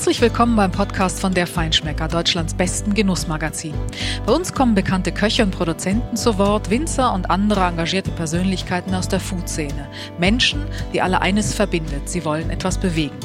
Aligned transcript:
Herzlich 0.00 0.22
willkommen 0.22 0.56
beim 0.56 0.72
Podcast 0.72 1.20
von 1.20 1.34
Der 1.34 1.46
Feinschmecker, 1.46 2.08
Deutschlands 2.08 2.54
besten 2.54 2.94
Genussmagazin. 2.94 3.74
Bei 4.24 4.32
uns 4.32 4.54
kommen 4.54 4.74
bekannte 4.74 5.12
Köche 5.12 5.42
und 5.42 5.50
Produzenten 5.50 6.16
zu 6.16 6.38
Wort, 6.38 6.70
Winzer 6.70 7.12
und 7.12 7.30
andere 7.30 7.64
engagierte 7.64 8.10
Persönlichkeiten 8.10 8.94
aus 8.94 9.08
der 9.08 9.20
Food-Szene. 9.20 9.90
Menschen, 10.18 10.64
die 10.94 11.02
alle 11.02 11.20
eines 11.20 11.52
verbindet, 11.52 12.08
sie 12.08 12.24
wollen 12.24 12.48
etwas 12.48 12.78
bewegen. 12.78 13.18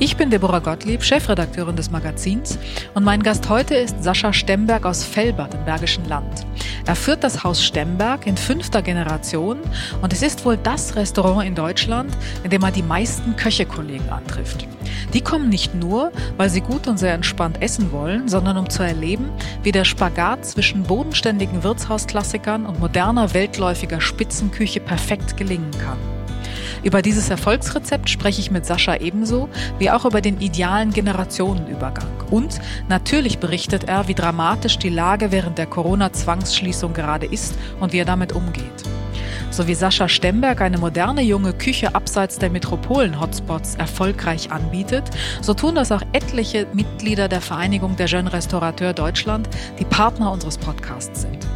Ich 0.00 0.16
bin 0.16 0.30
Deborah 0.30 0.60
Gottlieb, 0.60 1.02
Chefredakteurin 1.02 1.74
des 1.74 1.90
Magazins 1.90 2.56
und 2.94 3.02
mein 3.02 3.20
Gast 3.20 3.48
heute 3.48 3.74
ist 3.74 4.04
Sascha 4.04 4.32
Stemberg 4.32 4.86
aus 4.86 5.02
Felbert 5.02 5.54
im 5.54 5.64
Bergischen 5.64 6.08
Land. 6.08 6.46
Er 6.86 6.94
führt 6.94 7.24
das 7.24 7.42
Haus 7.42 7.64
Stemberg 7.64 8.24
in 8.24 8.36
fünfter 8.36 8.80
Generation 8.80 9.58
und 10.00 10.12
es 10.12 10.22
ist 10.22 10.44
wohl 10.44 10.56
das 10.56 10.94
Restaurant 10.94 11.48
in 11.48 11.56
Deutschland, 11.56 12.16
in 12.44 12.50
dem 12.50 12.62
er 12.62 12.70
die 12.70 12.84
meisten 12.84 13.34
Köchekollegen 13.34 14.08
antrifft. 14.08 14.68
Die 15.14 15.20
kommen 15.20 15.48
nicht 15.48 15.74
nur, 15.74 16.12
weil 16.36 16.48
sie 16.48 16.60
gut 16.60 16.86
und 16.86 16.98
sehr 16.98 17.14
entspannt 17.14 17.60
essen 17.60 17.90
wollen, 17.90 18.28
sondern 18.28 18.56
um 18.56 18.70
zu 18.70 18.84
erleben, 18.84 19.28
wie 19.64 19.72
der 19.72 19.84
Spagat 19.84 20.46
zwischen 20.46 20.84
bodenständigen 20.84 21.64
Wirtshausklassikern 21.64 22.66
und 22.66 22.78
moderner 22.78 23.34
weltläufiger 23.34 24.00
Spitzenküche 24.00 24.78
perfekt 24.78 25.36
gelingen 25.36 25.72
kann. 25.72 26.17
Über 26.82 27.02
dieses 27.02 27.30
Erfolgsrezept 27.30 28.08
spreche 28.08 28.40
ich 28.40 28.50
mit 28.50 28.64
Sascha 28.64 28.96
ebenso 28.96 29.48
wie 29.78 29.90
auch 29.90 30.04
über 30.04 30.20
den 30.20 30.40
idealen 30.40 30.92
Generationenübergang. 30.92 32.08
Und 32.30 32.60
natürlich 32.88 33.38
berichtet 33.38 33.84
er, 33.84 34.08
wie 34.08 34.14
dramatisch 34.14 34.78
die 34.78 34.88
Lage 34.88 35.32
während 35.32 35.58
der 35.58 35.66
Corona-Zwangsschließung 35.66 36.92
gerade 36.92 37.26
ist 37.26 37.54
und 37.80 37.92
wie 37.92 37.98
er 37.98 38.04
damit 38.04 38.32
umgeht. 38.32 38.84
So 39.50 39.66
wie 39.66 39.74
Sascha 39.74 40.08
Stemberg 40.08 40.60
eine 40.60 40.78
moderne 40.78 41.22
junge 41.22 41.52
Küche 41.52 41.94
abseits 41.94 42.38
der 42.38 42.50
Metropolen-Hotspots 42.50 43.76
erfolgreich 43.76 44.52
anbietet, 44.52 45.04
so 45.40 45.54
tun 45.54 45.74
das 45.74 45.90
auch 45.90 46.02
etliche 46.12 46.66
Mitglieder 46.74 47.28
der 47.28 47.40
Vereinigung 47.40 47.96
der 47.96 48.06
Jeune 48.06 48.32
Restaurateur 48.32 48.92
Deutschland, 48.92 49.48
die 49.78 49.86
Partner 49.86 50.30
unseres 50.30 50.58
Podcasts 50.58 51.22
sind. 51.22 51.46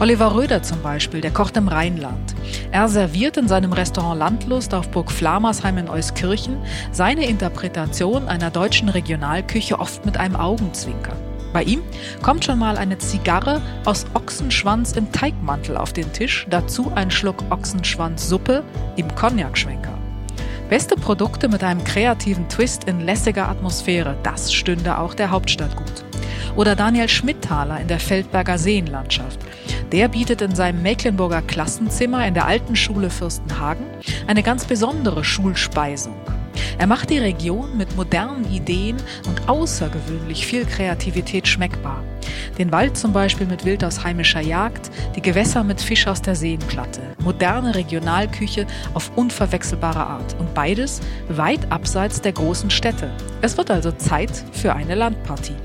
Oliver 0.00 0.34
Röder 0.34 0.62
zum 0.62 0.82
Beispiel, 0.82 1.20
der 1.20 1.30
kocht 1.30 1.56
im 1.56 1.68
Rheinland. 1.68 2.34
Er 2.70 2.88
serviert 2.88 3.36
in 3.36 3.48
seinem 3.48 3.72
Restaurant 3.72 4.18
Landlust 4.18 4.74
auf 4.74 4.88
Burg 4.90 5.10
Flamersheim 5.10 5.78
in 5.78 5.88
Euskirchen 5.88 6.56
seine 6.90 7.26
Interpretation 7.26 8.28
einer 8.28 8.50
deutschen 8.50 8.88
Regionalküche 8.88 9.78
oft 9.78 10.04
mit 10.04 10.16
einem 10.16 10.36
Augenzwinkern. 10.36 11.16
Bei 11.52 11.62
ihm 11.62 11.82
kommt 12.22 12.44
schon 12.44 12.58
mal 12.58 12.78
eine 12.78 12.98
Zigarre 12.98 13.60
aus 13.84 14.06
Ochsenschwanz 14.14 14.92
im 14.92 15.12
Teigmantel 15.12 15.76
auf 15.76 15.92
den 15.92 16.10
Tisch, 16.12 16.46
dazu 16.48 16.90
ein 16.94 17.10
Schluck 17.10 17.44
Ochsenschwanzsuppe 17.50 18.64
im 18.96 19.14
Cognac-Schwenker. 19.14 19.98
Beste 20.70 20.96
Produkte 20.96 21.48
mit 21.48 21.62
einem 21.62 21.84
kreativen 21.84 22.48
Twist 22.48 22.84
in 22.84 23.00
lässiger 23.00 23.50
Atmosphäre, 23.50 24.16
das 24.22 24.54
stünde 24.54 24.96
auch 24.96 25.12
der 25.12 25.30
Hauptstadt 25.30 25.76
gut. 25.76 26.11
Oder 26.56 26.76
Daniel 26.76 27.08
Schmidthaler 27.08 27.80
in 27.80 27.88
der 27.88 28.00
Feldberger 28.00 28.58
Seenlandschaft. 28.58 29.40
Der 29.90 30.08
bietet 30.08 30.42
in 30.42 30.54
seinem 30.54 30.82
Mecklenburger 30.82 31.42
Klassenzimmer 31.42 32.26
in 32.26 32.34
der 32.34 32.46
alten 32.46 32.76
Schule 32.76 33.10
Fürstenhagen 33.10 33.86
eine 34.26 34.42
ganz 34.42 34.64
besondere 34.64 35.24
Schulspeisung. 35.24 36.16
Er 36.78 36.86
macht 36.86 37.10
die 37.10 37.18
Region 37.18 37.76
mit 37.76 37.96
modernen 37.96 38.50
Ideen 38.50 38.96
und 39.26 39.48
außergewöhnlich 39.48 40.46
viel 40.46 40.64
Kreativität 40.64 41.46
schmeckbar. 41.46 42.02
Den 42.58 42.72
Wald 42.72 42.96
zum 42.96 43.12
Beispiel 43.12 43.46
mit 43.46 43.64
Wild 43.64 43.84
aus 43.84 44.04
heimischer 44.04 44.40
Jagd, 44.40 44.90
die 45.16 45.22
Gewässer 45.22 45.64
mit 45.64 45.80
Fisch 45.80 46.06
aus 46.06 46.20
der 46.20 46.34
Seenplatte, 46.34 47.00
moderne 47.22 47.74
Regionalküche 47.74 48.66
auf 48.94 49.10
unverwechselbare 49.16 50.06
Art 50.06 50.36
und 50.38 50.52
beides 50.54 51.00
weit 51.28 51.70
abseits 51.70 52.20
der 52.20 52.32
großen 52.32 52.70
Städte. 52.70 53.10
Es 53.40 53.56
wird 53.56 53.70
also 53.70 53.92
Zeit 53.92 54.32
für 54.52 54.74
eine 54.74 54.94
Landpartie. 54.94 55.56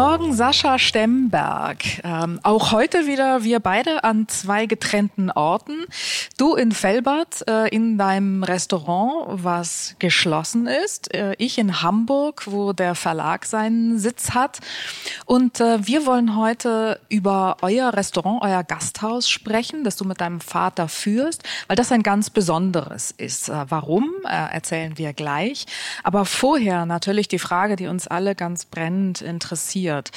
Morgen, 0.00 0.32
Sascha 0.32 0.78
Stemberg. 0.78 1.82
Ähm, 2.04 2.38
auch 2.44 2.70
heute 2.70 3.08
wieder 3.08 3.42
wir 3.42 3.58
beide 3.58 4.04
an 4.04 4.28
zwei 4.28 4.66
getrennten 4.66 5.28
Orten. 5.32 5.86
Du 6.36 6.54
in 6.54 6.70
Felbert 6.70 7.42
äh, 7.48 7.66
in 7.74 7.98
deinem 7.98 8.44
Restaurant, 8.44 9.42
was 9.42 9.96
geschlossen 9.98 10.68
ist. 10.68 11.12
Äh, 11.12 11.34
ich 11.38 11.58
in 11.58 11.82
Hamburg, 11.82 12.44
wo 12.46 12.72
der 12.72 12.94
Verlag 12.94 13.44
seinen 13.44 13.98
Sitz 13.98 14.34
hat. 14.34 14.60
Und 15.26 15.58
äh, 15.58 15.84
wir 15.84 16.06
wollen 16.06 16.36
heute 16.36 17.00
über 17.08 17.56
euer 17.62 17.92
Restaurant, 17.92 18.42
euer 18.42 18.62
Gasthaus 18.62 19.28
sprechen, 19.28 19.82
das 19.82 19.96
du 19.96 20.04
mit 20.04 20.20
deinem 20.20 20.40
Vater 20.40 20.86
führst, 20.86 21.42
weil 21.66 21.74
das 21.74 21.90
ein 21.90 22.04
ganz 22.04 22.30
besonderes 22.30 23.10
ist. 23.10 23.48
Äh, 23.48 23.64
warum, 23.68 24.08
äh, 24.24 24.54
erzählen 24.54 24.96
wir 24.96 25.12
gleich. 25.12 25.66
Aber 26.04 26.24
vorher 26.24 26.86
natürlich 26.86 27.26
die 27.26 27.40
Frage, 27.40 27.74
die 27.74 27.88
uns 27.88 28.06
alle 28.06 28.36
ganz 28.36 28.64
brennend 28.64 29.22
interessiert 29.22 29.87
passiert. 29.88 30.10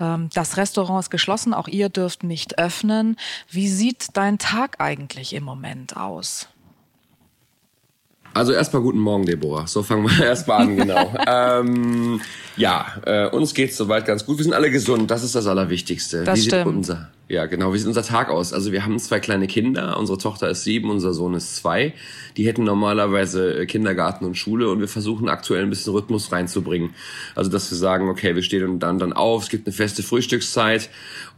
Ähm, 0.00 0.30
das 0.34 0.56
Restaurant 0.56 1.04
ist 1.04 1.10
geschlossen, 1.10 1.54
auch 1.54 1.68
ihr 1.68 1.88
dürft 1.88 2.22
nicht 2.22 2.58
öffnen. 2.58 3.16
Wie 3.50 3.68
sieht 3.68 4.08
dein 4.14 4.38
Tag 4.38 4.76
eigentlich 4.80 5.34
im 5.34 5.44
Moment 5.44 5.96
aus? 5.96 6.48
Also 8.34 8.52
erstmal 8.52 8.82
guten 8.82 8.98
Morgen, 8.98 9.24
Deborah. 9.24 9.66
So 9.66 9.82
fangen 9.82 10.04
wir 10.04 10.24
erstmal 10.24 10.62
an, 10.62 10.76
genau. 10.76 11.14
ähm, 11.26 12.20
ja, 12.56 12.86
äh, 13.04 13.28
uns 13.28 13.54
geht's 13.54 13.76
soweit 13.76 14.04
ganz 14.06 14.24
gut. 14.24 14.38
Wir 14.38 14.44
sind 14.44 14.54
alle 14.54 14.70
gesund, 14.70 15.10
das 15.10 15.22
ist 15.22 15.34
das 15.34 15.46
Allerwichtigste. 15.46 16.24
Das 16.24 16.38
Wie 16.38 16.42
stimmt. 16.44 16.66
Unser, 16.66 17.10
ja, 17.30 17.44
genau. 17.44 17.74
Wie 17.74 17.78
sieht 17.78 17.86
unser 17.86 18.02
Tag 18.02 18.30
aus? 18.30 18.54
Also 18.54 18.72
wir 18.72 18.86
haben 18.86 18.98
zwei 18.98 19.20
kleine 19.20 19.46
Kinder. 19.46 19.98
Unsere 19.98 20.16
Tochter 20.16 20.48
ist 20.48 20.64
sieben, 20.64 20.90
unser 20.90 21.12
Sohn 21.12 21.34
ist 21.34 21.56
zwei. 21.56 21.92
Die 22.38 22.46
hätten 22.46 22.64
normalerweise 22.64 23.60
äh, 23.60 23.66
Kindergarten 23.66 24.24
und 24.24 24.34
Schule 24.34 24.70
und 24.70 24.80
wir 24.80 24.88
versuchen 24.88 25.28
aktuell 25.28 25.64
ein 25.64 25.68
bisschen 25.68 25.92
Rhythmus 25.92 26.32
reinzubringen. 26.32 26.94
Also 27.34 27.50
dass 27.50 27.70
wir 27.70 27.76
sagen, 27.76 28.08
okay, 28.08 28.34
wir 28.34 28.42
stehen 28.42 28.78
dann 28.78 28.98
dann 28.98 29.12
auf, 29.12 29.42
es 29.42 29.50
gibt 29.50 29.66
eine 29.66 29.74
feste 29.74 30.02
Frühstückszeit 30.02 30.88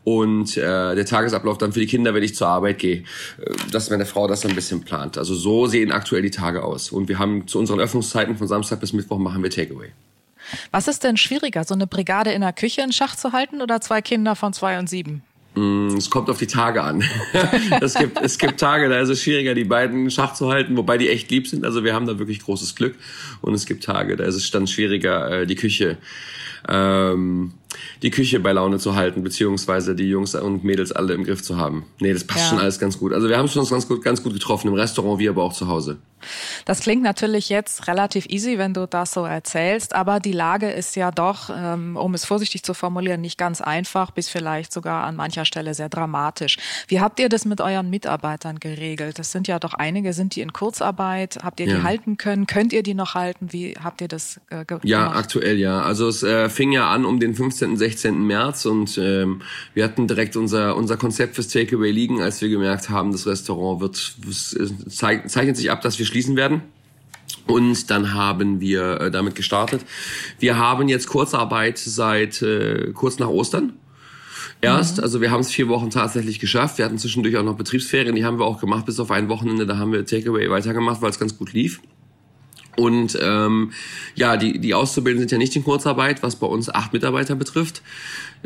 und 0.04 0.56
äh, 0.56 0.94
der 0.94 1.06
Tagesablauf 1.06 1.58
dann 1.58 1.72
für 1.72 1.80
die 1.80 1.86
Kinder, 1.86 2.14
wenn 2.14 2.22
ich 2.22 2.36
zur 2.36 2.46
Arbeit 2.46 2.78
gehe, 2.78 2.98
äh, 2.98 3.54
dass 3.72 3.90
meine 3.90 4.06
Frau 4.06 4.28
das 4.28 4.46
ein 4.46 4.54
bisschen 4.54 4.82
plant. 4.82 5.18
Also 5.18 5.34
so 5.34 5.66
sehen 5.66 5.90
aktuell 5.90 6.22
die 6.22 6.30
Tage 6.30 6.62
aus. 6.62 6.92
Und 6.92 7.08
wir 7.08 7.18
haben 7.18 7.48
zu 7.48 7.58
unseren 7.58 7.80
Öffnungszeiten 7.80 8.36
von 8.36 8.46
Samstag 8.46 8.78
bis 8.78 8.92
Mittwoch 8.92 9.18
machen 9.18 9.42
wir 9.42 9.50
Takeaway. 9.50 9.90
Was 10.70 10.86
ist 10.86 11.02
denn 11.02 11.16
schwieriger, 11.16 11.64
so 11.64 11.74
eine 11.74 11.88
Brigade 11.88 12.30
in 12.30 12.42
der 12.42 12.52
Küche 12.52 12.82
in 12.82 12.92
Schach 12.92 13.16
zu 13.16 13.32
halten 13.32 13.60
oder 13.60 13.80
zwei 13.80 14.02
Kinder 14.02 14.36
von 14.36 14.52
zwei 14.52 14.78
und 14.78 14.88
sieben? 14.88 15.24
Mm, 15.54 15.96
es 15.96 16.10
kommt 16.10 16.30
auf 16.30 16.38
die 16.38 16.46
Tage 16.46 16.82
an. 16.82 17.02
es, 17.80 17.94
gibt, 17.94 18.20
es 18.20 18.38
gibt 18.38 18.60
Tage, 18.60 18.88
da 18.88 19.00
ist 19.00 19.08
es 19.08 19.22
schwieriger, 19.22 19.54
die 19.54 19.64
beiden 19.64 20.10
Schach 20.10 20.34
zu 20.34 20.50
halten, 20.50 20.76
wobei 20.76 20.96
die 20.96 21.08
echt 21.08 21.30
lieb 21.30 21.48
sind. 21.48 21.64
Also 21.64 21.82
wir 21.84 21.94
haben 21.94 22.06
da 22.06 22.18
wirklich 22.18 22.40
großes 22.40 22.76
Glück. 22.76 22.94
Und 23.40 23.54
es 23.54 23.66
gibt 23.66 23.84
Tage, 23.84 24.16
da 24.16 24.24
ist 24.24 24.36
es 24.36 24.50
dann 24.50 24.66
schwieriger, 24.66 25.42
äh, 25.42 25.46
die 25.46 25.56
Küche 25.56 25.98
ähm, 26.69 27.53
die 28.03 28.10
Küche 28.10 28.41
bei 28.41 28.53
Laune 28.53 28.78
zu 28.78 28.94
halten, 28.94 29.22
beziehungsweise 29.22 29.94
die 29.94 30.09
Jungs 30.09 30.34
und 30.34 30.65
Mädels 30.65 30.93
alle 30.93 31.15
im 31.15 31.25
Griff 31.25 31.43
zu 31.43 31.56
haben. 31.56 31.84
Nee, 32.00 32.12
das 32.12 32.25
passt 32.25 32.44
ja. 32.44 32.48
schon 32.50 32.59
alles 32.59 32.78
ganz 32.78 32.98
gut. 32.98 33.12
Also 33.12 33.28
wir 33.28 33.38
haben 33.38 33.47
es 33.47 33.56
uns 33.56 33.71
ganz 33.71 33.87
gut, 33.87 34.03
ganz 34.03 34.22
gut 34.22 34.32
getroffen, 34.32 34.69
im 34.69 34.75
Restaurant 34.75 35.19
wie 35.19 35.28
aber 35.28 35.43
auch 35.43 35.53
zu 35.53 35.69
Hause. 35.69 35.98
Das 36.66 36.81
klingt 36.81 37.03
natürlich 37.03 37.48
jetzt 37.48 37.88
relativ 37.88 38.26
easy, 38.26 38.59
wenn 38.59 38.75
du 38.75 38.87
das 38.87 39.12
so 39.12 39.25
erzählst, 39.25 39.94
aber 39.94 40.21
die 40.21 40.32
Lage 40.32 40.71
ist 40.71 40.94
ja 40.94 41.10
doch, 41.10 41.48
ähm, 41.50 41.97
um 41.97 42.12
es 42.12 42.26
vorsichtig 42.26 42.62
zu 42.62 42.75
formulieren, 42.75 43.22
nicht 43.22 43.38
ganz 43.38 43.62
einfach, 43.62 44.10
bis 44.10 44.28
vielleicht 44.28 44.71
sogar 44.72 45.04
an 45.04 45.16
mancher 45.16 45.47
Stelle 45.47 45.72
sehr 45.72 45.88
dramatisch. 45.88 46.59
Wie 46.88 47.00
habt 47.00 47.21
ihr 47.21 47.31
das 47.31 47.47
mit 47.47 47.62
euren 47.62 47.88
Mitarbeitern 47.88 48.60
geregelt? 48.60 49.19
Das 49.19 49.32
sind 49.32 49.48
ja 49.48 49.59
doch 49.59 49.72
einige, 49.72 50.12
sind 50.12 50.36
die 50.36 50.42
in 50.42 50.53
Kurzarbeit? 50.53 51.39
Habt 51.42 51.60
ihr 51.60 51.66
die 51.66 51.72
ja. 51.72 51.83
halten 51.84 52.18
können? 52.18 52.47
Könnt 52.47 52.74
ihr 52.74 52.83
die 52.83 52.95
noch 52.95 53.15
halten? 53.15 53.53
Wie 53.53 53.74
habt 53.83 54.03
ihr 54.03 54.09
das 54.09 54.41
äh, 54.51 54.66
gemacht? 54.66 54.84
Ja, 54.84 55.13
aktuell 55.13 55.59
ja. 55.59 55.80
Also 55.80 56.09
es 56.09 56.22
äh, 56.22 56.49
fing 56.50 56.72
ja 56.72 56.91
an 56.91 57.04
um 57.04 57.20
den 57.20 57.34
15., 57.34 57.76
16. 57.76 58.26
März 58.26 58.66
und 58.66 58.98
ähm, 58.98 59.42
wir 59.74 59.84
hatten 59.84 60.06
direkt 60.06 60.36
unser, 60.36 60.76
unser 60.76 60.97
Konzept 60.97 61.34
fürs 61.34 61.48
Takeaway 61.48 61.91
liegen, 61.91 62.20
als 62.20 62.41
wir 62.42 62.48
gemerkt 62.48 62.91
haben, 62.91 63.12
das 63.12 63.26
Restaurant 63.26 63.80
wird, 63.80 64.16
zeichnet 64.91 65.56
sich 65.56 65.70
ab, 65.70 65.80
dass 65.82 65.98
wir 65.98 66.06
schließen 66.06 66.36
werden. 66.36 66.62
Und 67.47 67.91
dann 67.91 68.12
haben 68.12 68.60
wir 68.60 69.00
äh, 69.00 69.10
damit 69.10 69.34
gestartet. 69.34 69.82
Wir 70.38 70.58
haben 70.58 70.88
jetzt 70.88 71.08
Kurzarbeit 71.08 71.78
seit 71.78 72.42
äh, 72.42 72.92
kurz 72.92 73.18
nach 73.18 73.28
Ostern. 73.28 73.72
Erst, 74.60 74.98
mhm. 74.98 75.04
also 75.04 75.20
wir 75.20 75.30
haben 75.30 75.41
es 75.41 75.50
vier 75.50 75.68
Wochen 75.68 75.91
tatsächlich 75.91 76.38
geschafft. 76.38 76.78
Wir 76.78 76.84
hatten 76.84 76.98
zwischendurch 76.98 77.36
auch 77.36 77.42
noch 77.42 77.56
Betriebsferien, 77.56 78.14
die 78.14 78.24
haben 78.24 78.38
wir 78.38 78.44
auch 78.44 78.60
gemacht, 78.60 78.86
bis 78.86 79.00
auf 79.00 79.10
ein 79.10 79.28
Wochenende, 79.28 79.66
da 79.66 79.78
haben 79.78 79.92
wir 79.92 80.04
Takeaway 80.04 80.50
weitergemacht, 80.50 81.00
weil 81.03 81.10
es 81.10 81.18
ganz 81.18 81.36
gut 81.36 81.53
lief. 81.53 81.80
Und 82.76 83.18
ähm, 83.20 83.72
ja, 84.14 84.36
die, 84.36 84.58
die 84.58 84.74
Auszubildenden 84.74 85.28
sind 85.28 85.32
ja 85.32 85.38
nicht 85.38 85.56
in 85.56 85.64
Kurzarbeit, 85.64 86.22
was 86.22 86.36
bei 86.36 86.46
uns 86.46 86.68
acht 86.68 86.92
Mitarbeiter 86.92 87.34
betrifft, 87.34 87.82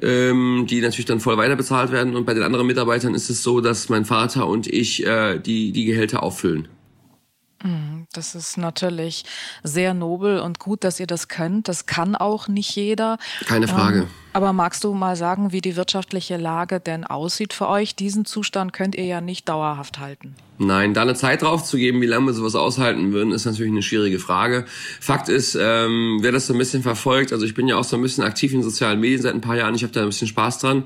ähm, 0.00 0.66
die 0.68 0.80
natürlich 0.80 1.06
dann 1.06 1.20
voll 1.20 1.36
weiter 1.36 1.56
bezahlt 1.56 1.92
werden. 1.92 2.16
Und 2.16 2.24
bei 2.24 2.34
den 2.34 2.42
anderen 2.42 2.66
Mitarbeitern 2.66 3.14
ist 3.14 3.30
es 3.30 3.42
so, 3.42 3.60
dass 3.60 3.88
mein 3.88 4.04
Vater 4.04 4.46
und 4.46 4.66
ich 4.66 5.06
äh, 5.06 5.38
die, 5.38 5.72
die 5.72 5.84
Gehälter 5.84 6.22
auffüllen. 6.22 6.68
Mhm, 7.64 8.06
das 8.12 8.34
ist 8.34 8.58
natürlich 8.58 9.24
sehr 9.62 9.94
nobel 9.94 10.38
und 10.38 10.58
gut, 10.58 10.84
dass 10.84 11.00
ihr 11.00 11.06
das 11.06 11.28
könnt. 11.28 11.66
Das 11.66 11.86
kann 11.86 12.14
auch 12.14 12.46
nicht 12.46 12.76
jeder. 12.76 13.18
Keine 13.46 13.68
Frage. 13.68 14.00
Ähm, 14.00 14.08
aber 14.34 14.52
magst 14.52 14.84
du 14.84 14.92
mal 14.92 15.16
sagen, 15.16 15.50
wie 15.50 15.62
die 15.62 15.74
wirtschaftliche 15.74 16.36
Lage 16.36 16.78
denn 16.78 17.04
aussieht 17.04 17.54
für 17.54 17.68
euch? 17.68 17.96
Diesen 17.96 18.26
Zustand 18.26 18.74
könnt 18.74 18.94
ihr 18.94 19.06
ja 19.06 19.22
nicht 19.22 19.48
dauerhaft 19.48 19.98
halten. 19.98 20.36
Nein, 20.56 20.94
da 20.94 21.02
eine 21.02 21.14
Zeit 21.16 21.42
drauf 21.42 21.64
zu 21.64 21.76
geben, 21.76 22.00
wie 22.00 22.06
lange 22.06 22.26
wir 22.26 22.32
sowas 22.32 22.54
aushalten 22.54 23.12
würden, 23.12 23.32
ist 23.32 23.44
natürlich 23.44 23.72
eine 23.72 23.82
schwierige 23.82 24.20
Frage. 24.20 24.66
Fakt 25.00 25.28
ist, 25.28 25.58
ähm, 25.60 26.18
wer 26.20 26.30
das 26.30 26.46
so 26.46 26.52
ein 26.52 26.58
bisschen 26.58 26.84
verfolgt, 26.84 27.32
also 27.32 27.44
ich 27.44 27.54
bin 27.54 27.66
ja 27.66 27.76
auch 27.76 27.82
so 27.82 27.96
ein 27.96 28.02
bisschen 28.02 28.22
aktiv 28.22 28.52
in 28.52 28.62
sozialen 28.62 29.00
Medien 29.00 29.20
seit 29.20 29.34
ein 29.34 29.40
paar 29.40 29.56
Jahren, 29.56 29.74
ich 29.74 29.82
habe 29.82 29.92
da 29.92 30.02
ein 30.02 30.06
bisschen 30.06 30.28
Spaß 30.28 30.60
dran 30.60 30.84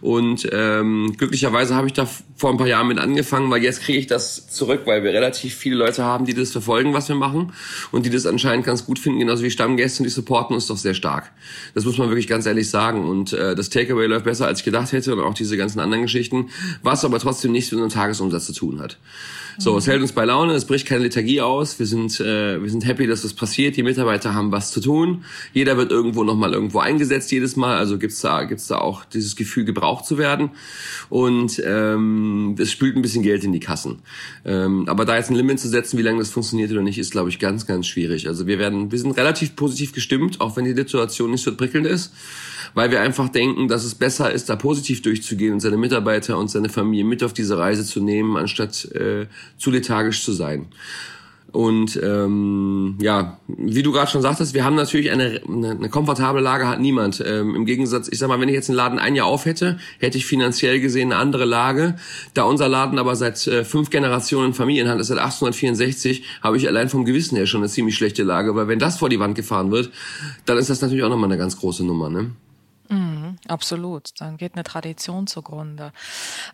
und 0.00 0.48
ähm, 0.52 1.14
glücklicherweise 1.16 1.74
habe 1.74 1.88
ich 1.88 1.94
da 1.94 2.08
vor 2.36 2.50
ein 2.50 2.58
paar 2.58 2.68
Jahren 2.68 2.86
mit 2.86 2.98
angefangen, 3.00 3.50
weil 3.50 3.60
jetzt 3.64 3.82
kriege 3.82 3.98
ich 3.98 4.06
das 4.06 4.48
zurück, 4.50 4.82
weil 4.84 5.02
wir 5.02 5.12
relativ 5.12 5.52
viele 5.52 5.74
Leute 5.74 6.04
haben, 6.04 6.24
die 6.24 6.34
das 6.34 6.52
verfolgen, 6.52 6.94
was 6.94 7.08
wir 7.08 7.16
machen 7.16 7.52
und 7.90 8.06
die 8.06 8.10
das 8.10 8.24
anscheinend 8.24 8.64
ganz 8.64 8.86
gut 8.86 9.00
finden, 9.00 9.18
genauso 9.18 9.42
wie 9.42 9.50
Stammgäste 9.50 10.02
und 10.02 10.04
die 10.04 10.10
supporten 10.10 10.54
uns 10.54 10.68
doch 10.68 10.76
sehr 10.76 10.94
stark. 10.94 11.32
Das 11.74 11.84
muss 11.84 11.98
man 11.98 12.08
wirklich 12.08 12.28
ganz 12.28 12.46
ehrlich 12.46 12.70
sagen 12.70 13.04
und 13.04 13.32
äh, 13.32 13.56
das 13.56 13.68
Takeaway 13.68 14.06
läuft 14.06 14.26
besser, 14.26 14.46
als 14.46 14.60
ich 14.60 14.64
gedacht 14.64 14.92
hätte 14.92 15.12
und 15.12 15.20
auch 15.20 15.34
diese 15.34 15.56
ganzen 15.56 15.80
anderen 15.80 16.04
Geschichten, 16.04 16.50
was 16.84 17.04
aber 17.04 17.18
trotzdem 17.18 17.50
nichts 17.50 17.72
mit 17.72 17.80
unserem 17.80 18.00
Tagesumsatz 18.00 18.46
zu 18.46 18.52
tun 18.52 18.80
hat. 18.80 18.96
So, 19.60 19.76
es 19.76 19.88
hält 19.88 20.00
uns 20.00 20.12
bei 20.12 20.24
Laune, 20.24 20.54
es 20.54 20.66
bricht 20.66 20.86
keine 20.86 21.02
Lethargie 21.02 21.40
aus. 21.40 21.80
Wir 21.80 21.86
sind, 21.86 22.20
äh, 22.20 22.62
wir 22.62 22.70
sind 22.70 22.86
happy, 22.86 23.08
dass 23.08 23.22
das 23.22 23.34
passiert. 23.34 23.76
Die 23.76 23.82
Mitarbeiter 23.82 24.32
haben 24.32 24.52
was 24.52 24.70
zu 24.70 24.80
tun. 24.80 25.24
Jeder 25.52 25.76
wird 25.76 25.90
irgendwo 25.90 26.22
nochmal 26.22 26.52
irgendwo 26.52 26.78
eingesetzt 26.78 27.32
jedes 27.32 27.56
Mal. 27.56 27.76
Also 27.76 27.98
gibt's 27.98 28.20
da, 28.20 28.44
gibt's 28.44 28.68
da 28.68 28.78
auch 28.78 29.04
dieses 29.04 29.34
Gefühl, 29.34 29.64
gebraucht 29.64 30.06
zu 30.06 30.16
werden. 30.16 30.50
Und 31.08 31.60
ähm, 31.66 32.54
es 32.56 32.70
spült 32.70 32.94
ein 32.94 33.02
bisschen 33.02 33.24
Geld 33.24 33.42
in 33.42 33.52
die 33.52 33.58
Kassen. 33.58 33.98
Ähm, 34.44 34.88
aber 34.88 35.04
da 35.04 35.16
jetzt 35.16 35.30
ein 35.30 35.34
Limit 35.36 35.58
zu 35.58 35.68
setzen, 35.68 35.98
wie 35.98 36.02
lange 36.02 36.20
das 36.20 36.30
funktioniert 36.30 36.70
oder 36.70 36.82
nicht, 36.82 36.98
ist, 36.98 37.10
glaube 37.10 37.28
ich, 37.28 37.40
ganz, 37.40 37.66
ganz 37.66 37.88
schwierig. 37.88 38.28
Also 38.28 38.46
wir 38.46 38.60
werden, 38.60 38.92
wir 38.92 38.98
sind 39.00 39.16
relativ 39.16 39.56
positiv 39.56 39.92
gestimmt, 39.92 40.40
auch 40.40 40.56
wenn 40.56 40.66
die 40.66 40.74
Situation 40.74 41.32
nicht 41.32 41.42
so 41.42 41.56
prickelnd 41.56 41.88
ist 41.88 42.12
weil 42.74 42.90
wir 42.90 43.00
einfach 43.00 43.28
denken, 43.28 43.68
dass 43.68 43.84
es 43.84 43.94
besser 43.94 44.30
ist, 44.32 44.48
da 44.48 44.56
positiv 44.56 45.02
durchzugehen 45.02 45.54
und 45.54 45.60
seine 45.60 45.76
Mitarbeiter 45.76 46.38
und 46.38 46.50
seine 46.50 46.68
Familie 46.68 47.04
mit 47.04 47.22
auf 47.22 47.32
diese 47.32 47.58
Reise 47.58 47.84
zu 47.84 48.00
nehmen, 48.00 48.36
anstatt 48.36 48.84
äh, 48.92 49.26
zu 49.56 49.70
lethargisch 49.70 50.24
zu 50.24 50.32
sein. 50.32 50.66
Und 51.50 51.98
ähm, 52.02 52.98
ja, 53.00 53.38
wie 53.46 53.82
du 53.82 53.90
gerade 53.90 54.10
schon 54.10 54.20
sagtest, 54.20 54.52
wir 54.52 54.66
haben 54.66 54.76
natürlich 54.76 55.10
eine, 55.10 55.40
eine, 55.48 55.88
komfortable 55.88 56.42
Lage 56.42 56.68
hat 56.68 56.78
niemand. 56.78 57.24
Ähm, 57.26 57.54
Im 57.54 57.64
Gegensatz, 57.64 58.08
ich 58.08 58.18
sag 58.18 58.28
mal, 58.28 58.38
wenn 58.38 58.50
ich 58.50 58.54
jetzt 58.54 58.68
einen 58.68 58.76
Laden 58.76 58.98
ein 58.98 59.14
Jahr 59.14 59.26
auf 59.26 59.46
hätte, 59.46 59.78
hätte 59.98 60.18
ich 60.18 60.26
finanziell 60.26 60.78
gesehen 60.78 61.10
eine 61.10 61.20
andere 61.20 61.46
Lage. 61.46 61.96
Da 62.34 62.42
unser 62.42 62.68
Laden 62.68 62.98
aber 62.98 63.16
seit 63.16 63.46
äh, 63.46 63.64
fünf 63.64 63.88
Generationen 63.88 64.52
Familienhand 64.52 65.00
ist, 65.00 65.06
seit 65.06 65.18
1864, 65.18 66.22
habe 66.42 66.58
ich 66.58 66.68
allein 66.68 66.90
vom 66.90 67.06
Gewissen 67.06 67.36
her 67.36 67.46
schon 67.46 67.62
eine 67.62 67.70
ziemlich 67.70 67.96
schlechte 67.96 68.24
Lage, 68.24 68.54
weil 68.54 68.68
wenn 68.68 68.78
das 68.78 68.98
vor 68.98 69.08
die 69.08 69.18
Wand 69.18 69.34
gefahren 69.34 69.70
wird, 69.70 69.90
dann 70.44 70.58
ist 70.58 70.68
das 70.68 70.82
natürlich 70.82 71.02
auch 71.02 71.08
nochmal 71.08 71.30
eine 71.30 71.38
ganz 71.38 71.56
große 71.56 71.84
Nummer. 71.84 72.10
Ne? 72.10 72.32
Mhm, 72.90 73.36
absolut. 73.46 74.18
Dann 74.18 74.38
geht 74.38 74.54
eine 74.54 74.64
Tradition 74.64 75.26
zugrunde. 75.26 75.92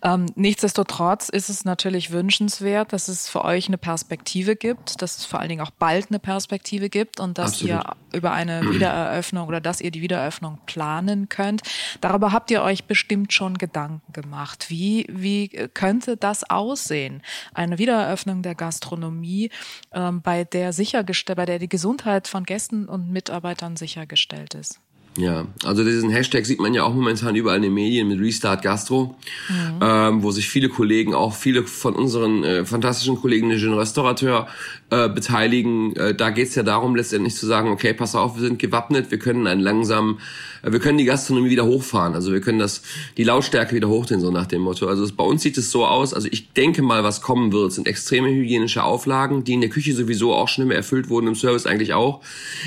Ähm, 0.02 0.26
nichtsdestotrotz 0.34 1.28
ist 1.28 1.48
es 1.48 1.64
natürlich 1.64 2.10
wünschenswert, 2.10 2.92
dass 2.92 3.06
es 3.06 3.28
für 3.28 3.44
euch 3.44 3.68
eine 3.68 3.78
Perspektive 3.78 4.56
gibt, 4.56 5.00
dass 5.00 5.18
es 5.18 5.24
vor 5.26 5.38
allen 5.38 5.48
Dingen 5.48 5.60
auch 5.60 5.70
bald 5.70 6.10
eine 6.10 6.18
Perspektive 6.18 6.90
gibt 6.90 7.20
und 7.20 7.38
dass 7.38 7.52
absolut. 7.52 7.70
ihr 7.70 7.96
über 8.12 8.32
eine 8.32 8.62
Wiedereröffnung 8.72 9.46
oder 9.46 9.60
dass 9.60 9.80
ihr 9.80 9.92
die 9.92 10.02
Wiedereröffnung 10.02 10.58
planen 10.66 11.28
könnt. 11.28 11.62
Darüber 12.00 12.32
habt 12.32 12.50
ihr 12.50 12.62
euch 12.62 12.84
bestimmt 12.84 13.32
schon 13.32 13.56
Gedanken 13.56 14.12
gemacht. 14.12 14.70
Wie, 14.70 15.06
wie 15.08 15.48
könnte 15.48 16.16
das 16.16 16.48
aussehen? 16.50 17.22
Eine 17.52 17.78
Wiedereröffnung 17.78 18.42
der 18.42 18.56
Gastronomie, 18.56 19.50
ähm, 19.92 20.20
bei 20.20 20.42
der 20.42 20.72
sichergestellt, 20.72 21.36
bei 21.36 21.46
der 21.46 21.60
die 21.60 21.68
Gesundheit 21.68 22.26
von 22.26 22.42
Gästen 22.44 22.88
und 22.88 23.10
Mitarbeitern 23.10 23.76
sichergestellt 23.76 24.54
ist. 24.54 24.80
Ja, 25.16 25.46
also 25.62 25.84
diesen 25.84 26.10
Hashtag 26.10 26.44
sieht 26.44 26.58
man 26.60 26.74
ja 26.74 26.82
auch 26.82 26.92
momentan 26.92 27.36
überall 27.36 27.58
in 27.58 27.62
den 27.62 27.74
Medien 27.74 28.08
mit 28.08 28.18
Restart 28.18 28.62
Gastro, 28.62 29.16
mhm. 29.48 29.78
ähm, 29.80 30.22
wo 30.24 30.32
sich 30.32 30.48
viele 30.48 30.68
Kollegen, 30.68 31.14
auch 31.14 31.34
viele 31.34 31.64
von 31.64 31.94
unseren 31.94 32.42
äh, 32.42 32.64
fantastischen 32.64 33.20
Kollegen, 33.20 33.48
den 33.48 33.74
Restaurateur, 33.74 34.48
äh, 34.94 35.08
beteiligen. 35.08 35.94
Äh, 35.96 36.14
da 36.14 36.30
geht 36.30 36.48
es 36.48 36.54
ja 36.56 36.62
darum, 36.62 36.96
letztendlich 36.96 37.36
zu 37.36 37.46
sagen, 37.46 37.70
okay, 37.70 37.94
pass 37.94 38.14
auf, 38.14 38.36
wir 38.36 38.42
sind 38.42 38.58
gewappnet, 38.58 39.10
wir 39.10 39.18
können 39.18 39.46
einen 39.46 39.60
langsam, 39.60 40.18
äh, 40.62 40.72
wir 40.72 40.80
können 40.80 40.98
die 40.98 41.04
Gastronomie 41.04 41.50
wieder 41.50 41.64
hochfahren. 41.64 42.14
Also 42.14 42.32
wir 42.32 42.40
können 42.40 42.58
das, 42.58 42.82
die 43.16 43.24
Lautstärke 43.24 43.76
wieder 43.76 43.88
hochdrehen, 43.88 44.20
so 44.20 44.30
nach 44.30 44.46
dem 44.46 44.62
Motto. 44.62 44.88
Also 44.88 45.06
bei 45.16 45.24
uns 45.24 45.42
sieht 45.42 45.58
es 45.58 45.70
so 45.70 45.86
aus, 45.86 46.12
also 46.12 46.28
ich 46.30 46.52
denke 46.52 46.82
mal, 46.82 47.04
was 47.04 47.22
kommen 47.22 47.52
wird, 47.52 47.72
sind 47.72 47.86
extreme 47.86 48.30
hygienische 48.30 48.82
Auflagen, 48.82 49.44
die 49.44 49.52
in 49.52 49.60
der 49.60 49.70
Küche 49.70 49.94
sowieso 49.94 50.34
auch 50.34 50.48
schon 50.48 50.64
immer 50.64 50.74
erfüllt 50.74 51.08
wurden, 51.08 51.28
im 51.28 51.34
Service 51.36 51.66
eigentlich 51.66 51.94
auch. 51.94 52.20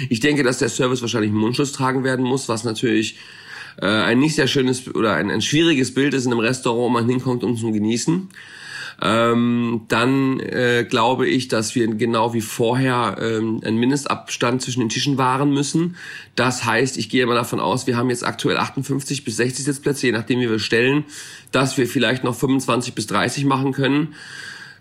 Ich 0.09 0.21
denke, 0.21 0.43
dass 0.43 0.59
der 0.59 0.69
Service 0.69 1.01
wahrscheinlich 1.01 1.31
einen 1.31 1.39
Mundschutz 1.39 1.73
tragen 1.73 2.03
werden 2.05 2.23
muss 2.23 2.37
muss, 2.37 2.47
was 2.49 2.63
natürlich 2.63 3.17
äh, 3.81 3.87
ein 3.87 4.19
nicht 4.19 4.35
sehr 4.35 4.47
schönes 4.47 4.93
oder 4.93 5.13
ein, 5.13 5.31
ein 5.31 5.41
schwieriges 5.41 5.93
Bild 5.93 6.13
ist 6.13 6.25
in 6.25 6.31
einem 6.31 6.41
Restaurant, 6.41 6.81
wo 6.81 6.89
man 6.89 7.09
hinkommt, 7.09 7.43
um 7.43 7.57
zu 7.57 7.71
genießen. 7.71 8.29
Ähm, 8.99 9.81
dann 9.89 10.39
äh, 10.39 10.85
glaube 10.89 11.27
ich, 11.27 11.47
dass 11.47 11.75
wir 11.75 11.87
genau 11.87 12.33
wie 12.33 12.41
vorher 12.41 13.17
ähm, 13.21 13.61
einen 13.63 13.77
Mindestabstand 13.77 14.61
zwischen 14.61 14.79
den 14.79 14.89
Tischen 14.89 15.17
wahren 15.17 15.51
müssen. 15.51 15.95
Das 16.35 16.65
heißt, 16.65 16.97
ich 16.97 17.09
gehe 17.09 17.25
mal 17.27 17.35
davon 17.35 17.59
aus, 17.59 17.85
wir 17.85 17.95
haben 17.95 18.09
jetzt 18.09 18.25
aktuell 18.25 18.57
58 18.57 19.23
bis 19.23 19.37
60 19.37 19.65
Sitzplätze, 19.65 20.07
je 20.07 20.13
nachdem 20.13 20.39
wie 20.39 20.49
wir 20.49 20.59
stellen, 20.59 21.05
dass 21.51 21.77
wir 21.77 21.87
vielleicht 21.87 22.23
noch 22.23 22.35
25 22.35 22.95
bis 22.95 23.05
30 23.07 23.45
machen 23.45 23.71
können. 23.71 24.15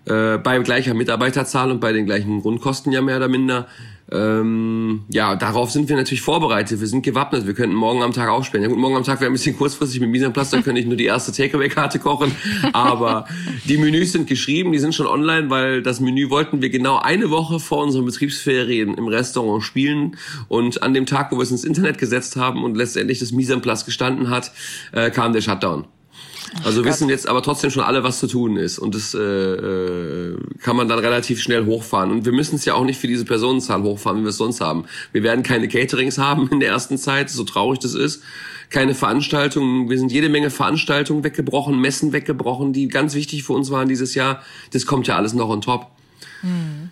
Äh, 0.06 0.38
bei 0.38 0.58
gleicher 0.60 0.94
Mitarbeiterzahl 0.94 1.70
und 1.70 1.80
bei 1.80 1.92
den 1.92 2.06
gleichen 2.06 2.40
Grundkosten 2.40 2.92
ja 2.92 3.02
mehr 3.02 3.16
oder 3.16 3.28
minder. 3.28 3.66
Ähm, 4.12 5.04
ja, 5.08 5.34
darauf 5.34 5.72
sind 5.72 5.88
wir 5.88 5.96
natürlich 5.96 6.22
vorbereitet. 6.22 6.80
Wir 6.80 6.86
sind 6.86 7.02
gewappnet. 7.02 7.46
Wir 7.46 7.54
könnten 7.54 7.74
morgen 7.74 8.02
am 8.02 8.12
Tag 8.12 8.28
aufsperren. 8.28 8.62
Ja 8.62 8.68
gut, 8.68 8.78
morgen 8.78 8.96
am 8.96 9.02
Tag 9.02 9.20
wäre 9.20 9.30
ein 9.30 9.32
bisschen 9.32 9.56
kurzfristig 9.56 10.00
mit 10.00 10.10
Misanplatz, 10.10 10.50
dann 10.50 10.62
könnte 10.62 10.80
ich 10.80 10.86
nur 10.86 10.96
die 10.96 11.06
erste 11.06 11.32
Takeaway-Karte 11.32 11.98
kochen. 11.98 12.30
Aber 12.72 13.26
die 13.64 13.78
Menüs 13.78 14.12
sind 14.12 14.28
geschrieben, 14.28 14.72
die 14.72 14.78
sind 14.78 14.94
schon 14.94 15.06
online, 15.06 15.50
weil 15.50 15.82
das 15.82 16.00
Menü 16.00 16.30
wollten 16.30 16.62
wir 16.62 16.70
genau 16.70 16.98
eine 16.98 17.30
Woche 17.30 17.58
vor 17.58 17.82
unseren 17.82 18.04
Betriebsferien 18.04 18.94
im 18.94 19.08
Restaurant 19.08 19.64
spielen. 19.64 20.16
Und 20.48 20.82
an 20.82 20.94
dem 20.94 21.06
Tag, 21.06 21.32
wo 21.32 21.36
wir 21.36 21.42
es 21.42 21.50
ins 21.50 21.64
Internet 21.64 21.98
gesetzt 21.98 22.36
haben 22.36 22.62
und 22.62 22.76
letztendlich 22.76 23.18
das 23.18 23.32
Misanplatz 23.32 23.84
gestanden 23.84 24.30
hat, 24.30 24.52
äh, 24.92 25.10
kam 25.10 25.32
der 25.32 25.40
Shutdown. 25.40 25.86
Also 26.64 26.82
Gott. 26.82 26.92
wissen 26.92 27.08
jetzt 27.08 27.28
aber 27.28 27.42
trotzdem 27.42 27.70
schon 27.70 27.82
alle, 27.82 28.02
was 28.02 28.18
zu 28.18 28.26
tun 28.26 28.56
ist. 28.56 28.78
Und 28.78 28.94
das 28.94 29.14
äh, 29.14 29.18
äh, 29.18 30.36
kann 30.60 30.76
man 30.76 30.88
dann 30.88 30.98
relativ 30.98 31.40
schnell 31.40 31.66
hochfahren. 31.66 32.10
Und 32.10 32.24
wir 32.24 32.32
müssen 32.32 32.56
es 32.56 32.64
ja 32.64 32.74
auch 32.74 32.84
nicht 32.84 33.00
für 33.00 33.06
diese 33.06 33.24
Personenzahl 33.24 33.82
hochfahren, 33.82 34.20
wie 34.20 34.24
wir 34.24 34.30
es 34.30 34.36
sonst 34.36 34.60
haben. 34.60 34.84
Wir 35.12 35.22
werden 35.22 35.42
keine 35.42 35.68
Caterings 35.68 36.18
haben 36.18 36.48
in 36.50 36.60
der 36.60 36.70
ersten 36.70 36.98
Zeit, 36.98 37.30
so 37.30 37.44
traurig 37.44 37.78
das 37.80 37.94
ist. 37.94 38.22
Keine 38.70 38.94
Veranstaltungen. 38.94 39.88
Wir 39.88 39.98
sind 39.98 40.10
jede 40.10 40.28
Menge 40.28 40.50
Veranstaltungen 40.50 41.22
weggebrochen, 41.22 41.80
Messen 41.80 42.12
weggebrochen, 42.12 42.72
die 42.72 42.88
ganz 42.88 43.14
wichtig 43.14 43.44
für 43.44 43.52
uns 43.52 43.70
waren 43.70 43.88
dieses 43.88 44.14
Jahr. 44.14 44.42
Das 44.72 44.86
kommt 44.86 45.06
ja 45.06 45.16
alles 45.16 45.34
noch 45.34 45.48
on 45.48 45.60
top. 45.60 45.86
Hm. 46.40 46.90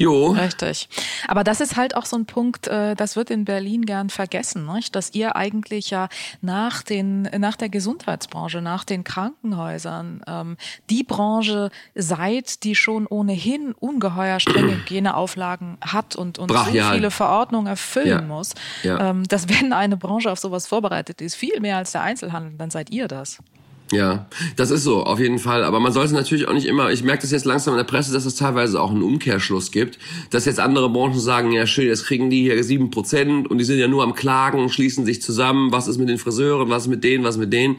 Jo. 0.00 0.30
Richtig. 0.30 0.88
Aber 1.28 1.44
das 1.44 1.60
ist 1.60 1.76
halt 1.76 1.94
auch 1.94 2.06
so 2.06 2.16
ein 2.16 2.24
Punkt, 2.24 2.68
äh, 2.68 2.94
das 2.94 3.16
wird 3.16 3.28
in 3.28 3.44
Berlin 3.44 3.84
gern 3.84 4.08
vergessen, 4.08 4.64
nicht? 4.72 4.96
dass 4.96 5.14
ihr 5.14 5.36
eigentlich 5.36 5.90
ja 5.90 6.08
nach, 6.40 6.82
den, 6.82 7.22
nach 7.36 7.54
der 7.56 7.68
Gesundheitsbranche, 7.68 8.62
nach 8.62 8.84
den 8.84 9.04
Krankenhäusern 9.04 10.22
ähm, 10.26 10.56
die 10.88 11.04
Branche 11.04 11.70
seid, 11.94 12.64
die 12.64 12.74
schon 12.74 13.06
ohnehin 13.06 13.72
ungeheuer 13.72 14.40
strenge 14.40 14.72
Hygieneauflagen 14.80 15.76
hat 15.82 16.16
und, 16.16 16.38
und 16.38 16.50
so 16.50 16.64
viele 16.64 17.10
Verordnungen 17.10 17.66
erfüllen 17.66 18.08
ja. 18.08 18.22
muss, 18.22 18.54
ja. 18.82 19.10
Ähm, 19.10 19.24
dass 19.24 19.50
wenn 19.50 19.74
eine 19.74 19.98
Branche 19.98 20.32
auf 20.32 20.38
sowas 20.38 20.66
vorbereitet 20.66 21.20
ist, 21.20 21.34
viel 21.34 21.60
mehr 21.60 21.76
als 21.76 21.92
der 21.92 22.00
Einzelhandel, 22.00 22.56
dann 22.56 22.70
seid 22.70 22.88
ihr 22.88 23.06
das. 23.06 23.36
Ja, 23.92 24.26
das 24.54 24.70
ist 24.70 24.84
so, 24.84 25.02
auf 25.02 25.18
jeden 25.18 25.40
Fall. 25.40 25.64
Aber 25.64 25.80
man 25.80 25.92
sollte 25.92 26.14
natürlich 26.14 26.46
auch 26.46 26.52
nicht 26.52 26.66
immer, 26.66 26.92
ich 26.92 27.02
merke 27.02 27.22
das 27.22 27.32
jetzt 27.32 27.44
langsam 27.44 27.74
in 27.74 27.78
der 27.78 27.84
Presse, 27.84 28.12
dass 28.12 28.24
es 28.24 28.36
teilweise 28.36 28.80
auch 28.80 28.92
einen 28.92 29.02
Umkehrschluss 29.02 29.72
gibt, 29.72 29.98
dass 30.30 30.44
jetzt 30.44 30.60
andere 30.60 30.88
Branchen 30.90 31.18
sagen, 31.18 31.50
ja 31.50 31.66
schön, 31.66 31.86
jetzt 31.86 32.06
kriegen 32.06 32.30
die 32.30 32.42
hier 32.42 32.62
sieben 32.62 32.90
Prozent 32.90 33.50
und 33.50 33.58
die 33.58 33.64
sind 33.64 33.78
ja 33.80 33.88
nur 33.88 34.04
am 34.04 34.14
Klagen, 34.14 34.68
schließen 34.68 35.04
sich 35.04 35.20
zusammen, 35.20 35.72
was 35.72 35.88
ist 35.88 35.98
mit 35.98 36.08
den 36.08 36.18
Friseuren, 36.18 36.70
was 36.70 36.84
ist 36.84 36.88
mit 36.88 37.02
denen, 37.02 37.24
was 37.24 37.36
mit 37.36 37.52
denen. 37.52 37.78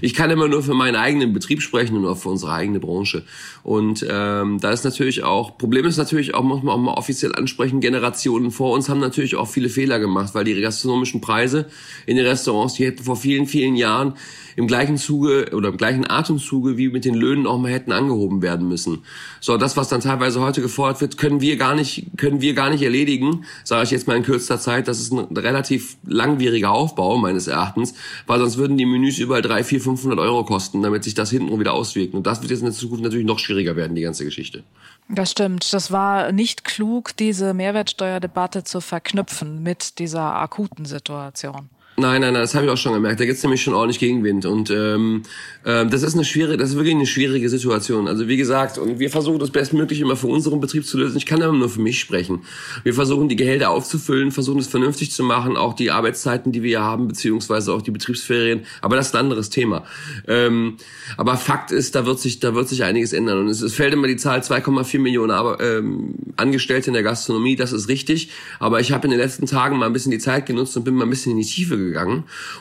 Ich 0.00 0.14
kann 0.14 0.28
immer 0.30 0.48
nur 0.48 0.64
für 0.64 0.74
meinen 0.74 0.96
eigenen 0.96 1.32
Betrieb 1.32 1.62
sprechen 1.62 1.96
und 1.96 2.04
auch 2.04 2.18
für 2.18 2.30
unsere 2.30 2.52
eigene 2.52 2.80
Branche. 2.80 3.22
Und 3.62 4.04
ähm, 4.10 4.58
da 4.60 4.72
ist 4.72 4.84
natürlich 4.84 5.22
auch, 5.22 5.56
Problem 5.56 5.86
ist 5.86 5.98
natürlich 5.98 6.34
auch, 6.34 6.42
muss 6.42 6.64
man 6.64 6.74
auch 6.74 6.78
mal 6.78 6.94
offiziell 6.94 7.32
ansprechen, 7.32 7.80
Generationen 7.80 8.50
vor 8.50 8.72
uns 8.72 8.88
haben 8.88 9.00
natürlich 9.00 9.36
auch 9.36 9.48
viele 9.48 9.68
Fehler 9.68 10.00
gemacht, 10.00 10.34
weil 10.34 10.44
die 10.44 10.60
gastronomischen 10.60 11.20
Preise 11.20 11.66
in 12.06 12.16
den 12.16 12.26
Restaurants, 12.26 12.74
die 12.74 12.86
hätten 12.86 13.04
vor 13.04 13.16
vielen, 13.16 13.46
vielen 13.46 13.76
Jahren 13.76 14.14
im 14.56 14.66
gleichen 14.66 14.96
Zuge 14.98 15.43
Oder 15.52 15.70
im 15.70 15.76
gleichen 15.76 16.08
Atemzuge 16.08 16.76
wie 16.76 16.88
mit 16.88 17.04
den 17.04 17.14
Löhnen 17.14 17.46
auch 17.46 17.58
mal 17.58 17.70
hätten 17.70 17.92
angehoben 17.92 18.42
werden 18.42 18.68
müssen. 18.68 19.02
So, 19.40 19.56
das, 19.56 19.76
was 19.76 19.88
dann 19.88 20.00
teilweise 20.00 20.40
heute 20.40 20.62
gefordert 20.62 21.00
wird, 21.00 21.18
können 21.18 21.40
wir 21.40 21.56
gar 21.56 21.74
nicht, 21.74 22.06
können 22.16 22.40
wir 22.40 22.54
gar 22.54 22.70
nicht 22.70 22.82
erledigen, 22.82 23.44
sage 23.64 23.84
ich 23.84 23.90
jetzt 23.90 24.06
mal 24.06 24.16
in 24.16 24.22
kürzester 24.22 24.58
Zeit. 24.58 24.88
Das 24.88 25.00
ist 25.00 25.12
ein 25.12 25.36
relativ 25.36 25.96
langwieriger 26.06 26.70
Aufbau 26.70 27.16
meines 27.18 27.46
Erachtens, 27.46 27.94
weil 28.26 28.38
sonst 28.38 28.56
würden 28.56 28.76
die 28.76 28.86
Menüs 28.86 29.18
überall 29.18 29.42
drei, 29.42 29.64
vier, 29.64 29.80
500 29.80 30.18
Euro 30.18 30.44
kosten, 30.44 30.82
damit 30.82 31.04
sich 31.04 31.14
das 31.14 31.30
hinten 31.30 31.58
wieder 31.58 31.74
auswirkt. 31.74 32.14
Und 32.14 32.26
das 32.26 32.40
wird 32.40 32.50
jetzt 32.50 32.60
in 32.60 32.66
der 32.66 32.74
Zukunft 32.74 33.02
natürlich 33.02 33.26
noch 33.26 33.38
schwieriger 33.38 33.76
werden, 33.76 33.94
die 33.94 34.02
ganze 34.02 34.24
Geschichte. 34.24 34.62
Das 35.08 35.30
stimmt. 35.30 35.72
Das 35.72 35.90
war 35.90 36.32
nicht 36.32 36.64
klug, 36.64 37.16
diese 37.16 37.52
Mehrwertsteuerdebatte 37.52 38.64
zu 38.64 38.80
verknüpfen 38.80 39.62
mit 39.62 39.98
dieser 39.98 40.36
akuten 40.36 40.86
Situation. 40.86 41.68
Nein, 41.96 42.22
nein, 42.22 42.32
nein, 42.32 42.42
das 42.42 42.56
habe 42.56 42.66
ich 42.66 42.72
auch 42.72 42.76
schon 42.76 42.92
gemerkt. 42.92 43.20
Da 43.20 43.24
gibt's 43.24 43.44
nämlich 43.44 43.62
schon 43.62 43.72
ordentlich 43.72 44.00
Gegenwind. 44.00 44.46
Und 44.46 44.68
ähm, 44.68 45.22
äh, 45.62 45.86
das 45.86 46.02
ist 46.02 46.14
eine 46.14 46.24
schwierige, 46.24 46.56
das 46.56 46.70
ist 46.70 46.74
wirklich 46.76 46.96
eine 46.96 47.06
schwierige 47.06 47.48
Situation. 47.48 48.08
Also 48.08 48.26
wie 48.26 48.36
gesagt, 48.36 48.78
und 48.78 48.98
wir 48.98 49.10
versuchen 49.10 49.38
das 49.38 49.50
bestmöglich 49.50 50.00
immer 50.00 50.16
für 50.16 50.26
unseren 50.26 50.58
Betrieb 50.58 50.84
zu 50.84 50.98
lösen. 50.98 51.16
Ich 51.16 51.24
kann 51.24 51.40
aber 51.40 51.52
nur 51.52 51.68
für 51.68 51.80
mich 51.80 52.00
sprechen. 52.00 52.40
Wir 52.82 52.94
versuchen 52.94 53.28
die 53.28 53.36
Gehälter 53.36 53.70
aufzufüllen, 53.70 54.32
versuchen 54.32 54.58
es 54.58 54.66
vernünftig 54.66 55.12
zu 55.12 55.22
machen, 55.22 55.56
auch 55.56 55.72
die 55.74 55.92
Arbeitszeiten, 55.92 56.50
die 56.50 56.64
wir 56.64 56.82
haben, 56.82 57.06
beziehungsweise 57.06 57.72
auch 57.72 57.80
die 57.80 57.92
Betriebsferien. 57.92 58.66
Aber 58.80 58.96
das 58.96 59.06
ist 59.06 59.14
ein 59.14 59.20
anderes 59.20 59.50
Thema. 59.50 59.84
Ähm, 60.26 60.78
aber 61.16 61.36
Fakt 61.36 61.70
ist, 61.70 61.94
da 61.94 62.06
wird 62.06 62.18
sich, 62.18 62.40
da 62.40 62.56
wird 62.56 62.68
sich 62.68 62.82
einiges 62.82 63.12
ändern. 63.12 63.38
Und 63.38 63.48
es, 63.48 63.62
es 63.62 63.72
fällt 63.72 63.94
immer 63.94 64.08
die 64.08 64.16
Zahl 64.16 64.40
2,4 64.40 64.98
Millionen 64.98 65.30
aber, 65.30 65.60
ähm, 65.60 66.16
Angestellte 66.36 66.88
in 66.88 66.94
der 66.94 67.04
Gastronomie. 67.04 67.54
Das 67.54 67.72
ist 67.72 67.88
richtig. 67.88 68.30
Aber 68.58 68.80
ich 68.80 68.90
habe 68.90 69.06
in 69.06 69.12
den 69.12 69.20
letzten 69.20 69.46
Tagen 69.46 69.78
mal 69.78 69.86
ein 69.86 69.92
bisschen 69.92 70.10
die 70.10 70.18
Zeit 70.18 70.46
genutzt 70.46 70.76
und 70.76 70.82
bin 70.82 70.94
mal 70.94 71.04
ein 71.04 71.10
bisschen 71.10 71.30
in 71.30 71.38
die 71.38 71.44
Tiefe 71.44 71.76
gegangen 71.76 71.83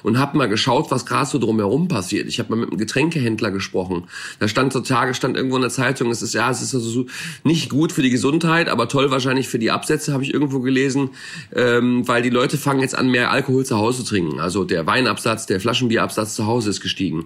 und 0.04 0.20
habe 0.20 0.38
mal 0.38 0.48
geschaut, 0.48 0.92
was 0.92 1.06
gerade 1.06 1.30
so 1.30 1.40
drumherum 1.40 1.88
passiert. 1.88 2.28
Ich 2.28 2.40
habe 2.40 2.50
mal 2.50 2.56
mit 2.58 2.70
einem 2.70 2.78
Getränkehändler 2.78 3.52
gesprochen. 3.52 4.06
Da 4.40 4.48
stand 4.48 4.74
zur 4.74 4.84
Tage, 4.84 5.14
stand 5.14 5.38
irgendwo 5.38 5.56
in 5.56 5.62
der 5.62 5.72
Zeitung, 5.72 6.12
es 6.12 6.22
ist 6.22 6.34
ja, 6.34 6.50
es 6.50 6.62
ist 6.62 6.74
also 6.74 6.90
so 6.90 7.06
nicht 7.44 7.70
gut 7.70 7.92
für 7.92 8.02
die 8.02 8.10
Gesundheit, 8.10 8.70
aber 8.70 8.88
toll 8.88 9.12
wahrscheinlich 9.12 9.48
für 9.48 9.60
die 9.60 9.72
Absätze, 9.72 10.14
habe 10.14 10.24
ich 10.24 10.34
irgendwo 10.34 10.60
gelesen, 10.60 11.12
ähm, 11.56 12.08
weil 12.08 12.22
die 12.22 12.30
Leute 12.30 12.58
fangen 12.58 12.82
jetzt 12.82 12.98
an, 12.98 13.10
mehr 13.10 13.32
Alkohol 13.32 13.66
zu 13.66 13.78
Hause 13.78 14.04
zu 14.04 14.10
trinken. 14.10 14.40
Also 14.40 14.64
der 14.64 14.86
Weinabsatz, 14.86 15.46
der 15.46 15.60
Flaschenbierabsatz 15.60 16.36
zu 16.36 16.46
Hause 16.46 16.70
ist 16.70 16.82
gestiegen. 16.82 17.26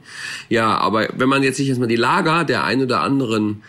Ja, 0.49 0.77
aber 0.77 1.09
wenn 1.15 1.29
man 1.29 1.43
jetzt 1.43 1.57
sich 1.57 1.69
erstmal 1.69 1.87
die 1.87 1.95
Lager 1.95 2.43
der 2.43 2.63
ein 2.63 2.81
oder 2.81 3.01
anderen 3.01 3.63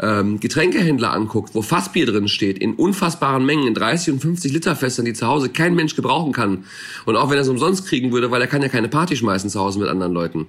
ähm, 0.00 0.40
Getränkehändler 0.40 1.12
anguckt, 1.12 1.54
wo 1.54 1.62
Fassbier 1.62 2.06
drin 2.06 2.28
steht, 2.28 2.58
in 2.58 2.74
unfassbaren 2.74 3.44
Mengen, 3.44 3.66
in 3.66 3.74
30 3.74 4.14
und 4.14 4.20
50 4.20 4.52
Liter 4.52 4.76
Fässern, 4.76 5.04
die 5.04 5.12
zu 5.12 5.26
Hause 5.26 5.48
kein 5.48 5.74
Mensch 5.74 5.96
gebrauchen 5.96 6.32
kann. 6.32 6.64
Und 7.04 7.16
auch 7.16 7.30
wenn 7.30 7.36
er 7.36 7.42
es 7.42 7.48
umsonst 7.48 7.86
kriegen 7.86 8.12
würde, 8.12 8.30
weil 8.30 8.40
er 8.40 8.46
kann 8.46 8.62
ja 8.62 8.68
keine 8.68 8.88
Party 8.88 9.16
schmeißen 9.16 9.50
zu 9.50 9.60
Hause 9.60 9.78
mit 9.78 9.88
anderen 9.88 10.12
Leuten. 10.12 10.46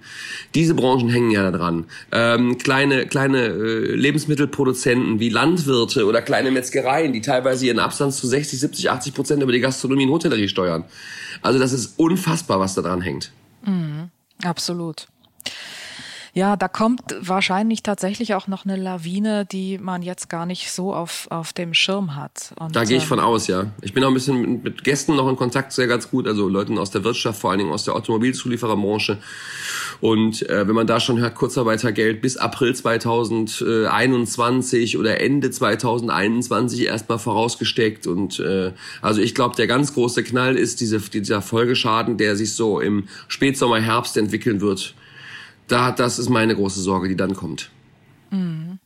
Diese 0.55 0.73
Branchen 0.73 1.09
hängen 1.09 1.31
ja 1.31 1.43
da 1.43 1.57
dran. 1.57 1.85
Ähm, 2.11 2.57
kleine 2.57 3.05
kleine 3.07 3.47
äh, 3.47 3.95
Lebensmittelproduzenten 3.95 5.19
wie 5.19 5.29
Landwirte 5.29 6.05
oder 6.05 6.21
kleine 6.21 6.51
Metzgereien, 6.51 7.13
die 7.13 7.21
teilweise 7.21 7.65
ihren 7.65 7.79
Abstand 7.79 8.13
zu 8.13 8.27
60, 8.27 8.59
70, 8.59 8.89
80 8.89 9.13
Prozent 9.13 9.43
über 9.43 9.51
die 9.51 9.59
Gastronomie 9.59 10.05
und 10.05 10.11
Hotellerie 10.11 10.47
steuern. 10.47 10.85
Also 11.41 11.59
das 11.59 11.73
ist 11.73 11.99
unfassbar, 11.99 12.59
was 12.59 12.75
da 12.75 12.81
dran 12.81 13.01
hängt. 13.01 13.31
Mhm, 13.65 14.09
absolut. 14.43 15.07
Ja, 16.33 16.55
da 16.55 16.69
kommt 16.69 17.01
wahrscheinlich 17.19 17.83
tatsächlich 17.83 18.35
auch 18.35 18.47
noch 18.47 18.63
eine 18.63 18.77
Lawine, 18.77 19.45
die 19.45 19.77
man 19.77 20.01
jetzt 20.01 20.29
gar 20.29 20.45
nicht 20.45 20.71
so 20.71 20.93
auf, 20.93 21.27
auf 21.29 21.51
dem 21.51 21.73
Schirm 21.73 22.15
hat. 22.15 22.53
Und, 22.57 22.73
da 22.73 22.85
gehe 22.85 22.95
ich 22.97 23.05
von 23.05 23.19
ähm, 23.19 23.25
aus, 23.25 23.47
ja. 23.47 23.65
Ich 23.81 23.93
bin 23.93 24.01
auch 24.05 24.07
ein 24.07 24.13
bisschen 24.13 24.39
mit, 24.39 24.63
mit 24.63 24.83
Gästen 24.85 25.17
noch 25.17 25.27
in 25.27 25.35
Kontakt, 25.35 25.73
sehr 25.73 25.87
ganz 25.87 26.09
gut, 26.09 26.27
also 26.27 26.47
Leuten 26.47 26.77
aus 26.77 26.89
der 26.89 27.03
Wirtschaft, 27.03 27.41
vor 27.41 27.49
allen 27.49 27.59
Dingen 27.59 27.73
aus 27.73 27.83
der 27.83 27.95
Automobilzuliefererbranche. 27.95 29.17
Und 29.99 30.49
äh, 30.49 30.69
wenn 30.69 30.75
man 30.75 30.87
da 30.87 31.01
schon 31.01 31.19
hört, 31.19 31.35
Kurzarbeitergeld 31.35 32.21
bis 32.21 32.37
April 32.37 32.73
2021 32.73 34.97
oder 34.97 35.19
Ende 35.19 35.51
2021 35.51 36.85
erstmal 36.85 37.19
vorausgesteckt. 37.19 38.07
Und 38.07 38.39
äh, 38.39 38.71
also 39.01 39.19
ich 39.19 39.35
glaube, 39.35 39.57
der 39.57 39.67
ganz 39.67 39.93
große 39.93 40.23
Knall 40.23 40.55
ist 40.55 40.79
diese, 40.79 40.99
dieser 40.99 41.41
Folgeschaden, 41.41 42.15
der 42.15 42.37
sich 42.37 42.53
so 42.53 42.79
im 42.79 43.09
Spätsommer, 43.27 43.81
Herbst 43.81 44.15
entwickeln 44.15 44.61
wird 44.61 44.95
da, 45.71 45.91
das 45.91 46.19
ist 46.19 46.29
meine 46.29 46.55
große 46.55 46.81
Sorge, 46.81 47.07
die 47.07 47.15
dann 47.15 47.35
kommt. 47.35 47.71
Mhm. 48.29 48.79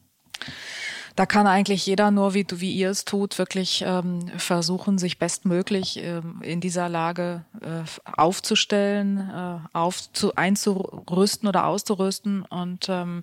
Da 1.15 1.25
kann 1.25 1.47
eigentlich 1.47 1.85
jeder 1.85 2.11
nur, 2.11 2.33
wie, 2.33 2.45
wie 2.55 2.73
ihr 2.73 2.89
es 2.89 3.05
tut, 3.05 3.37
wirklich 3.37 3.85
ähm, 3.87 4.27
versuchen, 4.35 4.97
sich 4.97 5.17
bestmöglich 5.17 5.97
ähm, 6.03 6.41
in 6.41 6.59
dieser 6.59 6.89
Lage 6.89 7.45
äh, 7.61 7.83
aufzustellen, 8.17 9.29
äh, 9.33 9.59
aufzu, 9.71 10.35
einzurüsten 10.35 11.47
oder 11.47 11.67
auszurüsten 11.67 12.41
und 12.41 12.87
ähm, 12.89 13.21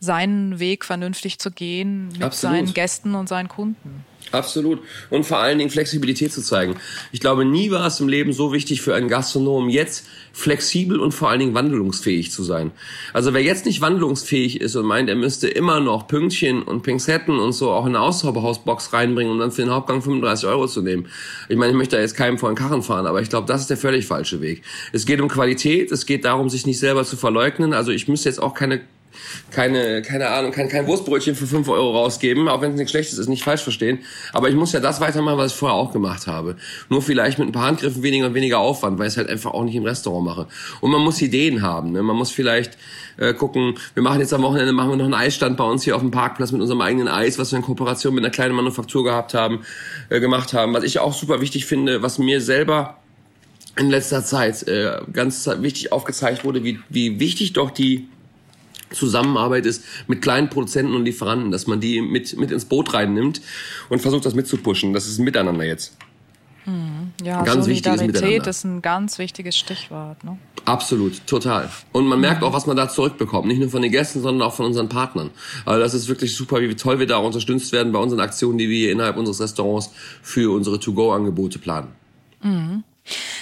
seinen 0.00 0.58
Weg 0.58 0.84
vernünftig 0.84 1.38
zu 1.38 1.52
gehen 1.52 2.08
mit 2.08 2.24
Absolut. 2.24 2.56
seinen 2.56 2.74
Gästen 2.74 3.14
und 3.14 3.28
seinen 3.28 3.48
Kunden. 3.48 4.04
Absolut. 4.30 4.80
Und 5.10 5.24
vor 5.24 5.38
allen 5.38 5.58
Dingen 5.58 5.70
Flexibilität 5.70 6.32
zu 6.32 6.42
zeigen. 6.42 6.76
Ich 7.12 7.20
glaube, 7.20 7.44
nie 7.44 7.70
war 7.70 7.86
es 7.86 7.98
im 8.00 8.08
Leben 8.08 8.32
so 8.32 8.52
wichtig 8.52 8.82
für 8.82 8.94
einen 8.94 9.08
Gastronom, 9.08 9.70
jetzt 9.70 10.06
flexibel 10.32 11.00
und 11.00 11.12
vor 11.12 11.30
allen 11.30 11.40
Dingen 11.40 11.54
wandlungsfähig 11.54 12.30
zu 12.30 12.42
sein. 12.42 12.70
Also 13.12 13.32
wer 13.32 13.42
jetzt 13.42 13.64
nicht 13.64 13.80
wandlungsfähig 13.80 14.60
ist 14.60 14.76
und 14.76 14.84
meint, 14.84 15.08
er 15.08 15.16
müsste 15.16 15.48
immer 15.48 15.80
noch 15.80 16.06
Pünktchen 16.08 16.62
und 16.62 16.82
Pinzetten 16.82 17.38
und 17.38 17.52
so 17.52 17.70
auch 17.70 17.86
in 17.86 17.96
eine 17.96 18.00
Auszauberhausbox 18.04 18.92
reinbringen, 18.92 19.32
um 19.32 19.38
dann 19.38 19.50
für 19.50 19.62
den 19.62 19.70
Hauptgang 19.70 20.02
35 20.02 20.48
Euro 20.48 20.66
zu 20.66 20.82
nehmen. 20.82 21.08
Ich 21.48 21.56
meine, 21.56 21.72
ich 21.72 21.78
möchte 21.78 21.96
da 21.96 22.02
jetzt 22.02 22.14
keinem 22.14 22.38
vor 22.38 22.50
den 22.50 22.56
Karren 22.56 22.82
fahren, 22.82 23.06
aber 23.06 23.22
ich 23.22 23.30
glaube, 23.30 23.46
das 23.46 23.62
ist 23.62 23.70
der 23.70 23.78
völlig 23.78 24.06
falsche 24.06 24.42
Weg. 24.42 24.62
Es 24.92 25.06
geht 25.06 25.20
um 25.20 25.28
Qualität, 25.28 25.90
es 25.90 26.04
geht 26.04 26.24
darum, 26.24 26.50
sich 26.50 26.66
nicht 26.66 26.78
selber 26.78 27.04
zu 27.04 27.16
verleugnen. 27.16 27.72
Also 27.72 27.92
ich 27.92 28.08
müsste 28.08 28.28
jetzt 28.28 28.42
auch 28.42 28.52
keine 28.52 28.82
keine, 29.50 30.02
keine 30.02 30.28
Ahnung, 30.28 30.52
kein, 30.52 30.68
kein 30.68 30.86
Wurstbrötchen 30.86 31.34
für 31.34 31.46
fünf 31.46 31.68
Euro 31.68 31.96
rausgeben, 31.96 32.48
auch 32.48 32.60
wenn 32.60 32.72
es 32.72 32.76
nichts 32.76 32.90
Schlechtes 32.90 33.18
ist, 33.18 33.28
nicht 33.28 33.42
falsch 33.42 33.62
verstehen. 33.62 34.00
Aber 34.32 34.48
ich 34.48 34.54
muss 34.54 34.72
ja 34.72 34.80
das 34.80 35.00
weitermachen, 35.00 35.38
was 35.38 35.52
ich 35.52 35.58
vorher 35.58 35.76
auch 35.76 35.92
gemacht 35.92 36.26
habe. 36.26 36.56
Nur 36.88 37.02
vielleicht 37.02 37.38
mit 37.38 37.48
ein 37.48 37.52
paar 37.52 37.66
Handgriffen 37.66 38.02
weniger 38.02 38.26
und 38.26 38.34
weniger 38.34 38.58
Aufwand, 38.58 38.98
weil 38.98 39.06
ich 39.06 39.14
es 39.14 39.16
halt 39.16 39.28
einfach 39.28 39.52
auch 39.52 39.64
nicht 39.64 39.74
im 39.74 39.84
Restaurant 39.84 40.24
mache. 40.24 40.46
Und 40.80 40.90
man 40.90 41.00
muss 41.00 41.20
Ideen 41.22 41.62
haben. 41.62 41.92
Ne? 41.92 42.02
Man 42.02 42.16
muss 42.16 42.30
vielleicht 42.30 42.76
äh, 43.16 43.34
gucken, 43.34 43.74
wir 43.94 44.02
machen 44.02 44.20
jetzt 44.20 44.32
am 44.32 44.42
Wochenende 44.42 44.72
machen 44.72 44.90
wir 44.90 44.96
noch 44.96 45.04
einen 45.04 45.14
Eisstand 45.14 45.56
bei 45.56 45.64
uns 45.64 45.82
hier 45.82 45.96
auf 45.96 46.02
dem 46.02 46.10
Parkplatz 46.10 46.52
mit 46.52 46.60
unserem 46.60 46.80
eigenen 46.80 47.08
Eis, 47.08 47.38
was 47.38 47.52
wir 47.52 47.58
in 47.58 47.64
Kooperation 47.64 48.14
mit 48.14 48.24
einer 48.24 48.32
kleinen 48.32 48.54
Manufaktur 48.54 49.04
gehabt 49.04 49.34
haben, 49.34 49.60
äh, 50.08 50.20
gemacht 50.20 50.52
haben. 50.52 50.74
Was 50.74 50.84
ich 50.84 50.98
auch 50.98 51.14
super 51.14 51.40
wichtig 51.40 51.66
finde, 51.66 52.02
was 52.02 52.18
mir 52.18 52.40
selber 52.40 52.98
in 53.76 53.90
letzter 53.90 54.24
Zeit 54.24 54.66
äh, 54.66 54.98
ganz 55.12 55.48
wichtig 55.60 55.92
aufgezeigt 55.92 56.44
wurde, 56.44 56.64
wie, 56.64 56.80
wie 56.88 57.20
wichtig 57.20 57.52
doch 57.52 57.70
die 57.70 58.08
Zusammenarbeit 58.90 59.66
ist 59.66 59.84
mit 60.06 60.22
kleinen 60.22 60.48
Produzenten 60.50 60.94
und 60.94 61.04
Lieferanten, 61.04 61.50
dass 61.50 61.66
man 61.66 61.80
die 61.80 62.00
mit, 62.00 62.36
mit 62.38 62.50
ins 62.50 62.64
Boot 62.64 62.94
reinnimmt 62.94 63.40
und 63.88 64.00
versucht, 64.00 64.24
das 64.24 64.34
mitzupushen. 64.34 64.92
Das 64.92 65.06
ist 65.06 65.18
ein 65.18 65.24
Miteinander 65.24 65.64
jetzt. 65.64 65.96
Hm, 66.64 67.12
ja, 67.24 67.42
ganz 67.44 67.64
Solidarität 67.64 68.46
ist 68.46 68.64
ein 68.64 68.82
ganz 68.82 69.18
wichtiges 69.18 69.56
Stichwort. 69.56 70.22
Ne? 70.22 70.36
Absolut, 70.66 71.26
total. 71.26 71.70
Und 71.92 72.06
man 72.06 72.20
merkt 72.20 72.42
auch, 72.42 72.52
was 72.52 72.66
man 72.66 72.76
da 72.76 72.90
zurückbekommt. 72.90 73.48
Nicht 73.48 73.58
nur 73.58 73.70
von 73.70 73.80
den 73.80 73.90
Gästen, 73.90 74.20
sondern 74.20 74.46
auch 74.46 74.54
von 74.54 74.66
unseren 74.66 74.90
Partnern. 74.90 75.30
Also 75.64 75.80
das 75.80 75.94
ist 75.94 76.08
wirklich 76.08 76.36
super, 76.36 76.60
wie 76.60 76.74
toll 76.74 76.98
wir 76.98 77.06
da 77.06 77.16
unterstützt 77.16 77.72
werden 77.72 77.92
bei 77.92 77.98
unseren 77.98 78.20
Aktionen, 78.20 78.58
die 78.58 78.68
wir 78.68 78.92
innerhalb 78.92 79.16
unseres 79.16 79.40
Restaurants 79.40 79.90
für 80.20 80.54
unsere 80.54 80.78
To-Go-Angebote 80.78 81.58
planen. 81.58 81.88
Mhm. 82.42 82.84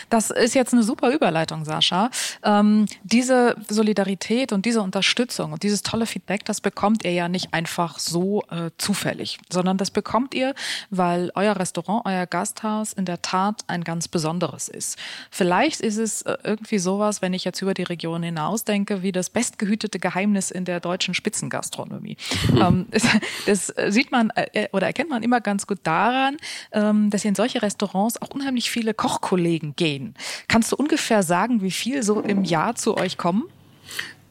Das 0.08 0.30
ist 0.30 0.54
jetzt 0.54 0.72
eine 0.72 0.82
super 0.82 1.10
Überleitung, 1.10 1.64
Sascha. 1.64 2.10
Ähm, 2.42 2.86
diese 3.02 3.56
Solidarität 3.68 4.52
und 4.52 4.64
diese 4.64 4.80
Unterstützung 4.80 5.52
und 5.52 5.62
dieses 5.62 5.82
tolle 5.82 6.06
Feedback, 6.06 6.44
das 6.44 6.60
bekommt 6.60 7.04
ihr 7.04 7.12
ja 7.12 7.28
nicht 7.28 7.52
einfach 7.52 7.98
so 7.98 8.42
äh, 8.50 8.70
zufällig, 8.78 9.38
sondern 9.50 9.78
das 9.78 9.90
bekommt 9.90 10.34
ihr, 10.34 10.54
weil 10.90 11.32
euer 11.34 11.56
Restaurant, 11.56 12.06
euer 12.06 12.26
Gasthaus 12.26 12.92
in 12.92 13.04
der 13.04 13.22
Tat 13.22 13.62
ein 13.66 13.82
ganz 13.84 14.08
besonderes 14.08 14.68
ist. 14.68 14.98
Vielleicht 15.30 15.80
ist 15.80 15.96
es 15.96 16.22
äh, 16.22 16.36
irgendwie 16.44 16.78
sowas, 16.78 17.22
wenn 17.22 17.34
ich 17.34 17.44
jetzt 17.44 17.60
über 17.62 17.74
die 17.74 17.82
Region 17.82 18.22
hinaus 18.22 18.64
denke, 18.64 19.02
wie 19.02 19.12
das 19.12 19.30
bestgehütete 19.30 19.98
Geheimnis 19.98 20.50
in 20.50 20.64
der 20.64 20.80
deutschen 20.80 21.14
Spitzengastronomie. 21.14 22.16
ähm, 22.60 22.86
das, 22.90 23.02
das, 23.46 23.92
sieht 23.92 24.12
man 24.12 24.30
äh, 24.34 24.68
oder 24.72 24.86
erkennt 24.86 25.10
man 25.10 25.22
immer 25.22 25.40
ganz 25.40 25.66
gut 25.66 25.78
daran, 25.82 26.36
ähm, 26.72 27.10
dass 27.10 27.24
in 27.24 27.34
solche 27.34 27.62
Restaurants 27.62 28.20
auch 28.22 28.30
unheimlich 28.30 28.70
viele 28.70 28.94
Kochkollegen 28.94 29.74
gehen 29.74 29.95
gehen. 29.96 30.14
Kannst 30.48 30.72
du 30.72 30.76
ungefähr 30.76 31.22
sagen, 31.22 31.62
wie 31.62 31.70
viel 31.70 32.02
so 32.02 32.20
im 32.20 32.44
Jahr 32.44 32.74
zu 32.74 32.96
euch 32.96 33.16
kommen? 33.16 33.44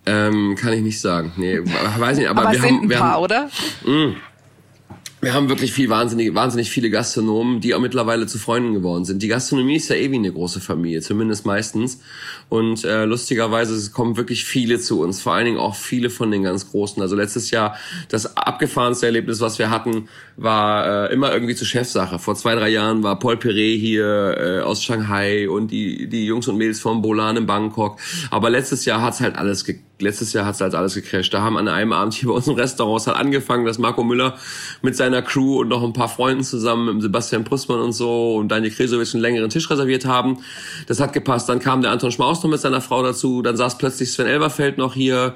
Ähm, 0.05 0.55
kann 0.55 0.74
ich 0.74 0.81
nicht 0.81 1.01
sagen. 1.01 1.34
Nee, 1.38 1.60
weiß 1.63 2.17
nicht, 2.17 2.29
aber, 2.29 2.43
aber 2.43 2.51
wir 2.51 2.62
sind 2.62 2.77
haben, 2.77 2.91
ein 2.91 2.98
paar, 2.98 3.13
haben, 3.13 3.24
oder? 3.24 3.50
Mh, 3.86 4.15
wir 5.22 5.34
haben 5.34 5.50
wirklich 5.50 5.74
viel 5.74 5.89
wahnsinnig, 5.89 6.36
wahnsinnig 6.36 6.69
viele 6.69 6.89
Gastronomen, 6.89 7.60
die 7.60 7.74
auch 7.74 7.79
mittlerweile 7.79 8.27
zu 8.27 8.38
Freunden 8.38 8.74
geworden 8.74 9.05
sind. 9.05 9.24
Die 9.24 9.27
Gastronomie 9.27 9.77
ist 9.77 9.89
ja 9.89 9.95
eh 9.95 10.12
wie 10.12 10.15
eine 10.15 10.31
große 10.31 10.62
Familie, 10.62 11.01
zumindest 11.01 11.45
meistens. 11.45 12.01
Und 12.50 12.84
äh, 12.84 13.05
lustigerweise 13.05 13.91
kommen 13.91 14.17
wirklich 14.17 14.45
viele 14.45 14.79
zu 14.79 15.01
uns, 15.01 15.22
vor 15.22 15.34
allen 15.34 15.45
Dingen 15.45 15.57
auch 15.57 15.75
viele 15.75 16.10
von 16.10 16.29
den 16.29 16.43
ganz 16.43 16.69
Großen. 16.69 17.01
Also 17.01 17.15
letztes 17.15 17.50
Jahr 17.50 17.75
das 18.10 18.38
abgefahrenste 18.38 19.07
Erlebnis, 19.07 19.41
was 19.41 19.57
wir 19.57 19.69
hatten, 19.69 20.10
war 20.38 21.10
äh, 21.10 21.13
immer 21.13 21.34
irgendwie 21.34 21.55
zur 21.55 21.67
Chefsache. 21.67 22.19
Vor 22.19 22.36
zwei, 22.36 22.53
drei 22.53 22.69
Jahren 22.69 23.01
war 23.01 23.17
Paul 23.17 23.38
Perret 23.38 23.79
hier 23.79 24.38
äh, 24.38 24.60
aus 24.62 24.84
Shanghai 24.84 25.50
und 25.50 25.72
die, 25.72 26.07
die 26.07 26.25
Jungs 26.25 26.48
und 26.48 26.57
Mädels 26.57 26.79
von 26.79 27.01
Bolan 27.01 27.38
in 27.38 27.45
Bangkok. 27.48 28.00
Aber 28.29 28.50
letztes 28.50 28.86
Jahr 28.86 29.01
hat's 29.01 29.22
halt 29.22 29.38
alles 29.38 29.65
ge 29.65 29.79
letztes 30.00 30.34
Jahr 30.34 30.46
hat 30.46 30.56
es 30.56 30.62
halt 30.62 30.75
alles 30.75 30.96
gecrasht. 30.96 31.34
Da 31.34 31.42
haben 31.42 31.58
an 31.58 31.68
einem 31.68 31.94
Abend 31.94 32.14
hier 32.14 32.30
bei 32.30 32.36
uns 32.36 32.48
im 32.48 32.56
Restaurant 32.56 33.02
es 33.02 33.08
hat 33.08 33.16
angefangen, 33.16 33.66
dass 33.66 33.78
Marco 33.78 34.04
Müller 34.04 34.36
mit 34.82 34.96
seiner 34.96 35.22
Crew 35.22 35.60
und 35.62 35.70
noch 35.70 35.84
ein 35.84 35.94
paar 35.94 36.10
Freunden 36.10 36.44
zusammen 36.44 36.96
mit 36.96 37.02
Sebastian 37.02 37.44
Prüssmann 37.44 37.80
und 37.80 37.94
so 37.94 38.36
und 38.36 38.50
Daniel 38.50 38.72
Kresowitsch 38.74 39.14
einen 39.14 39.22
längeren 39.22 39.50
Tisch 39.50 39.70
reserviert 39.70 40.06
haben. 40.06 40.40
Das 40.88 41.00
hat 41.00 41.14
gepasst. 41.14 41.48
Dann 41.50 41.60
kam 41.60 41.82
der 41.82 41.92
Anton 41.92 42.12
Schmaus 42.12 42.44
noch 42.44 42.50
mit 42.50 42.60
seiner 42.60 42.82
Frau 42.82 43.04
dazu. 43.04 43.42
Dann 43.42 43.56
saß 43.58 43.78
plötzlich 43.78 44.12
Sven 44.12 44.28
Elberfeld 44.28 44.78
noch 44.78 44.94
hier. 44.94 45.36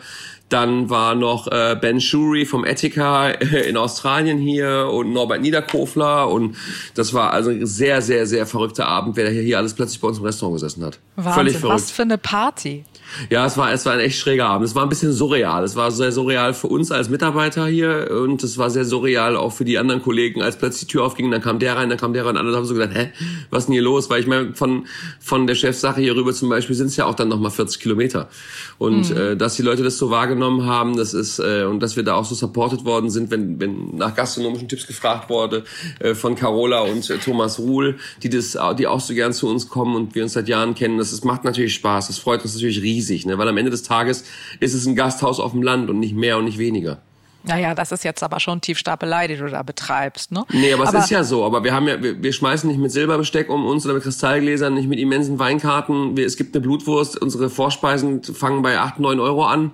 Dann 0.50 0.90
war 0.90 1.14
noch 1.14 1.46
äh, 1.48 1.78
Ben 1.80 2.02
Shuri 2.02 2.44
vom 2.44 2.66
Etika 2.66 3.30
in 3.30 3.78
Australien 3.78 4.40
hier 4.40 4.90
und 4.92 5.14
Norbert 5.14 5.42
Niederkofler. 5.42 6.28
Und 6.28 6.56
das 6.96 7.14
war 7.14 7.32
also 7.34 7.52
ein 7.52 7.68
sehr, 7.68 8.02
sehr, 8.02 8.26
sehr 8.26 8.48
verrückter 8.48 8.88
Abend, 8.88 9.16
wer 9.16 9.30
hier 9.30 9.60
alles 9.60 9.76
plötzlich 9.76 10.02
bei 10.02 10.08
uns 10.08 10.18
im 10.18 10.24
Restaurant 10.26 10.56
gesessen 10.60 10.84
hat. 10.84 11.00
Wahnsinn, 11.16 11.34
Völlig 11.34 11.58
verrückt. 11.58 11.76
was 11.76 11.92
für 11.92 12.02
eine 12.02 12.18
Party. 12.18 12.84
Ja, 13.30 13.46
es 13.46 13.58
war, 13.58 13.72
es 13.72 13.86
war 13.86 13.94
ein 13.94 14.00
echt 14.00 14.20
schräger 14.20 14.48
Abend. 14.48 14.68
Es 14.68 14.76
war 14.76 14.84
ein 14.84 14.90
bisschen 14.90 15.12
surreal. 15.12 15.64
Es 15.64 15.76
war 15.76 15.92
sehr 15.92 16.12
surreal 16.12 16.54
für 16.54 16.68
uns 16.68 16.92
als 16.92 17.10
Mitarbeiter 17.10 17.68
hier 17.68 18.10
und 18.24 18.44
es 18.44 18.58
war 18.58 18.70
sehr 18.70 18.86
surreal 18.86 19.36
auch 19.36 19.52
für 19.52 19.66
die 19.66 19.78
anderen 19.78 20.02
Kollegen, 20.02 20.42
als 20.42 20.58
plötzlich 20.58 20.88
die 20.88 20.94
Tür 20.94 21.04
aufging, 21.04 21.32
dann 21.32 21.42
kam 21.42 21.60
der 21.60 21.76
rein, 21.76 21.90
dann 21.90 21.98
kam 21.98 22.14
der 22.14 22.26
rein 22.26 22.38
und 22.38 22.46
alle 22.46 22.56
haben 22.56 22.66
so 22.66 22.74
gedacht, 22.74 22.96
hä, 22.96 23.12
was 23.50 23.64
ist 23.64 23.68
denn 23.68 23.74
hier 23.74 23.82
los? 23.82 24.10
Weil 24.10 24.22
ich 24.22 24.28
meine, 24.28 24.54
von, 24.54 24.88
von 25.20 25.48
der 25.48 25.56
Chefsache 25.56 26.02
hier 26.02 26.16
rüber 26.16 26.34
zum 26.34 26.50
Beispiel 26.50 26.76
sind 26.76 26.88
es 26.88 26.96
ja 26.96 27.06
auch 27.06 27.16
dann 27.16 27.28
nochmal 27.28 27.52
40 27.52 27.82
Kilometer. 27.82 28.30
Und 28.78 29.10
mhm. 29.10 29.18
äh, 29.18 29.36
dass 29.36 29.56
die 29.56 29.62
Leute 29.62 29.84
das 29.84 29.98
so 29.98 30.10
wahrgenommen 30.10 30.66
haben, 30.66 30.96
das 30.96 31.14
ist, 31.14 31.40
äh, 31.40 31.64
und 31.64 31.82
dass 31.82 31.96
wir 31.96 32.04
da 32.04 32.16
auch 32.16 32.26
so 32.26 32.36
supported 32.36 32.86
worden 32.86 33.10
sind, 33.10 33.32
wenn, 33.32 33.60
wenn 33.60 33.96
nach 33.96 34.16
gastronomischen 34.16 34.68
Tipps 34.68 34.88
gefragt 34.88 35.30
wurde, 35.30 35.64
äh, 36.00 36.14
von 36.14 36.36
Carola 36.36 36.82
und 36.82 37.10
äh, 37.10 37.18
Thomas 37.18 37.60
Ruhl, 37.60 37.98
die 38.24 38.30
das, 38.30 38.58
die 38.78 38.88
auch 38.88 39.00
so 39.00 39.14
gern 39.14 39.34
zu 39.34 39.48
uns 39.50 39.68
kommen 39.70 39.96
und 39.96 40.16
wir 40.16 40.24
uns 40.24 40.34
seit 40.34 40.48
Jahren 40.48 40.76
kennen, 40.76 40.98
das 40.98 41.12
ist, 41.12 41.26
macht 41.26 41.44
natürlich 41.44 41.74
Spaß. 41.76 42.08
Das 42.08 42.18
freut 42.20 42.44
uns 42.44 42.54
natürlich 42.54 42.82
riesig 42.82 42.99
riesig, 43.00 43.26
ne? 43.26 43.38
weil 43.38 43.48
am 43.48 43.58
Ende 43.58 43.72
des 43.72 43.84
Tages 43.84 44.26
ist 44.60 44.74
es 44.74 44.86
ein 44.86 44.96
Gasthaus 44.96 45.40
auf 45.40 45.52
dem 45.52 45.64
Land 45.64 45.90
und 45.90 46.00
nicht 46.00 46.16
mehr 46.16 46.38
und 46.38 46.46
nicht 46.46 46.58
weniger. 46.58 47.00
Naja, 47.44 47.74
das 47.74 47.94
ist 47.94 48.04
jetzt 48.04 48.22
aber 48.22 48.42
schon 48.42 48.60
Tiefstapelei, 48.60 49.28
die 49.28 49.38
du 49.38 49.48
da 49.48 49.64
betreibst, 49.64 50.34
ne? 50.34 50.44
Nee, 50.52 50.74
aber, 50.74 50.86
aber 50.90 50.98
es 50.98 51.06
ist 51.06 51.10
ja 51.10 51.24
so. 51.24 51.46
Aber 51.46 51.64
wir 51.64 51.74
haben 51.74 51.88
ja, 51.88 52.04
wir, 52.04 52.22
wir 52.22 52.34
schmeißen 52.34 52.70
nicht 52.70 52.80
mit 52.80 52.92
Silberbesteck 52.92 53.50
um 53.50 53.66
uns 53.66 53.86
oder 53.86 53.94
mit 53.94 54.04
Kristallgläsern, 54.04 54.74
nicht 54.74 54.90
mit 54.90 55.00
immensen 55.00 55.40
Weinkarten. 55.40 56.18
Wir, 56.18 56.26
es 56.26 56.36
gibt 56.36 56.54
eine 56.54 56.62
Blutwurst, 56.62 57.20
unsere 57.22 57.50
Vorspeisen 57.50 58.24
fangen 58.24 58.62
bei 58.62 58.78
acht 58.78 59.00
neun 59.00 59.22
Euro 59.22 59.46
an. 59.46 59.72